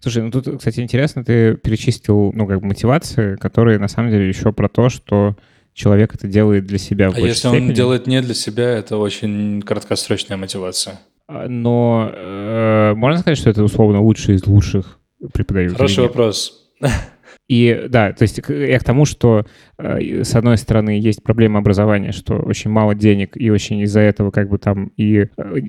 Слушай, 0.00 0.22
ну 0.22 0.30
тут, 0.30 0.58
кстати, 0.58 0.80
интересно, 0.80 1.24
ты 1.24 1.54
перечислил, 1.54 2.32
ну, 2.32 2.46
как 2.46 2.60
бы 2.60 2.66
мотивации, 2.66 3.36
которые 3.36 3.78
на 3.78 3.88
самом 3.88 4.10
деле 4.10 4.28
еще 4.28 4.52
про 4.52 4.68
то, 4.68 4.88
что 4.88 5.36
человек 5.72 6.14
это 6.14 6.28
делает 6.28 6.66
для 6.66 6.78
себя. 6.78 7.10
А 7.14 7.18
если 7.18 7.48
степени. 7.48 7.68
он 7.68 7.72
делает 7.72 8.06
не 8.06 8.20
для 8.20 8.34
себя, 8.34 8.70
это 8.70 8.96
очень 8.96 9.62
краткосрочная 9.62 10.36
мотивация. 10.36 11.00
А, 11.26 11.48
но 11.48 12.10
э, 12.12 12.94
можно 12.94 13.20
сказать, 13.20 13.38
что 13.38 13.50
это 13.50 13.64
условно 13.64 14.00
лучший 14.00 14.36
из 14.36 14.46
лучших 14.46 14.98
преподающих? 15.32 15.76
Хороший 15.76 16.04
вопрос. 16.04 16.70
И 17.48 17.86
да, 17.90 18.12
то 18.12 18.22
есть 18.22 18.40
я 18.48 18.78
к 18.78 18.84
тому, 18.84 19.04
что 19.04 19.44
э, 19.76 20.24
с 20.24 20.34
одной 20.34 20.56
стороны 20.56 20.90
есть 20.90 21.22
проблема 21.22 21.58
образования, 21.58 22.12
что 22.12 22.36
очень 22.36 22.70
мало 22.70 22.94
денег, 22.94 23.36
и 23.36 23.50
очень 23.50 23.80
из-за 23.80 24.00
этого 24.00 24.30
как 24.30 24.48
бы 24.48 24.56
там 24.56 24.92
и 24.96 25.28
э, 25.36 25.60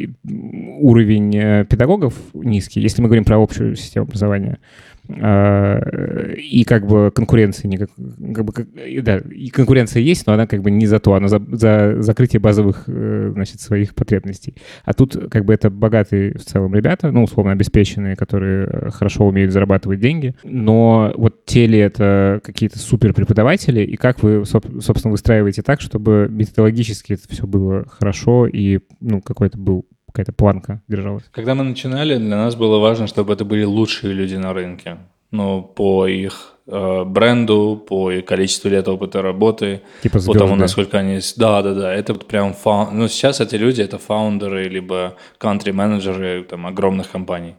уровень 0.79 1.35
э, 1.35 1.65
педагогов 1.65 2.13
низкий, 2.33 2.79
если 2.79 3.01
мы 3.01 3.07
говорим 3.09 3.25
про 3.25 3.41
общую 3.41 3.75
систему 3.75 4.05
образования. 4.05 4.59
И 5.07 6.63
как 6.65 6.87
бы 6.87 7.11
конкуренции 7.13 7.67
никак, 7.67 7.89
как 8.33 8.45
бы, 8.45 8.53
да, 9.01 9.17
и 9.17 9.49
конкуренция 9.49 10.01
есть, 10.01 10.25
но 10.27 10.33
она 10.33 10.47
как 10.47 10.61
бы 10.61 10.71
не 10.71 10.87
за 10.87 10.99
то, 10.99 11.13
она 11.13 11.27
за, 11.27 11.41
за 11.51 12.01
закрытие 12.01 12.39
базовых, 12.39 12.83
э, 12.87 13.31
значит, 13.33 13.61
своих 13.61 13.95
потребностей. 13.95 14.55
А 14.83 14.93
тут 14.93 15.29
как 15.29 15.45
бы 15.45 15.53
это 15.53 15.69
богатые 15.69 16.37
в 16.37 16.43
целом 16.43 16.73
ребята, 16.73 17.11
ну, 17.11 17.23
условно 17.23 17.51
обеспеченные, 17.51 18.15
которые 18.15 18.67
э, 18.67 18.89
хорошо 18.91 19.27
умеют 19.27 19.51
зарабатывать 19.51 19.99
деньги, 19.99 20.35
но 20.43 21.13
вот 21.15 21.45
те 21.45 21.67
ли 21.67 21.77
это 21.77 22.41
какие-то 22.43 22.79
супер 22.79 23.13
преподаватели, 23.13 23.81
и 23.81 23.95
как 23.95 24.23
вы, 24.23 24.43
собственно, 24.45 25.11
выстраиваете 25.11 25.61
так, 25.61 25.81
чтобы 25.81 26.27
методологически 26.29 27.13
это 27.13 27.23
все 27.29 27.45
было 27.45 27.85
хорошо 27.87 28.47
и, 28.47 28.79
ну, 29.01 29.21
какой-то 29.21 29.57
был 29.57 29.85
какая-то 30.15 30.33
планка 30.33 30.81
держалась? 30.87 31.23
Когда 31.31 31.55
мы 31.55 31.63
начинали, 31.63 32.17
для 32.17 32.37
нас 32.37 32.55
было 32.55 32.79
важно, 32.79 33.07
чтобы 33.07 33.33
это 33.33 33.43
были 33.43 33.65
лучшие 33.65 34.13
люди 34.13 34.35
на 34.35 34.53
рынке. 34.53 34.97
Ну, 35.31 35.61
по 35.61 36.07
их 36.07 36.53
э, 36.67 37.03
бренду, 37.03 37.83
по 37.87 38.11
количеству 38.21 38.69
лет 38.69 38.87
опыта 38.87 39.21
работы, 39.21 39.81
типа 40.01 40.19
по 40.19 40.33
тому, 40.33 40.55
насколько 40.55 40.99
они... 40.99 41.19
Да, 41.35 41.61
да, 41.61 41.73
да, 41.73 41.93
это 41.93 42.13
прям... 42.13 42.53
Фау... 42.53 42.91
Ну, 42.91 43.07
сейчас 43.09 43.41
эти 43.41 43.55
люди— 43.55 43.81
это 43.83 43.97
фаундеры, 43.97 44.69
либо 44.69 45.15
country-менеджеры 45.39 46.43
там, 46.43 46.65
огромных 46.65 47.11
компаний. 47.11 47.55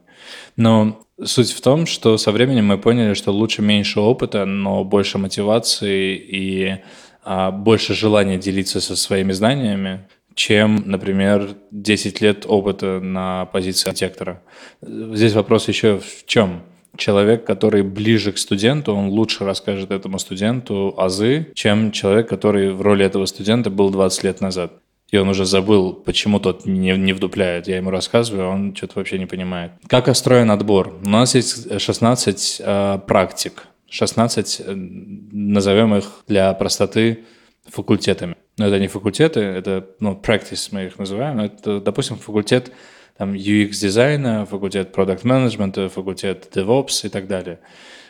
Но 0.57 1.07
суть 1.23 1.53
в 1.53 1.61
том, 1.61 1.87
что 1.87 2.17
со 2.17 2.33
временем 2.33 2.67
мы 2.67 2.79
поняли, 2.79 3.15
что 3.15 3.33
лучше 3.33 3.63
меньше 3.63 4.01
опыта, 4.01 4.47
но 4.47 4.85
больше 4.85 5.19
мотивации 5.19 6.17
и 6.17 6.79
а, 7.23 7.51
больше 7.51 7.95
желания 7.95 8.39
делиться 8.39 8.81
со 8.81 8.97
своими 8.97 9.33
знаниями, 9.33 10.01
чем, 10.37 10.83
например, 10.85 11.57
10 11.73 12.21
лет 12.21 12.45
опыта 12.47 13.01
на 13.01 13.47
позиции 13.47 13.89
архитектора. 13.89 14.43
Здесь 14.83 15.33
вопрос 15.33 15.67
еще 15.67 15.99
в 15.99 16.27
чем? 16.27 16.63
Человек, 16.97 17.45
который 17.45 17.83
ближе 17.83 18.33
к 18.33 18.39
студенту, 18.39 18.95
он 18.95 19.09
лучше 19.09 19.45
расскажет 19.45 19.91
этому 19.91 20.19
студенту 20.19 20.95
азы, 20.97 21.53
чем 21.55 21.91
человек, 21.91 22.29
который 22.29 22.73
в 22.73 22.83
роли 22.83 23.05
этого 23.05 23.25
студента 23.27 23.71
был 23.71 23.91
20 23.91 24.25
лет 24.25 24.41
назад. 24.43 24.73
И 25.11 25.17
он 25.17 25.29
уже 25.29 25.47
забыл, 25.47 25.95
почему 25.95 26.39
тот 26.39 26.67
не, 26.67 26.97
не 26.97 27.13
вдупляет. 27.15 27.67
Я 27.67 27.77
ему 27.77 27.91
рассказываю, 27.91 28.47
а 28.47 28.51
он 28.51 28.75
что-то 28.77 28.99
вообще 28.99 29.19
не 29.19 29.27
понимает. 29.27 29.73
Как 29.87 30.09
устроен 30.09 30.51
отбор? 30.51 30.99
У 31.03 31.09
нас 31.09 31.35
есть 31.35 31.81
16 31.81 32.61
э, 32.61 32.99
практик. 33.07 33.69
16, 33.89 34.61
э, 34.61 34.75
назовем 34.75 35.95
их 35.95 36.25
для 36.27 36.53
простоты, 36.55 37.25
факультетами. 37.69 38.37
Но 38.59 38.67
это 38.67 38.79
не 38.79 38.89
факультеты, 38.89 39.41
это, 39.41 39.87
ну, 40.01 40.19
practice 40.21 40.69
мы 40.71 40.87
их 40.87 40.99
называем. 40.99 41.41
Это, 41.41 41.81
допустим, 41.81 42.17
факультет 42.17 42.73
там, 43.19 43.35
UX-дизайна, 43.35 44.47
факультет 44.47 44.93
продукт 44.93 45.25
менеджмента 45.25 45.89
факультет 45.89 46.49
DevOps 46.55 47.07
и 47.07 47.09
так 47.09 47.27
далее. 47.27 47.61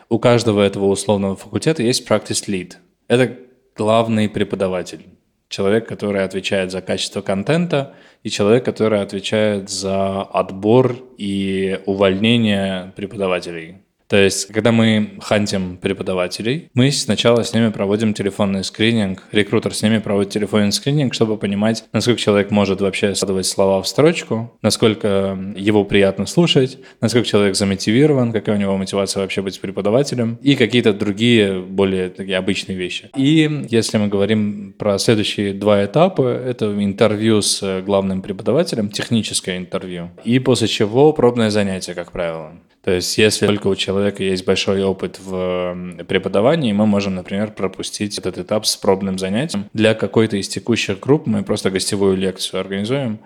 У 0.08 0.18
каждого 0.18 0.62
этого 0.62 0.86
условного 0.86 1.36
факультета 1.36 1.82
есть 1.82 2.08
practice 2.08 2.46
lead. 2.48 2.74
Это 3.08 3.36
главный 3.74 4.28
преподаватель 4.28 5.06
человек, 5.48 5.88
который 5.88 6.24
отвечает 6.24 6.70
за 6.70 6.80
качество 6.80 7.22
контента, 7.22 7.94
и 8.22 8.30
человек, 8.30 8.64
который 8.64 9.00
отвечает 9.00 9.70
за 9.70 10.22
отбор 10.22 10.96
и 11.18 11.80
увольнение 11.86 12.92
преподавателей. 12.96 13.82
То 14.08 14.16
есть, 14.16 14.46
когда 14.52 14.72
мы 14.72 15.18
хантим 15.20 15.78
преподавателей, 15.78 16.70
мы 16.74 16.90
сначала 16.92 17.42
с 17.42 17.52
ними 17.52 17.70
проводим 17.70 18.14
телефонный 18.14 18.62
скрининг, 18.62 19.24
рекрутер 19.32 19.74
с 19.74 19.82
ними 19.82 19.98
проводит 19.98 20.32
телефонный 20.32 20.72
скрининг, 20.72 21.12
чтобы 21.12 21.36
понимать, 21.36 21.84
насколько 21.92 22.20
человек 22.20 22.50
может 22.50 22.80
вообще 22.80 23.14
складывать 23.14 23.46
слова 23.46 23.82
в 23.82 23.88
строчку, 23.88 24.56
насколько 24.62 25.38
его 25.56 25.84
приятно 25.84 26.26
слушать, 26.26 26.78
насколько 27.00 27.26
человек 27.26 27.56
замотивирован, 27.56 28.32
какая 28.32 28.56
у 28.56 28.58
него 28.60 28.76
мотивация 28.76 29.22
вообще 29.22 29.42
быть 29.42 29.60
преподавателем 29.60 30.38
и 30.40 30.54
какие-то 30.54 30.92
другие 30.92 31.60
более 31.60 32.08
такие 32.10 32.36
обычные 32.36 32.78
вещи. 32.78 33.10
И 33.16 33.66
если 33.68 33.98
мы 33.98 34.08
говорим 34.08 34.74
про 34.78 34.98
следующие 34.98 35.52
два 35.52 35.84
этапа, 35.84 36.28
это 36.28 36.66
интервью 36.66 37.42
с 37.42 37.82
главным 37.82 38.22
преподавателем, 38.22 38.90
техническое 38.90 39.58
интервью, 39.58 40.10
и 40.24 40.38
после 40.38 40.68
чего 40.68 41.12
пробное 41.12 41.50
занятие, 41.50 41.94
как 41.94 42.12
правило. 42.12 42.52
То 42.86 42.92
есть, 42.92 43.18
если 43.18 43.46
только 43.46 43.66
у 43.66 43.74
человека 43.74 43.95
есть 44.18 44.44
большой 44.46 44.82
опыт 44.82 45.18
в 45.18 45.76
преподавании, 46.08 46.72
мы 46.72 46.86
можем, 46.86 47.14
например, 47.14 47.52
пропустить 47.52 48.18
этот 48.18 48.38
этап 48.38 48.66
с 48.66 48.76
пробным 48.76 49.18
занятием. 49.18 49.66
Для 49.72 49.94
какой-то 49.94 50.36
из 50.36 50.48
текущих 50.48 51.00
групп 51.00 51.26
мы 51.26 51.42
просто 51.42 51.70
гостевую 51.70 52.16
лекцию 52.16 52.60
организуем, 52.60 53.20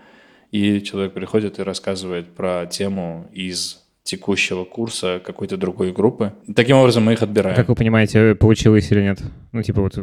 и 0.50 0.80
человек 0.80 1.12
приходит 1.12 1.58
и 1.58 1.62
рассказывает 1.62 2.28
про 2.28 2.66
тему 2.66 3.28
из 3.32 3.80
текущего 4.02 4.64
курса 4.64 5.20
какой-то 5.24 5.56
другой 5.56 5.92
группы. 5.92 6.32
Таким 6.56 6.78
образом 6.78 7.04
мы 7.04 7.12
их 7.12 7.22
отбираем. 7.22 7.54
Как 7.54 7.68
вы 7.68 7.74
понимаете, 7.74 8.34
получилось 8.34 8.90
или 8.90 9.02
нет? 9.02 9.20
Ну, 9.52 9.62
типа 9.62 9.82
вот 9.82 9.98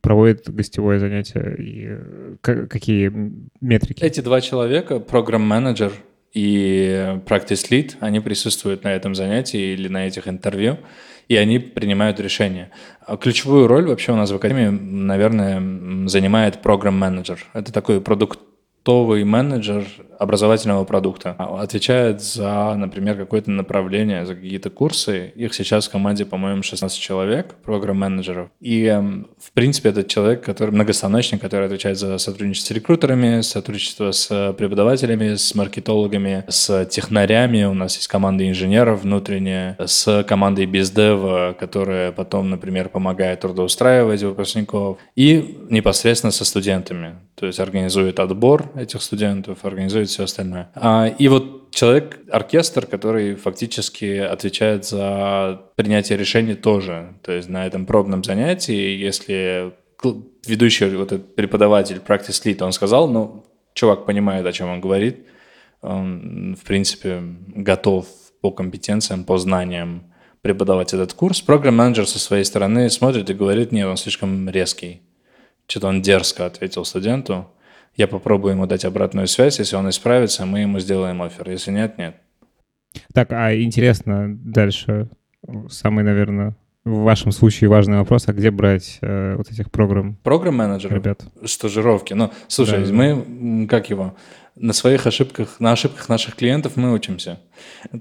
проводит 0.00 0.48
гостевое 0.48 0.98
занятие, 0.98 1.56
и 1.58 1.86
э, 1.88 2.66
какие 2.66 3.12
метрики? 3.60 4.02
Эти 4.02 4.20
два 4.20 4.40
человека, 4.40 5.00
программ-менеджер 5.00 5.92
и 6.34 7.20
practice 7.26 7.70
lead, 7.70 7.94
они 8.00 8.20
присутствуют 8.20 8.84
на 8.84 8.92
этом 8.92 9.14
занятии 9.14 9.72
или 9.72 9.88
на 9.88 10.06
этих 10.06 10.28
интервью, 10.28 10.78
и 11.28 11.36
они 11.36 11.58
принимают 11.58 12.20
решения. 12.20 12.70
А 13.06 13.16
ключевую 13.16 13.66
роль 13.66 13.86
вообще 13.86 14.12
у 14.12 14.16
нас 14.16 14.30
в 14.30 14.34
Академии, 14.34 14.68
наверное, 14.68 16.08
занимает 16.08 16.60
программ-менеджер. 16.60 17.46
Это 17.54 17.72
такой 17.72 18.00
продукт 18.00 18.40
продуктовый 18.84 19.24
менеджер 19.24 19.86
образовательного 20.18 20.84
продукта. 20.84 21.34
Отвечает 21.38 22.22
за, 22.22 22.74
например, 22.76 23.16
какое-то 23.16 23.50
направление, 23.50 24.26
за 24.26 24.34
какие-то 24.34 24.70
курсы. 24.70 25.32
Их 25.34 25.54
сейчас 25.54 25.88
в 25.88 25.90
команде, 25.90 26.24
по-моему, 26.24 26.62
16 26.62 26.98
человек, 26.98 27.54
программ-менеджеров. 27.64 28.48
И, 28.60 28.84
эм, 28.84 29.26
в 29.38 29.52
принципе, 29.52 29.88
этот 29.88 30.08
человек, 30.08 30.44
который 30.44 30.70
многостаночник, 30.70 31.40
который 31.40 31.66
отвечает 31.66 31.98
за 31.98 32.18
сотрудничество 32.18 32.74
с 32.74 32.76
рекрутерами, 32.76 33.40
сотрудничество 33.40 34.12
с 34.12 34.54
преподавателями, 34.56 35.34
с 35.34 35.54
маркетологами, 35.54 36.44
с 36.48 36.84
технарями. 36.86 37.64
У 37.64 37.74
нас 37.74 37.96
есть 37.96 38.08
команда 38.08 38.48
инженеров 38.48 39.02
внутренняя, 39.02 39.76
с 39.84 40.24
командой 40.24 40.66
бездева, 40.66 41.56
которая 41.58 42.12
потом, 42.12 42.50
например, 42.50 42.88
помогает 42.88 43.40
трудоустраивать 43.40 44.22
выпускников. 44.22 44.98
И 45.16 45.58
непосредственно 45.70 46.30
со 46.30 46.44
студентами. 46.44 47.16
То 47.34 47.46
есть 47.46 47.58
организует 47.58 48.20
отбор, 48.20 48.70
этих 48.74 49.02
студентов, 49.02 49.64
организует 49.64 50.08
все 50.08 50.24
остальное. 50.24 50.70
А, 50.74 51.06
и 51.06 51.28
вот 51.28 51.70
человек-оркестр, 51.70 52.86
который 52.86 53.34
фактически 53.34 54.18
отвечает 54.18 54.84
за 54.84 55.62
принятие 55.76 56.18
решений 56.18 56.54
тоже. 56.54 57.14
То 57.22 57.32
есть 57.32 57.48
на 57.48 57.66
этом 57.66 57.86
пробном 57.86 58.22
занятии, 58.24 58.96
если 58.96 59.72
ведущий 60.46 60.86
вот 60.96 61.12
этот 61.12 61.34
преподаватель, 61.34 62.00
practice 62.06 62.42
lead, 62.44 62.62
он 62.62 62.72
сказал, 62.72 63.08
ну, 63.08 63.44
чувак 63.74 64.06
понимает, 64.06 64.46
о 64.46 64.52
чем 64.52 64.68
он 64.68 64.80
говорит, 64.80 65.26
он, 65.80 66.56
в 66.60 66.64
принципе, 66.64 67.22
готов 67.48 68.06
по 68.40 68.50
компетенциям, 68.50 69.24
по 69.24 69.38
знаниям 69.38 70.12
преподавать 70.42 70.92
этот 70.92 71.14
курс. 71.14 71.40
Программ-менеджер 71.40 72.06
со 72.06 72.18
своей 72.18 72.44
стороны 72.44 72.90
смотрит 72.90 73.30
и 73.30 73.34
говорит, 73.34 73.72
нет, 73.72 73.86
он 73.86 73.96
слишком 73.96 74.48
резкий. 74.48 75.00
Что-то 75.66 75.88
он 75.88 76.02
дерзко 76.02 76.44
ответил 76.44 76.84
студенту. 76.84 77.50
Я 77.96 78.08
попробую 78.08 78.54
ему 78.54 78.66
дать 78.66 78.84
обратную 78.84 79.26
связь. 79.26 79.58
Если 79.58 79.76
он 79.76 79.88
исправится, 79.88 80.46
мы 80.46 80.60
ему 80.60 80.80
сделаем 80.80 81.22
офер. 81.22 81.50
Если 81.50 81.70
нет, 81.70 81.98
нет. 81.98 82.16
Так, 83.12 83.32
а 83.32 83.54
интересно 83.54 84.36
дальше, 84.44 85.08
самый, 85.68 86.04
наверное, 86.04 86.56
в 86.84 87.02
вашем 87.02 87.32
случае 87.32 87.70
важный 87.70 87.98
вопрос, 87.98 88.28
а 88.28 88.32
где 88.32 88.50
брать 88.50 88.98
э, 89.00 89.36
вот 89.36 89.50
этих 89.50 89.70
программ? 89.70 90.16
Программ-менеджеров? 90.22 90.94
Ребят. 90.94 91.24
Стажировки. 91.44 92.12
Ну, 92.12 92.30
слушай, 92.46 92.84
да, 92.84 92.92
мы, 92.92 93.66
как 93.66 93.88
его, 93.88 94.14
на 94.56 94.72
своих 94.72 95.06
ошибках, 95.06 95.58
на 95.58 95.72
ошибках 95.72 96.08
наших 96.08 96.36
клиентов 96.36 96.76
мы 96.76 96.92
учимся. 96.92 97.40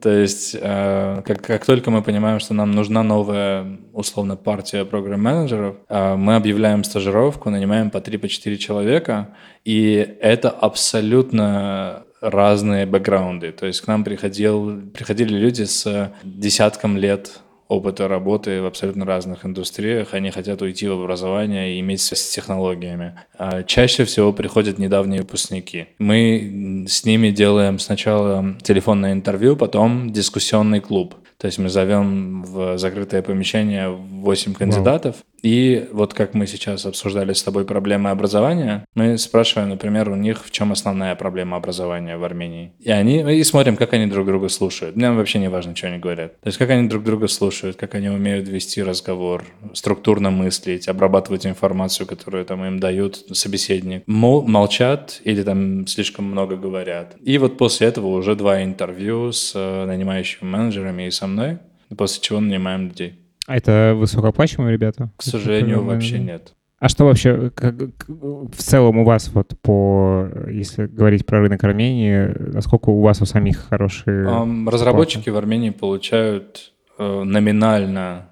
То 0.01 0.10
есть, 0.10 0.56
э, 0.60 1.22
как, 1.26 1.41
как 1.41 1.66
только 1.66 1.89
мы 1.89 2.04
понимаем, 2.04 2.39
что 2.39 2.54
нам 2.54 2.72
нужна 2.72 3.01
новая, 3.04 3.80
условно, 3.91 4.36
партия 4.36 4.86
программ-менеджеров, 4.86 5.78
э, 5.89 6.16
мы 6.16 6.36
объявляем 6.36 6.84
стажировку, 6.84 7.49
нанимаем 7.49 7.89
по 7.89 7.97
3-4 7.97 8.58
по 8.58 8.58
человека, 8.58 9.30
и 9.66 10.16
это 10.22 10.49
абсолютно 10.49 12.04
разные 12.22 12.86
бэкграунды. 12.86 13.51
То 13.51 13.66
есть 13.66 13.82
к 13.82 13.88
нам 13.88 14.04
приходил, 14.04 14.82
приходили 14.93 15.34
люди 15.34 15.64
с 15.64 16.14
десятком 16.24 16.97
лет 16.97 17.43
опыта 17.68 18.07
работы 18.07 18.61
в 18.61 18.66
абсолютно 18.66 19.05
разных 19.05 19.45
индустриях, 19.45 20.14
они 20.14 20.32
хотят 20.32 20.61
уйти 20.61 20.88
в 20.88 20.93
образование 20.93 21.76
и 21.76 21.80
иметь 21.80 22.01
связь 22.01 22.22
с 22.22 22.34
технологиями. 22.34 23.20
А 23.38 23.64
чаще 23.64 24.05
всего 24.05 24.34
приходят 24.34 24.78
недавние 24.78 25.22
выпускники. 25.22 25.88
Мы 25.97 26.86
с 26.88 27.05
ними 27.05 27.32
делаем 27.32 27.80
сначала 27.80 28.55
телефонное 28.61 29.14
интервью, 29.14 29.55
потом 29.55 30.11
дискуссионный 30.11 30.80
клуб. 30.80 31.16
То 31.44 31.48
есть 31.48 31.60
мы 31.60 31.68
зовем 31.68 32.41
в 32.44 32.78
закрытое 32.78 33.22
помещение 33.22 33.89
8 33.89 34.54
кандидатов, 34.54 35.18
wow. 35.18 35.24
И 35.44 35.89
вот 35.91 36.14
как 36.14 36.34
мы 36.34 36.48
сейчас 36.48 36.86
обсуждали 36.86 37.34
с 37.34 37.44
тобой 37.44 37.66
проблемы 37.66 38.10
образования, 38.10 38.86
мы 38.96 39.18
спрашиваем, 39.18 39.70
например, 39.70 40.10
у 40.10 40.16
них, 40.16 40.46
в 40.46 40.52
чем 40.52 40.72
основная 40.72 41.16
проблема 41.16 41.58
образования 41.58 42.18
в 42.18 42.24
Армении. 42.24 42.72
И 42.80 42.89
они 42.89 43.20
и 43.39 43.44
смотрим, 43.44 43.76
как 43.76 43.91
они 43.94 44.06
друг 44.08 44.26
друга 44.26 44.48
слушают. 44.48 44.96
Нам 44.96 45.18
вообще 45.18 45.39
не 45.39 45.50
важно, 45.50 45.76
что 45.76 45.88
они 45.88 45.98
говорят. 45.98 46.39
То 46.39 46.48
есть 46.48 46.58
как 46.58 46.70
они 46.70 46.88
друг 46.88 47.04
друга 47.04 47.28
слушают, 47.28 47.76
как 47.76 47.94
они 47.94 48.08
умеют 48.08 48.48
вести 48.48 48.82
разговор, 48.82 49.44
структурно 49.74 50.32
мыслить, 50.32 50.88
обрабатывать 50.88 51.46
информацию, 51.46 52.08
которую 52.08 52.46
там 52.46 52.64
им 52.64 52.80
дают 52.80 53.18
собеседник. 53.34 54.04
Мол, 54.08 54.48
молчат 54.48 55.20
или 55.26 55.44
там 55.44 55.88
слишком 55.88 56.24
много 56.24 56.56
говорят. 56.56 57.18
И 57.22 57.38
вот 57.38 57.58
после 57.58 57.88
этого 57.88 58.08
уже 58.08 58.38
два 58.38 58.64
интервью 58.64 59.34
с 59.34 59.52
э, 59.54 59.86
нанимающими 59.86 60.48
менеджерами 60.48 61.08
и 61.08 61.12
со 61.12 61.28
мной, 61.34 61.57
после 61.97 62.21
чего 62.21 62.39
нанимаем 62.39 62.88
людей. 62.88 63.19
А 63.45 63.57
это 63.57 63.93
высокооплачиваемые 63.95 64.73
ребята? 64.73 65.11
К 65.17 65.23
сожалению, 65.23 65.84
вообще 65.84 66.19
нет. 66.19 66.53
А 66.79 66.89
что 66.89 67.05
вообще 67.05 67.49
как, 67.55 67.75
в 68.07 68.57
целом 68.57 68.97
у 68.97 69.05
вас 69.05 69.29
вот 69.34 69.57
по, 69.61 70.27
если 70.49 70.86
говорить 70.86 71.25
про 71.25 71.39
рынок 71.39 71.63
Армении, 71.63 72.53
насколько 72.53 72.89
у 72.89 72.99
вас 72.99 73.21
у 73.21 73.25
самих 73.25 73.69
хорошие? 73.69 74.25
Um, 74.25 74.69
разработчики 74.69 75.29
в 75.29 75.38
Армении 75.38 75.69
получают 75.69 76.73
э, 76.97 77.23
номинально 77.23 78.31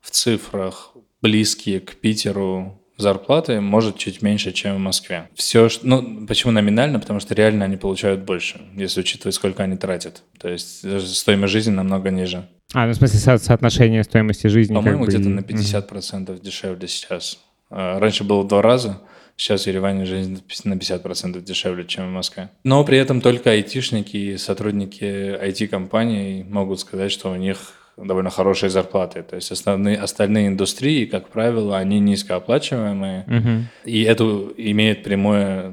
в 0.00 0.10
цифрах 0.10 0.94
близкие 1.20 1.80
к 1.80 1.96
Питеру 1.96 2.80
зарплаты, 2.96 3.60
может, 3.60 3.98
чуть 3.98 4.22
меньше, 4.22 4.52
чем 4.52 4.76
в 4.76 4.78
Москве. 4.78 5.28
Все, 5.34 5.68
ну, 5.82 6.26
почему 6.26 6.52
номинально? 6.52 6.98
Потому 6.98 7.20
что 7.20 7.34
реально 7.34 7.64
они 7.64 7.76
получают 7.76 8.22
больше, 8.22 8.60
если 8.74 9.00
учитывать, 9.00 9.34
сколько 9.34 9.62
они 9.62 9.76
тратят. 9.76 10.22
То 10.38 10.48
есть 10.48 10.84
стоимость 11.14 11.52
жизни 11.52 11.72
намного 11.72 12.10
ниже. 12.10 12.48
А, 12.72 12.86
ну, 12.86 12.92
в 12.92 12.96
смысле, 12.96 13.18
со 13.18 13.38
соотношение 13.38 14.02
стоимости 14.02 14.48
жизни 14.48 14.74
По-моему, 14.74 15.04
как 15.04 15.14
бы... 15.14 15.20
где-то 15.20 15.28
на 15.30 15.40
50% 15.40 16.40
дешевле 16.40 16.88
сейчас. 16.88 17.38
А, 17.70 17.98
раньше 17.98 18.24
было 18.24 18.42
в 18.42 18.48
два 18.48 18.62
раза, 18.62 19.00
сейчас 19.36 19.64
в 19.64 19.66
Ереване 19.66 20.04
жизнь 20.04 20.42
на 20.64 20.74
50% 20.74 21.40
дешевле, 21.42 21.84
чем 21.84 22.08
в 22.08 22.12
Москве. 22.12 22.50
Но 22.64 22.84
при 22.84 22.98
этом 22.98 23.20
только 23.20 23.50
айтишники 23.50 24.16
и 24.16 24.36
сотрудники 24.36 25.04
IT-компаний 25.04 26.44
могут 26.48 26.80
сказать, 26.80 27.12
что 27.12 27.30
у 27.30 27.36
них 27.36 27.85
довольно 27.96 28.30
хорошие 28.30 28.68
зарплаты. 28.68 29.22
То 29.22 29.36
есть 29.36 29.50
основные, 29.50 29.96
остальные 29.96 30.48
индустрии, 30.48 31.06
как 31.06 31.28
правило, 31.28 31.78
они 31.78 31.98
низкооплачиваемые, 31.98 33.24
Мгм. 33.26 33.68
и 33.84 34.02
это 34.02 34.24
имеет 34.56 35.02
прямой, 35.02 35.72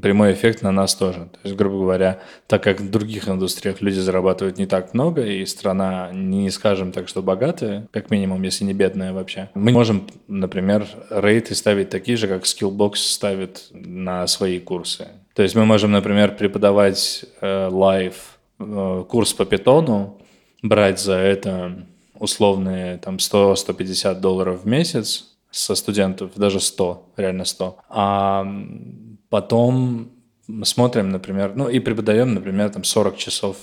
прямой 0.00 0.32
эффект 0.32 0.62
на 0.62 0.70
нас 0.70 0.94
тоже. 0.94 1.20
То 1.32 1.38
есть, 1.44 1.56
грубо 1.56 1.78
говоря, 1.78 2.20
так 2.46 2.62
как 2.62 2.80
в 2.80 2.90
других 2.90 3.28
индустриях 3.28 3.80
люди 3.80 3.98
зарабатывают 3.98 4.58
не 4.58 4.66
так 4.66 4.94
много, 4.94 5.22
и 5.26 5.44
страна 5.46 6.10
не 6.12 6.50
скажем 6.50 6.92
так, 6.92 7.08
что 7.08 7.22
богатая, 7.22 7.88
как 7.92 8.10
минимум, 8.10 8.42
если 8.42 8.64
не 8.64 8.72
бедная 8.72 9.12
вообще, 9.12 9.50
мы 9.54 9.72
можем, 9.72 10.06
например, 10.28 10.86
рейты 11.10 11.54
ставить 11.54 11.90
такие 11.90 12.16
же, 12.16 12.28
как 12.28 12.44
Skillbox 12.44 12.94
ставит 12.96 13.64
на 13.72 14.26
свои 14.28 14.60
курсы. 14.60 15.08
То 15.34 15.42
есть 15.42 15.56
мы 15.56 15.64
можем, 15.64 15.90
например, 15.90 16.36
преподавать 16.36 17.24
э, 17.40 17.68
live 17.70 18.38
э, 18.60 19.04
курс 19.08 19.32
по 19.32 19.44
питону, 19.44 20.20
брать 20.64 20.98
за 20.98 21.14
это 21.14 21.86
условные 22.14 22.96
там 22.96 23.16
100-150 23.16 24.18
долларов 24.20 24.62
в 24.62 24.66
месяц 24.66 25.36
со 25.50 25.74
студентов, 25.74 26.32
даже 26.36 26.58
100, 26.58 27.12
реально 27.16 27.44
100. 27.44 27.78
А 27.90 28.46
потом 29.28 30.10
мы 30.48 30.64
смотрим, 30.64 31.10
например, 31.10 31.52
ну 31.54 31.68
и 31.68 31.78
преподаем, 31.80 32.34
например, 32.34 32.70
там 32.70 32.82
40 32.82 33.16
часов 33.18 33.58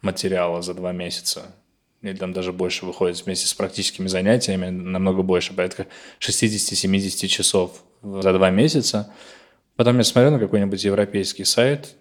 материала 0.00 0.62
за 0.62 0.74
два 0.74 0.92
месяца. 0.92 1.42
Или 2.02 2.16
там 2.16 2.32
даже 2.32 2.52
больше 2.52 2.86
выходит 2.86 3.24
вместе 3.24 3.46
с 3.46 3.54
практическими 3.54 4.06
занятиями, 4.06 4.68
намного 4.68 5.22
больше, 5.22 5.54
порядка 5.54 5.88
60-70 6.20 7.26
часов 7.26 7.82
за 8.02 8.32
два 8.32 8.50
месяца. 8.50 9.12
Потом 9.74 9.98
я 9.98 10.04
смотрю 10.04 10.30
на 10.30 10.38
какой-нибудь 10.38 10.84
европейский 10.84 11.44
сайт, 11.44 11.96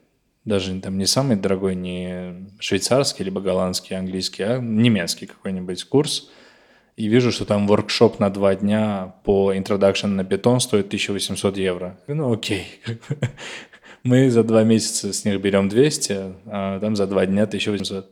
даже 0.46 0.80
там 0.80 0.98
не 0.98 1.06
самый 1.06 1.38
дорогой, 1.38 1.76
не 1.76 2.50
швейцарский, 2.60 3.26
либо 3.26 3.42
голландский, 3.42 3.96
английский, 3.96 4.44
а 4.44 4.60
немецкий 4.60 5.26
какой-нибудь 5.26 5.84
курс, 5.86 6.30
и 6.96 7.08
вижу, 7.08 7.32
что 7.32 7.46
там 7.46 7.66
воркшоп 7.66 8.20
на 8.20 8.30
два 8.30 8.56
дня 8.56 9.16
по 9.24 9.54
introduction 9.54 10.08
на 10.08 10.24
питон 10.24 10.60
стоит 10.60 10.88
1800 10.88 11.58
евро. 11.58 11.98
Ну, 12.08 12.32
окей. 12.32 12.68
Мы 14.04 14.30
за 14.30 14.44
два 14.44 14.64
месяца 14.64 15.14
с 15.14 15.26
них 15.26 15.40
берем 15.40 15.70
200, 15.70 16.34
а 16.46 16.80
там 16.80 16.96
за 16.96 17.08
два 17.08 17.26
дня 17.26 17.44
1800. 17.44 18.10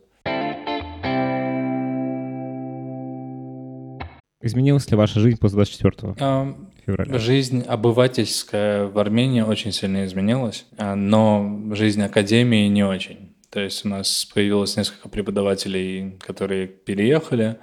Изменилась 4.44 4.90
ли 4.90 4.98
ваша 4.98 5.20
жизнь 5.20 5.38
после 5.38 5.58
24 5.58 6.16
А, 6.20 6.56
февраля? 6.86 7.18
Жизнь 7.18 7.64
обывательская 7.68 8.86
в 8.88 8.98
Армении 8.98 9.42
очень 9.42 9.72
сильно 9.72 10.06
изменилась, 10.06 10.66
а, 10.78 10.96
но 10.96 11.60
жизнь 11.72 12.02
академии 12.02 12.68
не 12.68 12.84
очень. 12.84 13.36
То 13.50 13.60
есть 13.60 13.86
у 13.86 13.90
нас 13.90 14.26
появилось 14.34 14.78
несколько 14.78 15.10
преподавателей, 15.10 16.18
которые 16.20 16.68
переехали. 16.68 17.58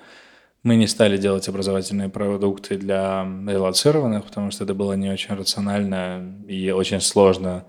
Мы 0.62 0.76
не 0.76 0.86
стали 0.86 1.16
делать 1.16 1.48
образовательные 1.48 2.08
продукты 2.10 2.76
для 2.76 3.26
релацированных, 3.46 4.24
потому 4.24 4.50
что 4.50 4.64
это 4.64 4.74
было 4.74 4.92
не 4.94 5.08
очень 5.08 5.34
рационально 5.34 6.36
и 6.46 6.70
очень 6.70 7.00
сложно 7.00 7.64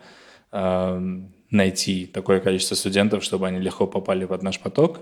а, 0.51 1.01
найти 1.49 2.05
такое 2.05 2.39
количество 2.39 2.75
студентов, 2.75 3.23
чтобы 3.23 3.47
они 3.47 3.59
легко 3.59 3.87
попали 3.87 4.25
под 4.25 4.43
наш 4.43 4.59
поток. 4.59 4.99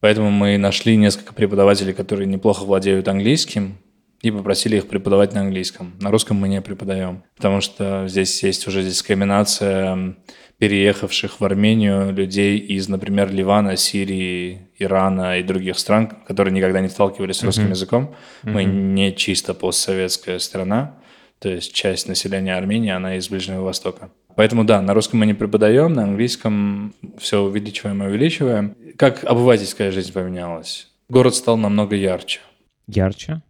Поэтому 0.00 0.30
мы 0.30 0.58
нашли 0.58 0.96
несколько 0.96 1.34
преподавателей, 1.34 1.92
которые 1.92 2.26
неплохо 2.26 2.64
владеют 2.64 3.08
английским, 3.08 3.78
и 4.24 4.30
попросили 4.30 4.76
их 4.76 4.88
преподавать 4.88 5.34
на 5.34 5.40
английском. 5.40 5.94
На 6.00 6.10
русском 6.10 6.36
мы 6.36 6.48
не 6.48 6.60
преподаем, 6.60 7.24
потому 7.36 7.60
что 7.60 8.08
здесь 8.08 8.42
есть 8.42 8.66
уже 8.66 8.82
дискриминация 8.82 10.16
переехавших 10.58 11.40
в 11.40 11.44
Армению 11.44 12.12
людей 12.12 12.58
из, 12.58 12.88
например, 12.88 13.32
Ливана, 13.32 13.76
Сирии, 13.76 14.68
Ирана 14.78 15.38
и 15.38 15.42
других 15.42 15.78
стран, 15.78 16.10
которые 16.26 16.54
никогда 16.54 16.80
не 16.80 16.88
сталкивались 16.88 17.36
с 17.36 17.42
русским 17.42 17.70
языком. 17.70 18.14
Мы 18.42 18.64
не 18.64 19.14
чисто 19.14 19.52
постсоветская 19.52 20.38
страна, 20.38 20.94
то 21.38 21.48
есть 21.48 21.74
часть 21.74 22.08
населения 22.08 22.56
Армении, 22.56 22.90
она 22.90 23.16
из 23.16 23.28
Ближнего 23.28 23.62
Востока. 23.62 24.10
Поэтому 24.36 24.64
да, 24.64 24.80
на 24.80 24.94
русском 24.94 25.20
мы 25.20 25.26
не 25.26 25.34
преподаем, 25.34 25.92
на 25.92 26.04
английском 26.04 26.94
все 27.18 27.40
увеличиваем 27.40 28.02
и 28.02 28.06
увеличиваем. 28.06 28.76
Как 28.96 29.24
обывательская 29.24 29.90
жизнь 29.92 30.12
поменялась? 30.12 30.88
Город 31.08 31.34
стал 31.34 31.56
намного 31.56 31.94
ярче. 31.94 32.40
Ярче? 32.86 33.42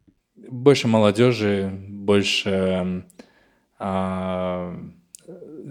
Больше 0.55 0.87
молодежи, 0.87 1.69
больше, 1.89 3.03
а, 3.77 4.73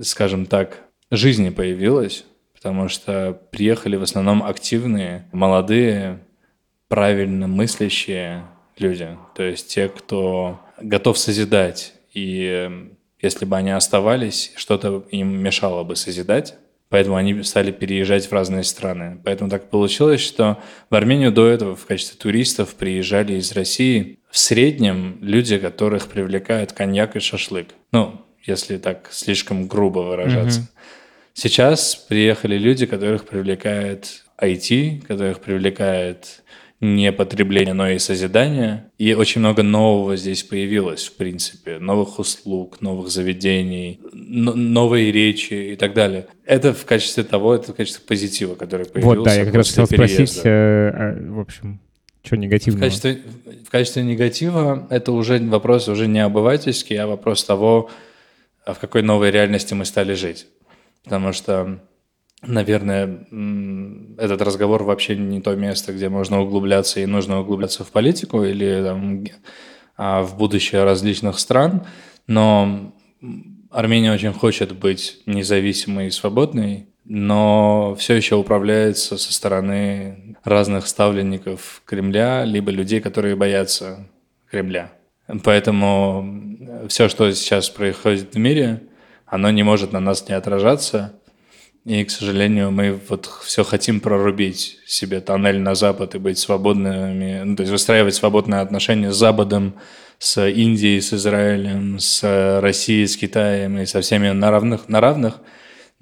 скажем 0.01 0.45
так, 0.45 0.81
жизни 1.09 1.51
появилось, 1.51 2.25
потому 2.53 2.89
что 2.89 3.39
приехали 3.51 3.95
в 3.95 4.03
основном 4.03 4.43
активные, 4.43 5.25
молодые, 5.31 6.19
правильно 6.89 7.47
мыслящие 7.47 8.43
люди. 8.77 9.17
То 9.35 9.43
есть 9.43 9.69
те, 9.69 9.87
кто 9.87 10.59
готов 10.81 11.17
созидать. 11.17 11.93
И 12.11 12.69
если 13.21 13.45
бы 13.45 13.55
они 13.55 13.71
оставались, 13.71 14.51
что-то 14.57 15.05
им 15.11 15.41
мешало 15.41 15.85
бы 15.85 15.95
созидать. 15.95 16.55
Поэтому 16.89 17.15
они 17.15 17.41
стали 17.43 17.71
переезжать 17.71 18.27
в 18.27 18.33
разные 18.33 18.63
страны. 18.63 19.17
Поэтому 19.23 19.49
так 19.49 19.69
получилось, 19.69 20.19
что 20.19 20.59
в 20.89 20.95
Армению 20.95 21.31
до 21.31 21.47
этого 21.47 21.77
в 21.77 21.85
качестве 21.85 22.19
туристов 22.19 22.75
приезжали 22.75 23.35
из 23.35 23.53
России 23.53 24.19
в 24.33 24.39
среднем 24.39 25.19
люди, 25.21 25.59
которых 25.59 26.07
привлекает 26.07 26.73
коньяк 26.73 27.15
и 27.15 27.19
шашлык. 27.19 27.67
Ну, 27.91 28.19
если 28.43 28.77
так 28.77 29.09
слишком 29.11 29.67
грубо 29.67 29.99
выражаться. 29.99 30.61
Мгм. 30.61 30.69
Сейчас 31.35 31.95
приехали 31.95 32.57
люди, 32.57 32.87
которых 32.87 33.25
привлекает 33.25 34.23
IT, 34.41 35.05
которых 35.05 35.39
привлекает 35.39 36.41
не 36.81 37.11
потребление, 37.11 37.75
но 37.75 37.87
и 37.87 37.99
созидание. 37.99 38.85
И 38.97 39.13
очень 39.13 39.39
много 39.39 39.61
нового 39.61 40.17
здесь 40.17 40.41
появилось, 40.41 41.05
в 41.05 41.15
принципе. 41.15 41.77
Новых 41.77 42.17
услуг, 42.17 42.81
новых 42.81 43.09
заведений, 43.09 43.99
новые 44.13 45.11
речи 45.11 45.73
и 45.73 45.75
так 45.75 45.93
далее. 45.93 46.25
Это 46.43 46.73
в 46.73 46.85
качестве 46.85 47.23
того, 47.23 47.53
это 47.53 47.71
в 47.71 47.75
качестве 47.75 48.03
позитива, 48.03 48.55
который 48.55 48.87
появился 48.87 49.15
Вот, 49.15 49.25
да, 49.25 49.35
я 49.35 49.45
как 49.45 49.53
раз 49.53 49.69
хотел 49.69 49.85
спросить, 49.85 50.41
переезда. 50.41 50.49
э, 50.49 50.89
а, 50.89 51.33
в 51.33 51.39
общем, 51.39 51.79
что 52.23 52.35
В 52.35 52.39
негативного? 52.39 52.85
качестве, 52.85 53.21
в 53.65 53.69
качестве 53.69 54.03
негатива 54.03 54.87
это 54.89 55.11
уже 55.11 55.39
вопрос 55.39 55.87
уже 55.89 56.07
не 56.07 56.19
обывательский, 56.19 56.95
а 56.95 57.07
вопрос 57.07 57.43
того, 57.43 57.89
а 58.65 58.73
в 58.73 58.79
какой 58.79 59.01
новой 59.01 59.29
реальности 59.31 59.73
мы 59.73 59.85
стали 59.85 60.13
жить. 60.13 60.47
Потому 61.03 61.33
что, 61.33 61.81
наверное, 62.41 63.27
этот 64.17 64.41
разговор 64.41 64.83
вообще 64.83 65.17
не 65.17 65.41
то 65.41 65.53
место, 65.55 65.91
где 65.91 66.07
можно 66.07 66.41
углубляться 66.41 67.01
и 67.01 67.05
нужно 67.05 67.41
углубляться 67.41 67.83
в 67.83 67.91
политику 67.91 68.43
или 68.43 68.81
там, 68.83 69.25
а, 69.97 70.23
в 70.23 70.37
будущее 70.37 70.85
различных 70.85 71.39
стран. 71.39 71.85
Но 72.25 72.93
Армения 73.69 74.13
очень 74.13 74.31
хочет 74.31 74.71
быть 74.73 75.21
независимой 75.25 76.07
и 76.07 76.11
свободной, 76.11 76.87
но 77.05 77.95
все 77.99 78.15
еще 78.15 78.35
управляется 78.35 79.17
со 79.17 79.33
стороны 79.33 80.37
разных 80.43 80.87
ставленников 80.87 81.81
Кремля, 81.85 82.45
либо 82.45 82.71
людей, 82.71 83.01
которые 83.01 83.35
боятся 83.35 84.07
Кремля. 84.49 84.91
Поэтому 85.43 86.87
все, 86.87 87.09
что 87.09 87.31
сейчас 87.31 87.69
происходит 87.69 88.35
в 88.35 88.37
мире, 88.37 88.83
оно 89.25 89.49
не 89.51 89.63
может 89.63 89.91
на 89.91 89.99
нас 89.99 90.27
не 90.27 90.35
отражаться. 90.35 91.13
И, 91.85 92.03
к 92.05 92.11
сожалению, 92.11 92.71
мы 92.71 92.97
вот 93.09 93.29
все 93.43 93.63
хотим 93.65 93.99
прорубить 93.99 94.79
себе 94.85 95.19
тоннель 95.19 95.59
на 95.59 95.75
Запад 95.75 96.15
и 96.15 96.17
быть 96.19 96.37
свободными, 96.37 97.41
ну, 97.43 97.55
то 97.57 97.63
есть 97.63 97.71
выстраивать 97.71 98.15
свободные 98.15 98.61
отношения 98.61 99.11
с 99.11 99.17
Западом, 99.17 99.73
с 100.17 100.49
Индией, 100.49 101.01
с 101.01 101.13
Израилем, 101.13 101.99
с 101.99 102.59
Россией, 102.61 103.05
с 103.05 103.17
Китаем 103.17 103.79
и 103.79 103.85
со 103.85 103.99
всеми 103.99 104.29
на 104.29 104.49
равных, 104.49 104.87
на 104.87 105.01
равных, 105.01 105.41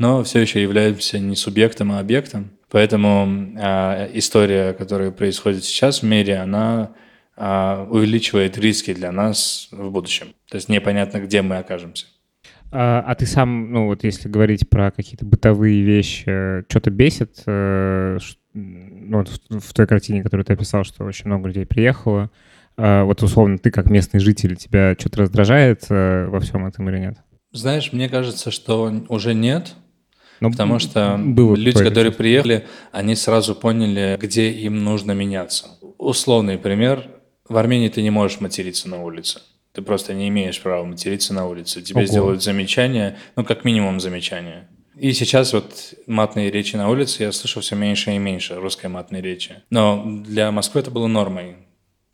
но 0.02 0.24
все 0.24 0.39
еще 0.39 0.64
являемся 0.64 1.20
не 1.20 1.36
субъектом, 1.36 1.91
а 1.91 1.99
объектом. 1.99 2.49
Поэтому 2.72 3.56
а, 3.60 4.10
история, 4.14 4.74
которая 4.74 5.12
происходит 5.12 5.64
сейчас 5.64 6.02
в 6.02 6.06
мире, 6.06 6.38
она 6.38 6.93
а, 7.38 7.88
увеличивает 7.88 8.58
риски 8.58 8.95
для 8.95 9.12
нас 9.12 9.68
в 9.72 9.91
будущем. 9.91 10.34
То 10.49 10.56
есть 10.56 10.70
непонятно, 10.70 11.20
где 11.20 11.43
мы 11.43 11.58
окажемся. 11.58 12.08
А, 12.72 13.04
а 13.06 13.14
ты 13.14 13.28
сам, 13.28 13.72
ну 13.72 13.86
вот 13.86 14.04
если 14.04 14.28
говорить 14.28 14.68
про 14.68 14.89
какие-то 14.89 15.24
бытовые 15.24 15.84
вещи, 15.84 16.64
что-то 16.68 16.89
бесит? 16.89 17.43
э, 17.45 18.18
ну, 18.54 19.20
вот 19.20 19.30
в, 19.30 19.60
в 19.60 19.74
той 19.74 19.86
картине, 19.86 20.24
которую 20.24 20.45
ты 20.45 20.54
описал, 20.54 20.84
что 20.84 21.04
очень 21.04 21.28
много 21.28 21.47
людей 21.47 21.68
приехало. 21.68 22.32
А, 22.76 23.04
вот 23.04 23.22
условно 23.22 23.60
ты 23.60 23.70
как 23.70 23.91
местный 23.91 24.20
житель, 24.20 24.56
тебя 24.56 24.95
что-то 24.97 25.20
раздражает 25.20 25.86
э, 25.89 26.26
во 26.26 26.39
всем 26.39 26.66
этом 26.66 26.89
или 26.89 26.97
нет? 26.97 27.18
Знаешь, 27.52 27.91
мне 27.91 28.10
кажется, 28.10 28.49
что 28.49 28.91
уже 29.10 29.34
нет, 29.34 29.76
Но 30.42 30.50
потому 30.50 30.80
что 30.80 31.18
было 31.24 31.56
люди, 31.56 31.82
которые 31.82 32.12
приехали, 32.12 32.66
они 32.92 33.16
сразу 33.16 33.56
поняли, 33.56 34.18
где 34.20 34.52
им 34.52 34.84
нужно 34.84 35.14
меняться. 35.14 35.78
Условный 35.98 36.58
пример. 36.58 37.08
В 37.48 37.58
Армении 37.58 37.89
ты 37.89 38.02
не 38.02 38.10
можешь 38.10 38.42
материться 38.42 38.89
на 38.89 39.04
улице. 39.04 39.42
Ты 39.72 39.84
просто 39.84 40.14
не 40.14 40.28
имеешь 40.28 40.60
права 40.60 40.84
материться 40.84 41.34
на 41.34 41.48
улице. 41.48 41.82
Тебе 41.82 42.02
Ого. 42.02 42.08
сделают 42.08 42.44
замечание, 42.44 43.18
ну, 43.36 43.46
как 43.46 43.64
минимум 43.64 44.00
замечание. 44.00 44.68
И 44.98 45.14
сейчас 45.14 45.54
вот 45.54 45.94
матные 46.08 46.52
речи 46.52 46.76
на 46.76 46.89
улице 46.89 47.24
я 47.24 47.32
слышу 47.32 47.62
все 47.62 47.76
меньше 47.76 48.12
и 48.12 48.18
меньше 48.18 48.56
русской 48.56 48.88
матной 48.88 49.22
речи. 49.22 49.62
Но 49.70 50.04
для 50.26 50.52
Москвы 50.52 50.82
это 50.82 50.92
было 50.92 51.08
нормой. 51.08 51.56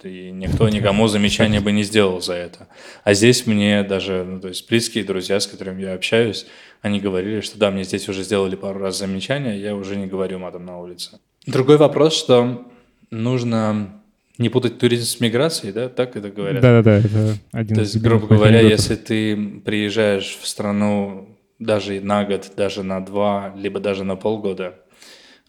И 0.03 0.29
никто 0.31 0.69
никому 0.69 1.07
замечания 1.07 1.59
бы 1.59 1.71
не 1.71 1.83
сделал 1.83 2.21
за 2.21 2.33
это. 2.33 2.67
А 3.03 3.13
здесь 3.13 3.47
мне 3.47 3.83
даже, 3.83 4.23
ну, 4.23 4.39
то 4.39 4.47
есть 4.49 4.69
близкие 4.69 5.03
друзья, 5.03 5.39
с 5.39 5.47
которыми 5.47 5.81
я 5.81 5.93
общаюсь, 5.93 6.45
они 6.81 6.99
говорили, 6.99 7.41
что 7.41 7.57
да, 7.57 7.71
мне 7.71 7.83
здесь 7.83 8.07
уже 8.07 8.23
сделали 8.23 8.55
пару 8.55 8.79
раз 8.79 8.99
замечания, 8.99 9.57
я 9.57 9.75
уже 9.75 9.95
не 9.95 10.05
говорю 10.05 10.37
матом 10.37 10.65
на 10.65 10.79
улице. 10.79 11.19
Другой 11.47 11.77
вопрос, 11.77 12.15
что 12.15 12.67
нужно 13.09 14.01
не 14.37 14.49
путать 14.49 14.77
туризм 14.77 15.05
с 15.05 15.19
миграцией, 15.19 15.73
да, 15.73 15.89
так 15.89 16.15
это 16.15 16.29
говорят? 16.29 16.61
Да-да-да, 16.61 16.99
это 16.99 17.37
один 17.51 17.75
То 17.75 17.81
есть, 17.81 17.99
грубо 17.99 18.27
говоря, 18.27 18.59
анекдотов. 18.59 18.79
если 18.79 18.95
ты 18.95 19.35
приезжаешь 19.65 20.37
в 20.39 20.47
страну 20.47 21.37
даже 21.57 21.99
на 22.01 22.23
год, 22.23 22.51
даже 22.55 22.83
на 22.83 23.03
два, 23.03 23.53
либо 23.57 23.79
даже 23.79 24.03
на 24.03 24.15
полгода, 24.15 24.75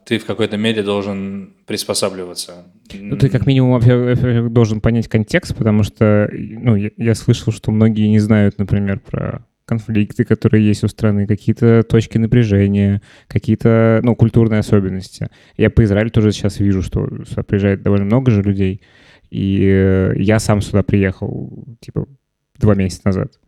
ты 0.08 0.18
в 0.18 0.24
какой-то 0.24 0.56
мере 0.56 0.82
должен 0.82 1.52
приспосабливаться. 1.66 2.64
Ну, 2.94 3.18
ты 3.18 3.28
как 3.28 3.46
минимум 3.46 3.72
во-первых, 3.72 4.50
должен 4.50 4.80
понять 4.80 5.06
контекст, 5.06 5.54
потому 5.54 5.82
что, 5.82 6.30
ну, 6.32 6.76
я, 6.76 6.90
я 6.96 7.14
слышал, 7.14 7.52
что 7.52 7.70
многие 7.72 8.08
не 8.08 8.18
знают, 8.18 8.56
например, 8.56 9.00
про 9.00 9.44
конфликты, 9.66 10.24
которые 10.24 10.66
есть 10.66 10.82
у 10.82 10.88
страны, 10.88 11.26
какие-то 11.26 11.82
точки 11.82 12.16
напряжения, 12.16 13.02
какие-то, 13.26 14.00
ну, 14.02 14.16
культурные 14.16 14.60
особенности. 14.60 15.28
Я 15.58 15.68
по 15.68 15.84
Израилю 15.84 16.10
тоже 16.10 16.32
сейчас 16.32 16.58
вижу, 16.58 16.82
что 16.82 17.06
сюда 17.28 17.42
приезжает 17.42 17.82
довольно 17.82 18.06
много 18.06 18.30
же 18.30 18.42
людей, 18.42 18.80
и 19.28 19.60
э, 19.62 20.14
я 20.16 20.38
сам 20.38 20.62
сюда 20.62 20.82
приехал, 20.82 21.76
типа, 21.80 22.08
два 22.56 22.74
месяца 22.74 23.02
назад. 23.04 23.38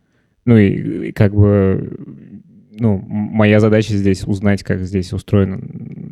Ну, 0.44 0.58
и, 0.58 1.08
и 1.08 1.12
как 1.12 1.34
бы, 1.34 2.42
ну, 2.80 2.98
моя 2.98 3.60
задача 3.60 3.94
здесь 3.94 4.24
узнать, 4.24 4.62
как 4.62 4.80
здесь 4.80 5.12
устроено 5.12 5.60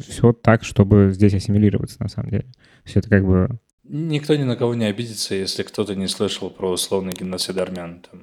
все 0.06 0.32
так, 0.32 0.62
чтобы 0.64 1.10
здесь 1.12 1.34
ассимилироваться, 1.34 1.96
на 2.00 2.08
самом 2.08 2.30
деле. 2.30 2.46
Все 2.84 3.00
это 3.00 3.08
как 3.08 3.26
бы... 3.26 3.58
Никто 3.84 4.36
ни 4.36 4.44
на 4.44 4.54
кого 4.54 4.74
не 4.74 4.84
обидится, 4.84 5.34
если 5.34 5.62
кто-то 5.62 5.94
не 5.94 6.06
слышал 6.06 6.50
про 6.50 6.70
условный 6.70 7.12
геноцид 7.18 7.56
армян. 7.56 8.02
Там, 8.10 8.20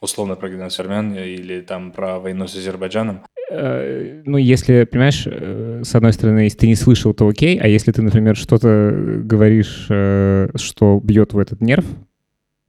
условно 0.00 0.36
про 0.36 0.48
геноцид 0.48 0.80
армян 0.80 1.14
или 1.14 1.60
там 1.60 1.92
про 1.92 2.18
войну 2.18 2.48
с 2.48 2.56
Азербайджаном. 2.56 3.22
Э, 3.50 4.22
Ну, 4.24 4.38
если, 4.38 4.84
понимаешь, 4.84 5.24
э, 5.26 5.82
с 5.84 5.94
одной 5.94 6.14
стороны, 6.14 6.40
если 6.40 6.58
ты 6.58 6.66
не 6.66 6.74
слышал, 6.76 7.12
то 7.12 7.28
окей, 7.28 7.58
а 7.58 7.68
если 7.68 7.92
ты, 7.92 8.00
например, 8.00 8.36
что-то 8.36 9.20
говоришь, 9.22 9.86
э, 9.90 10.48
что 10.54 10.98
бьет 11.04 11.34
в 11.34 11.38
этот 11.38 11.60
нерв, 11.60 11.84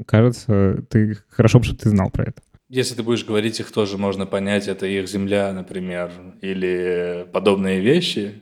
кажется, 0.05 0.83
ты 0.89 1.17
хорошо 1.29 1.59
бы, 1.59 1.65
чтобы 1.65 1.79
ты 1.79 1.89
знал 1.89 2.09
про 2.09 2.25
это. 2.25 2.41
Если 2.69 2.95
ты 2.95 3.03
будешь 3.03 3.25
говорить, 3.25 3.59
их 3.59 3.71
тоже 3.71 3.97
можно 3.97 4.25
понять, 4.25 4.67
это 4.67 4.85
их 4.85 5.07
земля, 5.07 5.51
например, 5.53 6.11
или 6.41 7.27
подобные 7.31 7.79
вещи, 7.81 8.41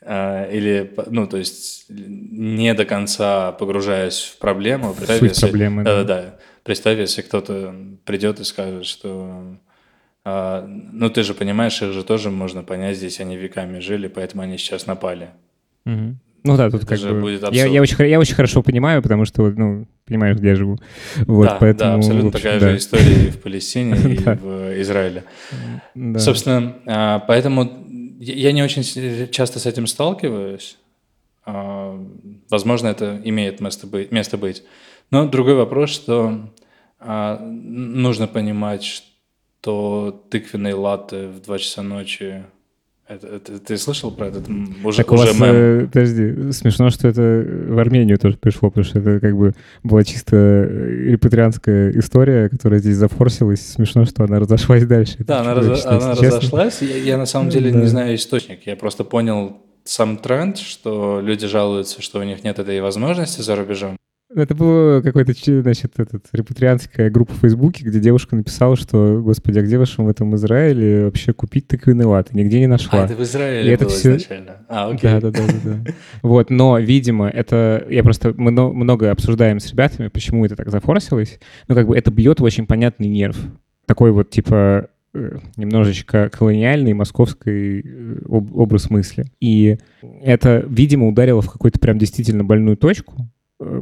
а, 0.00 0.48
или, 0.50 0.92
ну, 1.06 1.26
то 1.26 1.36
есть 1.36 1.86
не 1.88 2.74
до 2.74 2.84
конца 2.84 3.52
погружаясь 3.52 4.20
в 4.20 4.38
проблему. 4.38 4.94
Представь, 4.94 5.20
Суть 5.20 5.28
если- 5.30 5.46
проблемы, 5.46 5.84
да. 5.84 6.02
Да-да-да. 6.02 6.38
Представь, 6.64 6.98
если 6.98 7.22
кто-то 7.22 7.74
придет 8.04 8.40
и 8.40 8.44
скажет, 8.44 8.86
что... 8.86 9.56
а, 10.24 10.64
ну, 10.66 11.10
ты 11.10 11.22
же 11.22 11.34
понимаешь, 11.34 11.80
их 11.82 11.92
же 11.92 12.04
тоже 12.04 12.30
можно 12.30 12.62
понять, 12.62 12.96
здесь 12.96 13.20
они 13.20 13.36
веками 13.36 13.80
жили, 13.80 14.08
поэтому 14.08 14.42
они 14.42 14.58
сейчас 14.58 14.86
напали. 14.86 15.30
Мгм. 15.84 16.18
Ну 16.44 16.56
да, 16.56 16.70
тут 16.70 16.80
Это 16.80 16.86
как 16.86 16.98
же 16.98 17.12
бы... 17.12 17.20
будет 17.20 17.42
я, 17.42 17.48
абсурд. 17.48 17.70
я, 17.72 17.82
очень, 17.82 18.06
я 18.06 18.18
очень 18.18 18.34
хорошо 18.34 18.62
понимаю, 18.62 19.02
потому 19.02 19.24
что, 19.24 19.50
ну, 19.50 19.86
понимаешь, 20.04 20.36
где 20.36 20.48
я 20.48 20.56
живу. 20.56 20.78
Вот, 21.26 21.46
да, 21.46 21.56
поэтому, 21.60 21.92
да, 21.92 21.96
абсолютно 21.98 22.28
общем, 22.28 22.40
такая 22.40 22.60
да. 22.60 22.70
же 22.70 22.76
история 22.78 23.26
и 23.26 23.30
в 23.30 23.40
Палестине, 23.40 23.94
и 24.14 24.16
в 24.16 24.80
Израиле. 24.80 25.24
Собственно, 26.18 26.76
а, 26.86 27.18
поэтому 27.20 27.86
я 28.18 28.52
не 28.52 28.62
очень 28.62 28.82
часто 29.30 29.58
с 29.58 29.66
этим 29.66 29.86
сталкиваюсь. 29.86 30.78
А, 31.44 31.98
Возможно, 32.50 32.88
это 32.88 33.20
имеет 33.24 33.60
место 33.60 34.36
быть. 34.36 34.62
Но 35.10 35.26
другой 35.26 35.54
вопрос, 35.54 35.90
что 35.90 36.52
а, 36.98 37.38
нужно 37.40 38.26
понимать, 38.26 38.84
что 38.84 40.24
тыквенные 40.30 40.74
латте 40.74 41.28
в 41.28 41.40
2 41.40 41.58
часа 41.58 41.82
ночи... 41.82 42.44
Это, 43.14 43.26
это- 43.26 43.58
ты 43.58 43.76
слышал 43.76 44.10
про 44.10 44.26
этот 44.28 44.44
уже, 44.84 44.96
Так 44.98 45.12
у 45.12 45.14
уже 45.14 45.26
вас, 45.28 45.34
мем? 45.40 45.48
э, 45.52 45.86
подожди, 45.92 46.52
смешно, 46.52 46.90
что 46.90 47.08
это 47.08 47.20
в 47.68 47.78
Армению 47.78 48.18
тоже 48.18 48.36
пришло, 48.38 48.70
потому 48.70 48.84
что 48.84 48.98
это 49.00 49.20
как 49.20 49.36
бы 49.36 49.52
была 49.82 50.02
чисто 50.04 50.36
э, 50.36 51.10
репатрианская 51.10 51.90
история, 51.98 52.48
которая 52.48 52.80
здесь 52.80 52.96
зафорсилась. 52.96 53.60
Смешно, 53.72 54.04
что 54.06 54.24
она 54.24 54.38
разошлась 54.38 54.84
дальше. 54.86 55.14
Это 55.14 55.24
Да, 55.24 55.40
она, 55.40 55.54
разо- 55.54 55.82
она 55.86 56.14
честно. 56.14 56.26
разошлась. 56.38 56.80
Я, 56.82 56.96
я 56.96 57.16
на 57.18 57.26
самом 57.26 57.50
деле 57.50 57.70
Да. 57.70 57.80
не 57.80 57.86
знаю 57.86 58.14
источник. 58.14 58.66
Я 58.66 58.76
просто 58.76 59.04
понял 59.04 59.58
сам 59.84 60.16
тренд, 60.16 60.58
что 60.58 61.20
люди 61.22 61.46
жалуются, 61.46 62.00
что 62.00 62.20
у 62.20 62.22
них 62.22 62.44
нет 62.44 62.58
этой 62.58 62.80
возможности 62.80 63.40
за 63.42 63.56
рубежом. 63.56 63.96
Это 64.34 64.54
было 64.54 65.02
какой-то, 65.02 65.32
значит, 65.62 65.92
этот, 65.98 66.24
репатрианская 66.32 67.10
группа 67.10 67.34
в 67.34 67.38
Фейсбуке, 67.40 67.84
где 67.84 68.00
девушка 68.00 68.34
написала, 68.34 68.76
что, 68.76 69.20
господи, 69.22 69.58
а 69.58 69.62
где 69.62 69.76
вашем 69.76 70.06
в 70.06 70.08
этом 70.08 70.34
Израиле 70.36 71.04
вообще 71.04 71.32
купить 71.34 71.68
тыквенный 71.68 72.06
лад? 72.06 72.32
Нигде 72.32 72.58
не 72.60 72.66
нашла. 72.66 73.02
А, 73.02 73.04
это 73.04 73.14
в 73.14 73.20
И 73.20 73.24
Израиле 73.24 73.72
это 73.72 73.84
было 73.84 73.92
всё- 73.94 74.16
изначально. 74.16 74.56
А, 74.68 74.88
окей. 74.90 75.10
Да, 75.10 75.20
да, 75.20 75.30
да, 75.30 75.40
да, 75.46 75.74
да. 75.84 75.92
Вот, 76.22 76.48
но, 76.50 76.78
видимо, 76.78 77.28
это 77.28 77.86
я 77.90 78.02
просто 78.02 78.32
мно- 78.36 78.72
много 78.72 79.10
обсуждаем 79.10 79.60
с 79.60 79.70
ребятами, 79.70 80.08
почему 80.08 80.46
это 80.46 80.56
так 80.56 80.70
зафорсилось. 80.70 81.38
Ну, 81.68 81.74
как 81.74 81.86
бы 81.88 81.96
это 81.96 82.10
бьет 82.10 82.40
в 82.40 82.44
очень 82.44 82.66
понятный 82.66 83.08
нерв. 83.08 83.36
Такой 83.86 84.12
вот, 84.12 84.30
типа, 84.30 84.88
э, 85.14 85.36
немножечко 85.56 86.30
колониальный 86.30 86.94
московский 86.94 87.82
э, 87.84 88.16
об- 88.30 88.56
образ 88.56 88.88
мысли. 88.88 89.26
И 89.40 89.76
это, 90.22 90.64
видимо, 90.66 91.08
ударило 91.08 91.42
в 91.42 91.50
какую-то 91.50 91.78
прям 91.78 91.98
действительно 91.98 92.44
больную 92.44 92.78
точку, 92.78 93.28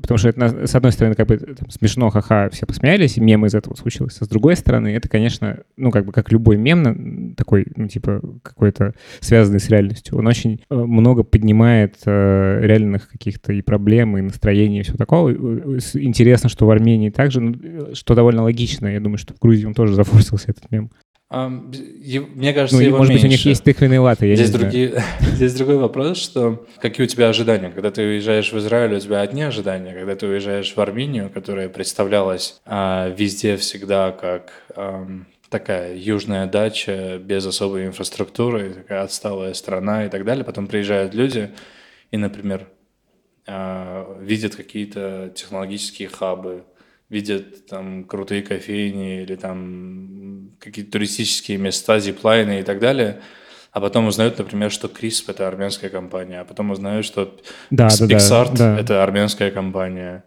потому 0.00 0.18
что 0.18 0.28
это, 0.28 0.66
с 0.66 0.74
одной 0.74 0.92
стороны, 0.92 1.14
как 1.14 1.26
бы 1.26 1.36
там, 1.36 1.70
смешно, 1.70 2.10
ха-ха, 2.10 2.48
все 2.50 2.66
посмеялись, 2.66 3.16
и 3.16 3.20
мем 3.20 3.46
из 3.46 3.54
этого 3.54 3.74
случился. 3.74 4.18
А 4.22 4.24
с 4.24 4.28
другой 4.28 4.56
стороны, 4.56 4.88
это, 4.88 5.08
конечно, 5.08 5.60
ну, 5.76 5.90
как 5.90 6.04
бы 6.04 6.12
как 6.12 6.30
любой 6.32 6.56
мем, 6.56 7.34
такой, 7.36 7.66
ну, 7.76 7.88
типа, 7.88 8.20
какой-то 8.42 8.94
связанный 9.20 9.60
с 9.60 9.68
реальностью, 9.68 10.18
он 10.18 10.26
очень 10.26 10.62
э, 10.70 10.74
много 10.74 11.22
поднимает 11.22 11.96
э, 12.06 12.60
реальных 12.62 13.08
каких-то 13.08 13.52
и 13.52 13.62
проблем, 13.62 14.16
и 14.16 14.22
настроений, 14.22 14.80
и 14.80 14.82
всего 14.82 14.96
такого. 14.96 15.30
Э, 15.30 15.78
Интересно, 15.94 16.48
что 16.48 16.66
в 16.66 16.70
Армении 16.70 17.10
также, 17.10 17.40
ну, 17.40 17.54
э, 17.62 17.94
что 17.94 18.14
довольно 18.14 18.42
логично. 18.42 18.86
Я 18.86 19.00
думаю, 19.00 19.18
что 19.18 19.34
в 19.34 19.38
Грузии 19.38 19.66
он 19.66 19.74
тоже 19.74 19.94
зафорсился, 20.00 20.50
этот 20.50 20.70
мем. 20.70 20.90
Мне 21.30 22.52
кажется, 22.52 22.76
Ну, 22.76 22.82
его 22.82 22.98
может 22.98 23.12
быть, 23.12 23.22
у 23.22 23.26
них 23.28 23.34
меньше. 23.34 23.48
есть 23.50 23.62
тыквенные 23.62 24.00
латы, 24.00 24.26
я 24.26 24.34
Здесь, 24.34 24.48
не 24.48 24.52
знаю. 24.56 24.64
другие, 24.72 25.02
здесь 25.20 25.54
другой 25.54 25.76
вопрос, 25.76 26.18
что 26.18 26.66
какие 26.80 27.06
у 27.06 27.08
тебя 27.08 27.28
ожидания? 27.28 27.70
Когда 27.70 27.92
ты 27.92 28.02
уезжаешь 28.02 28.52
в 28.52 28.58
Израиль, 28.58 28.94
у 28.94 28.98
тебя 28.98 29.20
одни 29.20 29.42
ожидания. 29.42 29.94
Когда 29.94 30.16
ты 30.16 30.26
уезжаешь 30.26 30.74
в 30.74 30.80
Армению, 30.80 31.30
которая 31.30 31.68
представлялась 31.68 32.60
а, 32.66 33.14
везде 33.16 33.56
всегда 33.56 34.10
как 34.10 34.50
ам, 34.74 35.28
такая 35.50 35.94
южная 35.96 36.46
дача 36.48 37.18
без 37.22 37.46
особой 37.46 37.86
инфраструктуры, 37.86 38.70
такая 38.74 39.02
отсталая 39.02 39.54
страна 39.54 40.06
и 40.06 40.08
так 40.08 40.24
далее. 40.24 40.44
Потом 40.44 40.66
приезжают 40.66 41.14
люди 41.14 41.50
и, 42.10 42.16
например, 42.16 42.66
а, 43.46 44.18
видят 44.20 44.56
какие-то 44.56 45.32
технологические 45.32 46.08
хабы, 46.08 46.64
видят 47.10 47.66
там 47.66 48.04
крутые 48.04 48.42
кофейни 48.42 49.22
или 49.22 49.34
там 49.34 50.52
какие-то 50.60 50.92
туристические 50.92 51.58
места, 51.58 51.98
зиплайны 51.98 52.60
и 52.60 52.62
так 52.62 52.78
далее, 52.78 53.20
а 53.72 53.80
потом 53.80 54.06
узнают, 54.06 54.38
например, 54.38 54.70
что 54.70 54.88
Крисп— 54.88 55.28
это 55.30 55.46
армянская 55.46 55.90
компания, 55.90 56.40
а 56.40 56.44
потом 56.44 56.70
узнают, 56.70 57.04
что 57.04 57.36
Да, 57.70 57.88
да, 57.88 58.06
да, 58.06 58.14
Pixart 58.14 58.56
да. 58.56 58.78
это 58.78 59.02
армянская 59.02 59.50
компания. 59.50 60.24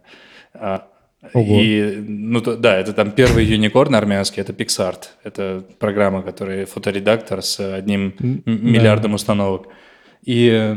А, 0.53 0.87
Ого. 1.33 1.59
И, 1.61 2.03
ну, 2.05 2.41
то- 2.41 2.57
да, 2.57 2.77
это 2.77 2.93
там 2.93 3.11
первый 3.11 3.45
юникорн 3.45 3.95
армянский, 3.95 4.41
это 4.41 4.51
Pixart. 4.51 5.03
Это 5.23 5.63
программа, 5.79 6.21
которая 6.21 6.65
фоторедактор 6.65 7.41
с 7.41 7.59
одним 7.59 8.13
да. 8.19 8.51
миллиардом 8.51 9.13
установок. 9.13 9.67
И 10.21 10.49
э, 10.49 10.75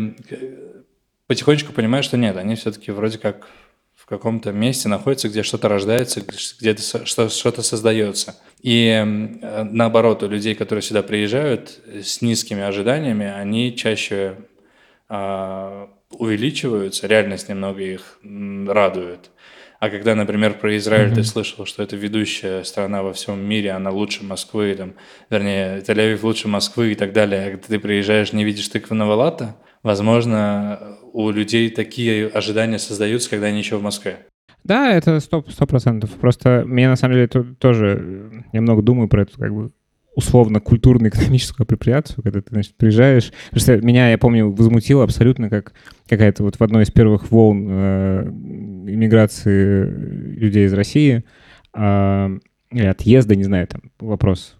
потихонечку 1.26 1.72
понимаю, 1.72 2.02
что 2.02 2.16
нет, 2.16 2.36
они 2.36 2.54
все-таки 2.54 2.92
вроде 2.92 3.18
как 3.18 3.48
в 4.06 4.08
каком-то 4.08 4.52
месте 4.52 4.88
находятся, 4.88 5.28
где 5.28 5.42
что-то 5.42 5.68
рождается, 5.68 6.22
что- 7.04 7.28
что-то 7.28 7.62
создается. 7.62 8.36
И 8.62 8.86
э, 8.88 9.04
наоборот, 9.64 10.22
у 10.22 10.28
людей, 10.28 10.54
которые 10.54 10.82
сюда 10.82 11.02
приезжают 11.02 11.80
с 11.92 12.22
низкими 12.22 12.62
ожиданиями, 12.62 13.26
они 13.26 13.74
чаще 13.74 14.36
а, 15.08 15.88
увеличиваются, 16.10 17.06
реальность 17.06 17.48
немного 17.48 17.80
их 17.82 18.18
радует. 18.68 19.30
А 19.78 19.90
когда, 19.90 20.14
например, 20.14 20.54
про 20.54 20.76
Израиль 20.78 21.08
Мгм. 21.08 21.16
ты 21.16 21.24
слышал, 21.24 21.66
что 21.66 21.82
это 21.82 21.96
ведущая 21.96 22.64
страна 22.64 23.02
во 23.02 23.12
всем 23.12 23.38
мире, 23.40 23.72
она 23.72 23.90
лучше 23.90 24.24
Москвы, 24.24 24.74
там, 24.74 24.94
вернее, 25.30 25.80
Тель-Авив 25.80 26.20
лучше 26.22 26.48
Москвы 26.48 26.92
и 26.92 26.94
так 26.94 27.12
далее, 27.12 27.46
а 27.46 27.50
когда 27.50 27.66
ты 27.68 27.78
приезжаешь, 27.78 28.32
не 28.32 28.44
видишь 28.44 28.68
тыквенного 28.68 29.14
лата, 29.14 29.56
возможно, 29.82 30.96
у 31.16 31.30
людей 31.30 31.70
такие 31.70 32.26
ожидания 32.26 32.78
создаются, 32.78 33.30
когда 33.30 33.46
они 33.46 33.60
еще 33.60 33.78
в 33.78 33.82
Москве. 33.82 34.18
Да, 34.64 34.92
это 34.92 35.18
сто 35.20 35.42
процентов. 35.42 36.10
Просто 36.10 36.64
мне 36.66 36.88
на 36.88 36.96
самом 36.96 37.14
деле 37.14 37.26
то- 37.26 37.54
тоже 37.58 37.98
э, 37.98 38.40
я 38.52 38.60
много 38.60 38.82
думаю 38.82 39.08
про 39.08 39.22
эту 39.22 39.38
как 39.38 39.54
бы 39.54 39.72
условно 40.14 40.60
культурно-экономическую 40.60 41.64
апроприацию, 41.64 42.22
когда 42.22 42.42
ты, 42.42 42.48
значит, 42.50 42.76
приезжаешь. 42.76 43.32
Потому 43.50 43.60
что 43.60 43.86
меня, 43.86 44.10
я 44.10 44.18
помню, 44.18 44.50
возмутило 44.50 45.04
абсолютно 45.04 45.48
как 45.48 45.72
какая-то 46.06 46.42
вот 46.42 46.56
в 46.56 46.62
одной 46.62 46.82
из 46.82 46.90
первых 46.90 47.30
волн 47.30 47.66
э, 47.66 48.24
иммиграции 48.28 49.86
людей 50.36 50.66
из 50.66 50.74
России 50.74 51.24
или 51.74 52.86
отъезда, 52.86 53.36
не 53.36 53.44
знаю, 53.44 53.66
там 53.66 53.82
вопрос 54.00 54.56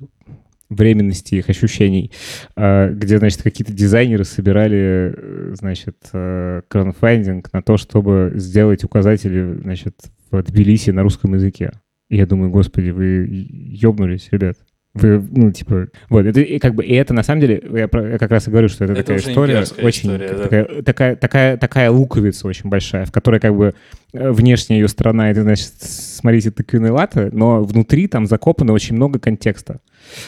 временности 0.68 1.36
их 1.36 1.48
ощущений, 1.48 2.12
а, 2.56 2.90
где, 2.90 3.18
значит, 3.18 3.42
какие-то 3.42 3.72
дизайнеры 3.72 4.24
собирали, 4.24 5.14
э, 5.16 5.54
значит, 5.54 5.96
э, 6.12 6.62
краудфандинг 6.68 7.52
на 7.52 7.62
то, 7.62 7.76
чтобы 7.76 8.32
сделать 8.34 8.84
указатели, 8.84 9.58
значит, 9.62 9.94
в 10.30 10.42
Тбилиси 10.42 10.90
на 10.90 11.02
русском 11.02 11.34
языке. 11.34 11.72
И 12.08 12.16
я 12.16 12.26
думаю, 12.26 12.50
господи, 12.50 12.90
вы 12.90 13.26
ёбнулись, 13.28 14.28
ребят. 14.30 14.56
Вы, 14.96 15.28
ну, 15.30 15.52
типа, 15.52 15.88
вот, 16.08 16.26
это 16.26 16.40
и 16.40 16.58
как 16.58 16.74
бы, 16.74 16.84
и 16.84 16.94
это 16.94 17.12
на 17.14 17.22
самом 17.22 17.40
деле, 17.42 17.62
я, 17.72 17.88
про- 17.88 18.10
я 18.12 18.18
как 18.18 18.30
раз 18.30 18.48
и 18.48 18.50
говорю, 18.50 18.68
что 18.68 18.84
это, 18.84 18.94
Это 18.94 19.02
такая 19.02 19.18
история, 19.18 19.58
очень, 19.82 20.08
история, 20.14 20.28
да. 20.32 20.42
такая, 20.44 20.82
такая, 20.82 21.16
такая, 21.16 21.56
такая 21.56 21.90
луковица 21.90 22.46
очень 22.48 22.70
большая, 22.70 23.04
в 23.04 23.12
которой 23.12 23.40
как 23.40 23.54
бы 23.56 23.74
э, 24.12 24.30
внешняя 24.30 24.78
ее 24.78 24.88
сторона, 24.88 25.30
это, 25.30 25.42
значит, 25.42 25.72
смотрите, 25.80 26.50
тыквенные 26.50 26.92
латы, 26.92 27.30
но 27.32 27.62
внутри 27.62 28.08
там 28.08 28.26
закопано 28.26 28.72
очень 28.72 28.96
много 28.96 29.18
контекста. 29.18 29.80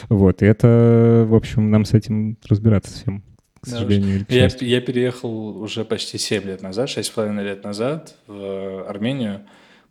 Вот, 0.09 0.41
и 0.41 0.45
это, 0.45 1.25
в 1.27 1.33
общем, 1.35 1.71
нам 1.71 1.85
с 1.85 1.93
этим 1.93 2.37
разбираться 2.47 2.93
всем, 2.93 3.23
к 3.61 3.65
Да 3.65 3.71
сожалению. 3.71 4.25
к 4.25 4.31
Я, 4.31 4.49
я 4.59 4.81
переехал 4.81 5.57
уже 5.61 5.83
почти 5.85 6.17
7 6.17 6.43
лет 6.43 6.61
назад, 6.61 6.89
6,5 6.89 7.43
лет 7.43 7.63
назад 7.63 8.15
в 8.27 8.83
Армению 8.87 9.41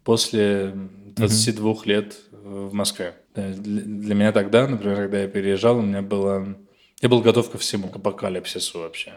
после 0.05 0.72
22 1.16 1.74
лет 1.85 2.14
в 2.45 2.72
Москве. 2.72 3.12
Для, 3.49 3.82
для 3.82 4.14
меня 4.14 4.32
тогда, 4.32 4.66
например, 4.66 4.97
когда 4.97 5.22
я 5.22 5.28
переезжал, 5.28 5.78
у 5.78 5.82
меня 5.82 6.03
было... 6.03 6.57
Я 7.01 7.09
был 7.09 7.20
готов 7.20 7.51
ко 7.51 7.59
всему, 7.59 7.89
к 7.89 7.97
апокалипсису 7.97 8.80
вообще. 8.80 9.12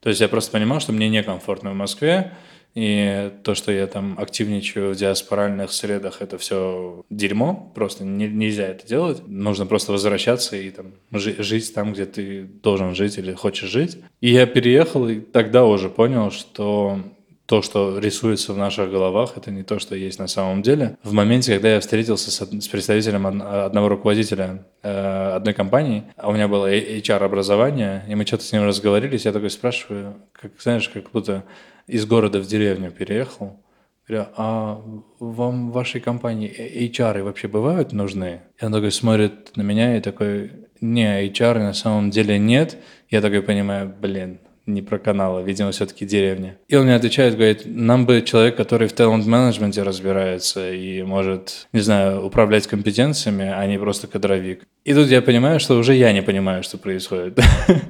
То 0.00 0.08
есть 0.08 0.20
я 0.20 0.28
просто 0.28 0.52
понимал, 0.52 0.80
что 0.80 0.92
мне 0.92 1.08
некомфортно 1.08 1.72
в 1.72 1.74
Москве, 1.74 2.32
и 2.74 3.32
то, 3.42 3.54
что 3.54 3.72
я 3.72 3.86
там 3.86 4.18
активничаю 4.18 4.92
в 4.92 4.96
диаспоральных 4.96 5.72
средах, 5.72 6.20
это 6.20 6.36
все 6.36 7.04
дерьмо, 7.08 7.72
просто 7.74 8.04
не- 8.04 8.28
нельзя 8.28 8.64
это 8.64 8.86
делать. 8.86 9.22
Нужно 9.26 9.64
просто 9.64 9.92
возвращаться 9.92 10.56
и 10.56 10.70
там 10.70 10.92
жи- 11.10 11.42
жить 11.42 11.72
там, 11.72 11.94
где 11.94 12.04
ты 12.04 12.42
должен 12.42 12.94
жить 12.94 13.16
или 13.16 13.32
хочешь 13.32 13.70
жить. 13.70 13.98
И 14.20 14.30
я 14.30 14.46
переехал, 14.46 15.08
и 15.08 15.20
тогда 15.20 15.64
уже 15.64 15.88
понял, 15.88 16.30
что 16.30 17.00
то, 17.46 17.62
что 17.62 17.98
рисуется 17.98 18.52
в 18.52 18.58
наших 18.58 18.90
головах, 18.90 19.32
это 19.36 19.50
не 19.50 19.62
то, 19.62 19.78
что 19.78 19.94
есть 19.94 20.18
на 20.18 20.26
самом 20.26 20.62
деле. 20.62 20.98
В 21.04 21.12
моменте, 21.12 21.54
когда 21.54 21.74
я 21.74 21.80
встретился 21.80 22.30
с, 22.30 22.40
с 22.40 22.68
представителем 22.68 23.24
од- 23.26 23.42
одного 23.66 23.88
руководителя 23.88 24.66
э, 24.82 25.32
одной 25.36 25.54
компании, 25.54 26.04
а 26.16 26.28
у 26.28 26.32
меня 26.32 26.48
было 26.48 26.72
HR-образование, 26.72 28.04
и 28.08 28.14
мы 28.14 28.26
что-то 28.26 28.44
с 28.44 28.52
ним 28.52 28.64
разговорились, 28.64 29.24
я 29.24 29.32
такой 29.32 29.50
спрашиваю, 29.50 30.14
как, 30.32 30.52
знаешь, 30.60 30.88
как 30.88 31.10
будто 31.12 31.44
из 31.86 32.04
города 32.04 32.40
в 32.40 32.46
деревню 32.46 32.90
переехал. 32.90 33.62
Говорю, 34.08 34.26
а 34.36 34.80
вам 35.18 35.70
в 35.70 35.74
вашей 35.74 36.00
компании 36.00 36.52
HR 36.90 37.22
вообще 37.22 37.48
бывают 37.48 37.92
нужны? 37.92 38.42
И 38.60 38.64
он 38.64 38.72
такой 38.72 38.92
смотрит 38.92 39.56
на 39.56 39.62
меня 39.62 39.96
и 39.96 40.00
такой, 40.00 40.52
не, 40.80 41.28
HR 41.28 41.58
на 41.58 41.72
самом 41.74 42.10
деле 42.10 42.38
нет. 42.38 42.76
Я 43.08 43.20
такой 43.20 43.42
понимаю, 43.42 43.92
блин, 44.00 44.38
не 44.66 44.82
про 44.82 44.98
каналы, 44.98 45.42
видимо, 45.42 45.70
все-таки 45.70 46.04
деревня. 46.04 46.58
И 46.68 46.76
он 46.76 46.84
мне 46.84 46.94
отвечает, 46.94 47.34
говорит, 47.34 47.62
нам 47.64 48.04
бы 48.04 48.22
человек, 48.22 48.56
который 48.56 48.88
в 48.88 48.92
талант-менеджменте 48.92 49.82
разбирается 49.82 50.72
и 50.72 51.02
может, 51.02 51.68
не 51.72 51.80
знаю, 51.80 52.24
управлять 52.24 52.66
компетенциями, 52.66 53.44
а 53.44 53.64
не 53.66 53.78
просто 53.78 54.06
кадровик. 54.06 54.64
И 54.84 54.94
тут 54.94 55.08
я 55.08 55.22
понимаю, 55.22 55.60
что 55.60 55.78
уже 55.78 55.94
я 55.94 56.12
не 56.12 56.22
понимаю, 56.22 56.62
что 56.62 56.78
происходит. 56.78 57.38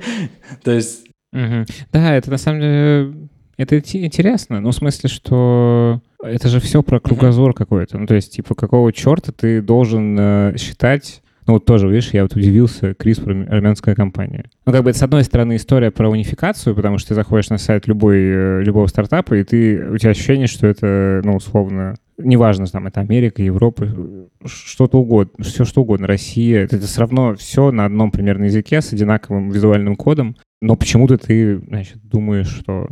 То 0.63 0.71
есть. 0.73 1.07
Да, 1.33 2.15
это 2.15 2.31
на 2.31 2.39
самом 2.39 2.61
деле 2.61 3.29
это 3.57 3.77
инте- 3.77 4.05
интересно. 4.05 4.61
Ну, 4.61 4.71
в 4.71 4.75
смысле, 4.75 5.09
что 5.09 6.01
это 6.23 6.49
же 6.49 6.61
все 6.61 6.83
про 6.83 7.01
кругозор 7.01 7.55
какой-то. 7.55 7.99
Ну, 7.99 8.07
то 8.07 8.15
есть, 8.15 8.33
типа, 8.33 8.55
какого 8.55 8.93
черта 8.93 9.33
ты 9.33 9.63
должен 9.63 10.17
э, 10.19 10.55
считать... 10.59 11.23
Ну, 11.47 11.55
вот 11.55 11.65
тоже, 11.65 11.89
видишь, 11.89 12.11
я 12.13 12.23
вот 12.23 12.35
удивился, 12.35 12.91
CRISPR— 12.91 13.49
армянская 13.49 13.95
компания. 13.95 14.47
Ну, 14.65 14.73
как 14.73 14.83
бы 14.83 14.91
это, 14.91 14.99
с 14.99 15.03
одной 15.03 15.23
стороны, 15.23 15.57
история 15.57 15.93
про 15.93 16.09
унификацию, 16.09 16.75
потому 16.75 16.99
что 16.99 17.09
ты 17.09 17.15
заходишь 17.15 17.51
на 17.51 17.59
сайт 17.59 17.87
любой, 17.87 18.19
э, 18.19 18.63
любого 18.63 18.89
стартапа, 18.89 19.35
и 19.35 19.45
ты, 19.45 19.89
у 19.91 19.97
тебя 19.97 20.11
ощущение, 20.11 20.49
что 20.49 20.67
это, 20.67 21.21
ну, 21.25 21.37
условно, 21.37 21.95
неважно, 22.19 22.67
там, 22.67 22.89
это 22.89 23.01
Америка, 23.01 23.43
Европа, 23.43 23.85
э, 23.85 24.27
что-то 24.45 24.99
угодно, 24.99 25.45
все 25.45 25.65
что 25.65 25.83
угодно, 25.83 26.09
Россия, 26.09 26.65
это, 26.65 26.77
это 26.77 26.87
все 26.87 27.01
равно 27.01 27.37
все 27.37 27.71
на 27.71 27.85
одном 27.85 28.11
примерно 28.11 28.45
языке 28.47 28.81
с 28.81 28.93
одинаковым 28.93 29.51
визуальным 29.51 29.95
кодом, 29.95 30.37
но 30.61 30.75
почему-то 30.75 31.17
ты, 31.17 31.59
значит, 31.59 31.99
думаешь, 32.03 32.49
что 32.49 32.89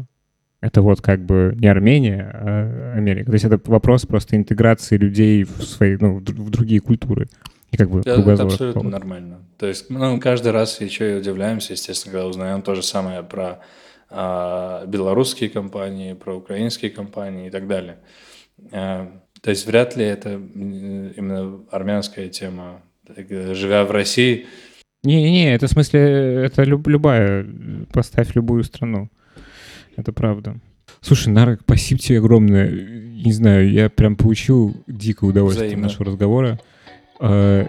это 0.61 0.81
вот 0.81 1.01
как 1.03 1.21
бы 1.25 1.55
не 1.59 1.67
Армения, 1.67 2.31
а 2.33 2.95
Америка. 2.97 3.27
То 3.27 3.35
есть 3.35 3.45
это 3.45 3.61
вопрос 3.67 4.07
просто 4.07 4.37
интеграции 4.37 4.97
людей 4.97 5.45
в 5.45 5.63
свои, 5.63 5.97
ну, 6.01 6.17
в 6.17 6.23
др- 6.23 6.41
в 6.41 6.51
другие 6.51 6.81
культуры. 6.81 7.29
И 7.75 7.77
как 7.77 7.91
бы 7.91 8.01
это 8.01 8.15
кругозор 8.15 8.47
абсолютно 8.47 8.81
какого-то. 8.81 8.99
нормально. 8.99 9.39
То 9.59 9.67
есть, 9.67 9.91
ну, 9.91 10.19
каждый 10.21 10.53
раз 10.53 10.81
еще 10.81 11.13
и 11.15 11.19
удивляемся, 11.19 11.73
естественно, 11.73 12.13
когда 12.13 12.27
узнаем 12.29 12.63
то 12.63 12.75
же 12.75 12.83
самое 12.83 13.23
про 13.23 13.61
а, 14.11 14.87
белорусские 14.87 15.51
компании, 15.51 16.13
про 16.15 16.37
украинские 16.37 16.91
компании 16.91 17.49
и 17.49 17.51
так 17.51 17.67
далее. 17.67 17.99
А, 18.73 19.11
то 19.43 19.51
есть 19.51 19.67
вряд 19.67 19.97
ли 19.97 20.05
это 20.05 20.31
м, 20.31 21.09
именно 21.09 21.61
армянская 21.71 22.29
тема. 22.29 22.81
Э, 23.15 23.55
Живя 23.55 23.85
в 23.85 23.91
России, 23.91 24.47
Не-не-не, 25.03 25.55
это 25.55 25.67
в 25.67 25.71
смысле, 25.71 26.01
это 26.47 26.63
люб- 26.63 26.87
любая, 26.89 27.47
поставь 27.93 28.35
любую 28.37 28.65
страну. 28.65 29.11
Это 29.97 30.13
правда. 30.13 30.57
Слушай, 31.03 31.29
Нарок, 31.29 31.61
спасибо 31.65 32.01
тебе 32.01 32.19
огромное. 32.19 32.71
Не 32.71 33.33
знаю, 33.33 33.71
я 33.71 33.91
прям 33.91 34.17
получил 34.17 34.75
дикое 34.87 35.27
удовольствие 35.29 35.67
от 35.67 35.73
Взаимно. 35.73 35.89
нашего 35.89 36.07
разговора. 36.07 36.59
Э, 37.21 37.67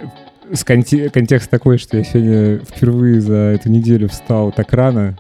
с 0.52 0.64
конте- 0.64 1.10
контекст 1.10 1.50
такой, 1.50 1.78
что 1.78 1.98
я 1.98 2.04
сегодня 2.04 2.60
впервые 2.60 3.22
за 3.22 3.34
эту 3.36 3.70
неделю 3.70 4.10
встал 4.10 4.52
так 4.52 4.72
рано, 4.74 5.18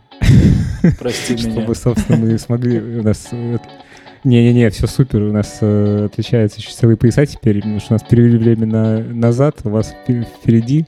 прости 1.00 1.34
меня. 1.38 1.52
чтобы, 1.52 1.76
собственно, 1.76 2.18
мы 2.18 2.38
смогли... 2.38 2.80
У 3.00 3.04
нас... 3.04 3.30
э, 3.32 3.58
Не-не-не, 4.24 4.70
все 4.70 4.88
супер. 4.88 5.22
У 5.24 5.32
нас 5.32 5.58
э, 5.62 6.06
отличаются 6.12 6.62
часовые 6.62 6.98
пояса 6.98 7.26
теперь, 7.26 7.58
потому 7.62 7.80
что 7.80 7.94
у 7.94 7.96
нас 7.96 8.04
перевели 8.04 8.38
время 8.38 8.66
на- 8.68 9.00
назад, 9.04 9.58
у 9.64 9.70
вас 9.70 9.96
впе- 10.08 10.26
впереди 10.42 10.86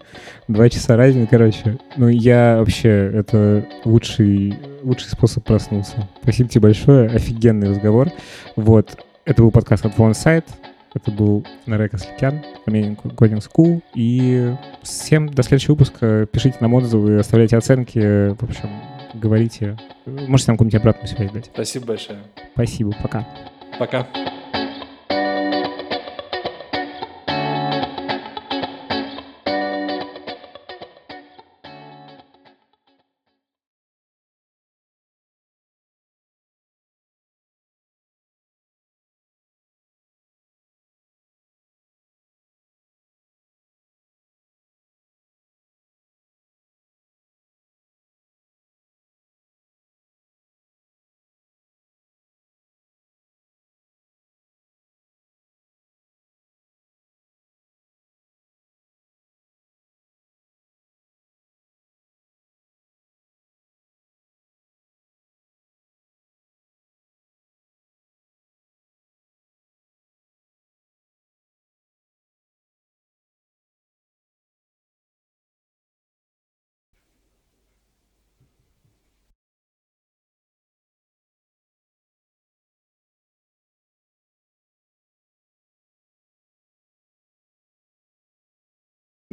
два 0.48 0.70
часа 0.70 0.96
разницы, 0.96 1.28
короче. 1.30 1.78
Ну, 1.98 2.08
я 2.08 2.58
вообще... 2.60 2.90
Это 3.14 3.66
лучший, 3.86 4.56
лучший 4.84 5.10
способ 5.10 5.44
проснуться. 5.44 6.08
Спасибо 6.22 6.50
тебе 6.50 6.62
большое. 6.62 7.10
Офигенный 7.10 7.70
разговор. 7.70 8.10
Вот. 8.56 8.98
Это 9.26 9.42
был 9.42 9.52
подкаст 9.52 9.86
от 9.86 9.96
One 9.98 10.12
Site. 10.14 10.46
Это 10.98 11.12
был 11.12 11.46
Нарек 11.68 11.94
Асликян, 11.94 12.44
Armenian 12.66 12.96
Coding 12.96 13.40
School. 13.40 13.84
И 13.94 14.54
всем 14.82 15.30
до 15.30 15.44
следующего 15.44 15.74
выпуска. 15.74 16.26
Пишите 16.26 16.58
нам 16.60 16.74
отзывы, 16.74 17.20
оставляйте 17.20 17.56
оценки. 17.56 18.30
В 18.30 18.44
общем, 18.44 18.70
говорите. 19.14 19.78
Можете 20.06 20.52
нам 20.52 20.58
какую-нибудь 20.58 20.76
обратную 20.76 21.08
связь 21.08 21.32
дать. 21.32 21.46
Спасибо 21.54 21.86
большое. 21.88 22.20
Спасибо, 22.54 22.96
пока. 23.02 23.28
Пока. 23.78 24.08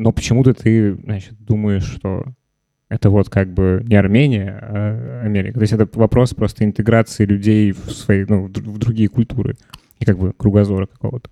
Но 0.04 0.12
почему-то 0.12 0.52
ты, 0.52 0.96
значит, 0.96 1.32
думаешь, 1.38 1.84
что 1.84 2.26
это 2.90 3.08
вот 3.08 3.30
как 3.30 3.48
бы 3.54 3.82
не 3.86 3.96
Армения, 3.96 4.50
а 4.60 5.22
Америка. 5.24 5.54
То 5.54 5.62
есть 5.62 5.72
это 5.72 5.88
вопрос 5.98 6.34
просто 6.34 6.62
интеграции 6.62 7.24
людей 7.24 7.72
в 7.72 7.90
свои, 7.90 8.26
ну, 8.28 8.44
в 8.44 8.78
другие 8.78 9.08
культуры 9.08 9.56
и 10.00 10.04
как 10.04 10.18
бы 10.18 10.34
кругозора 10.34 10.84
какого-то. 10.84 11.30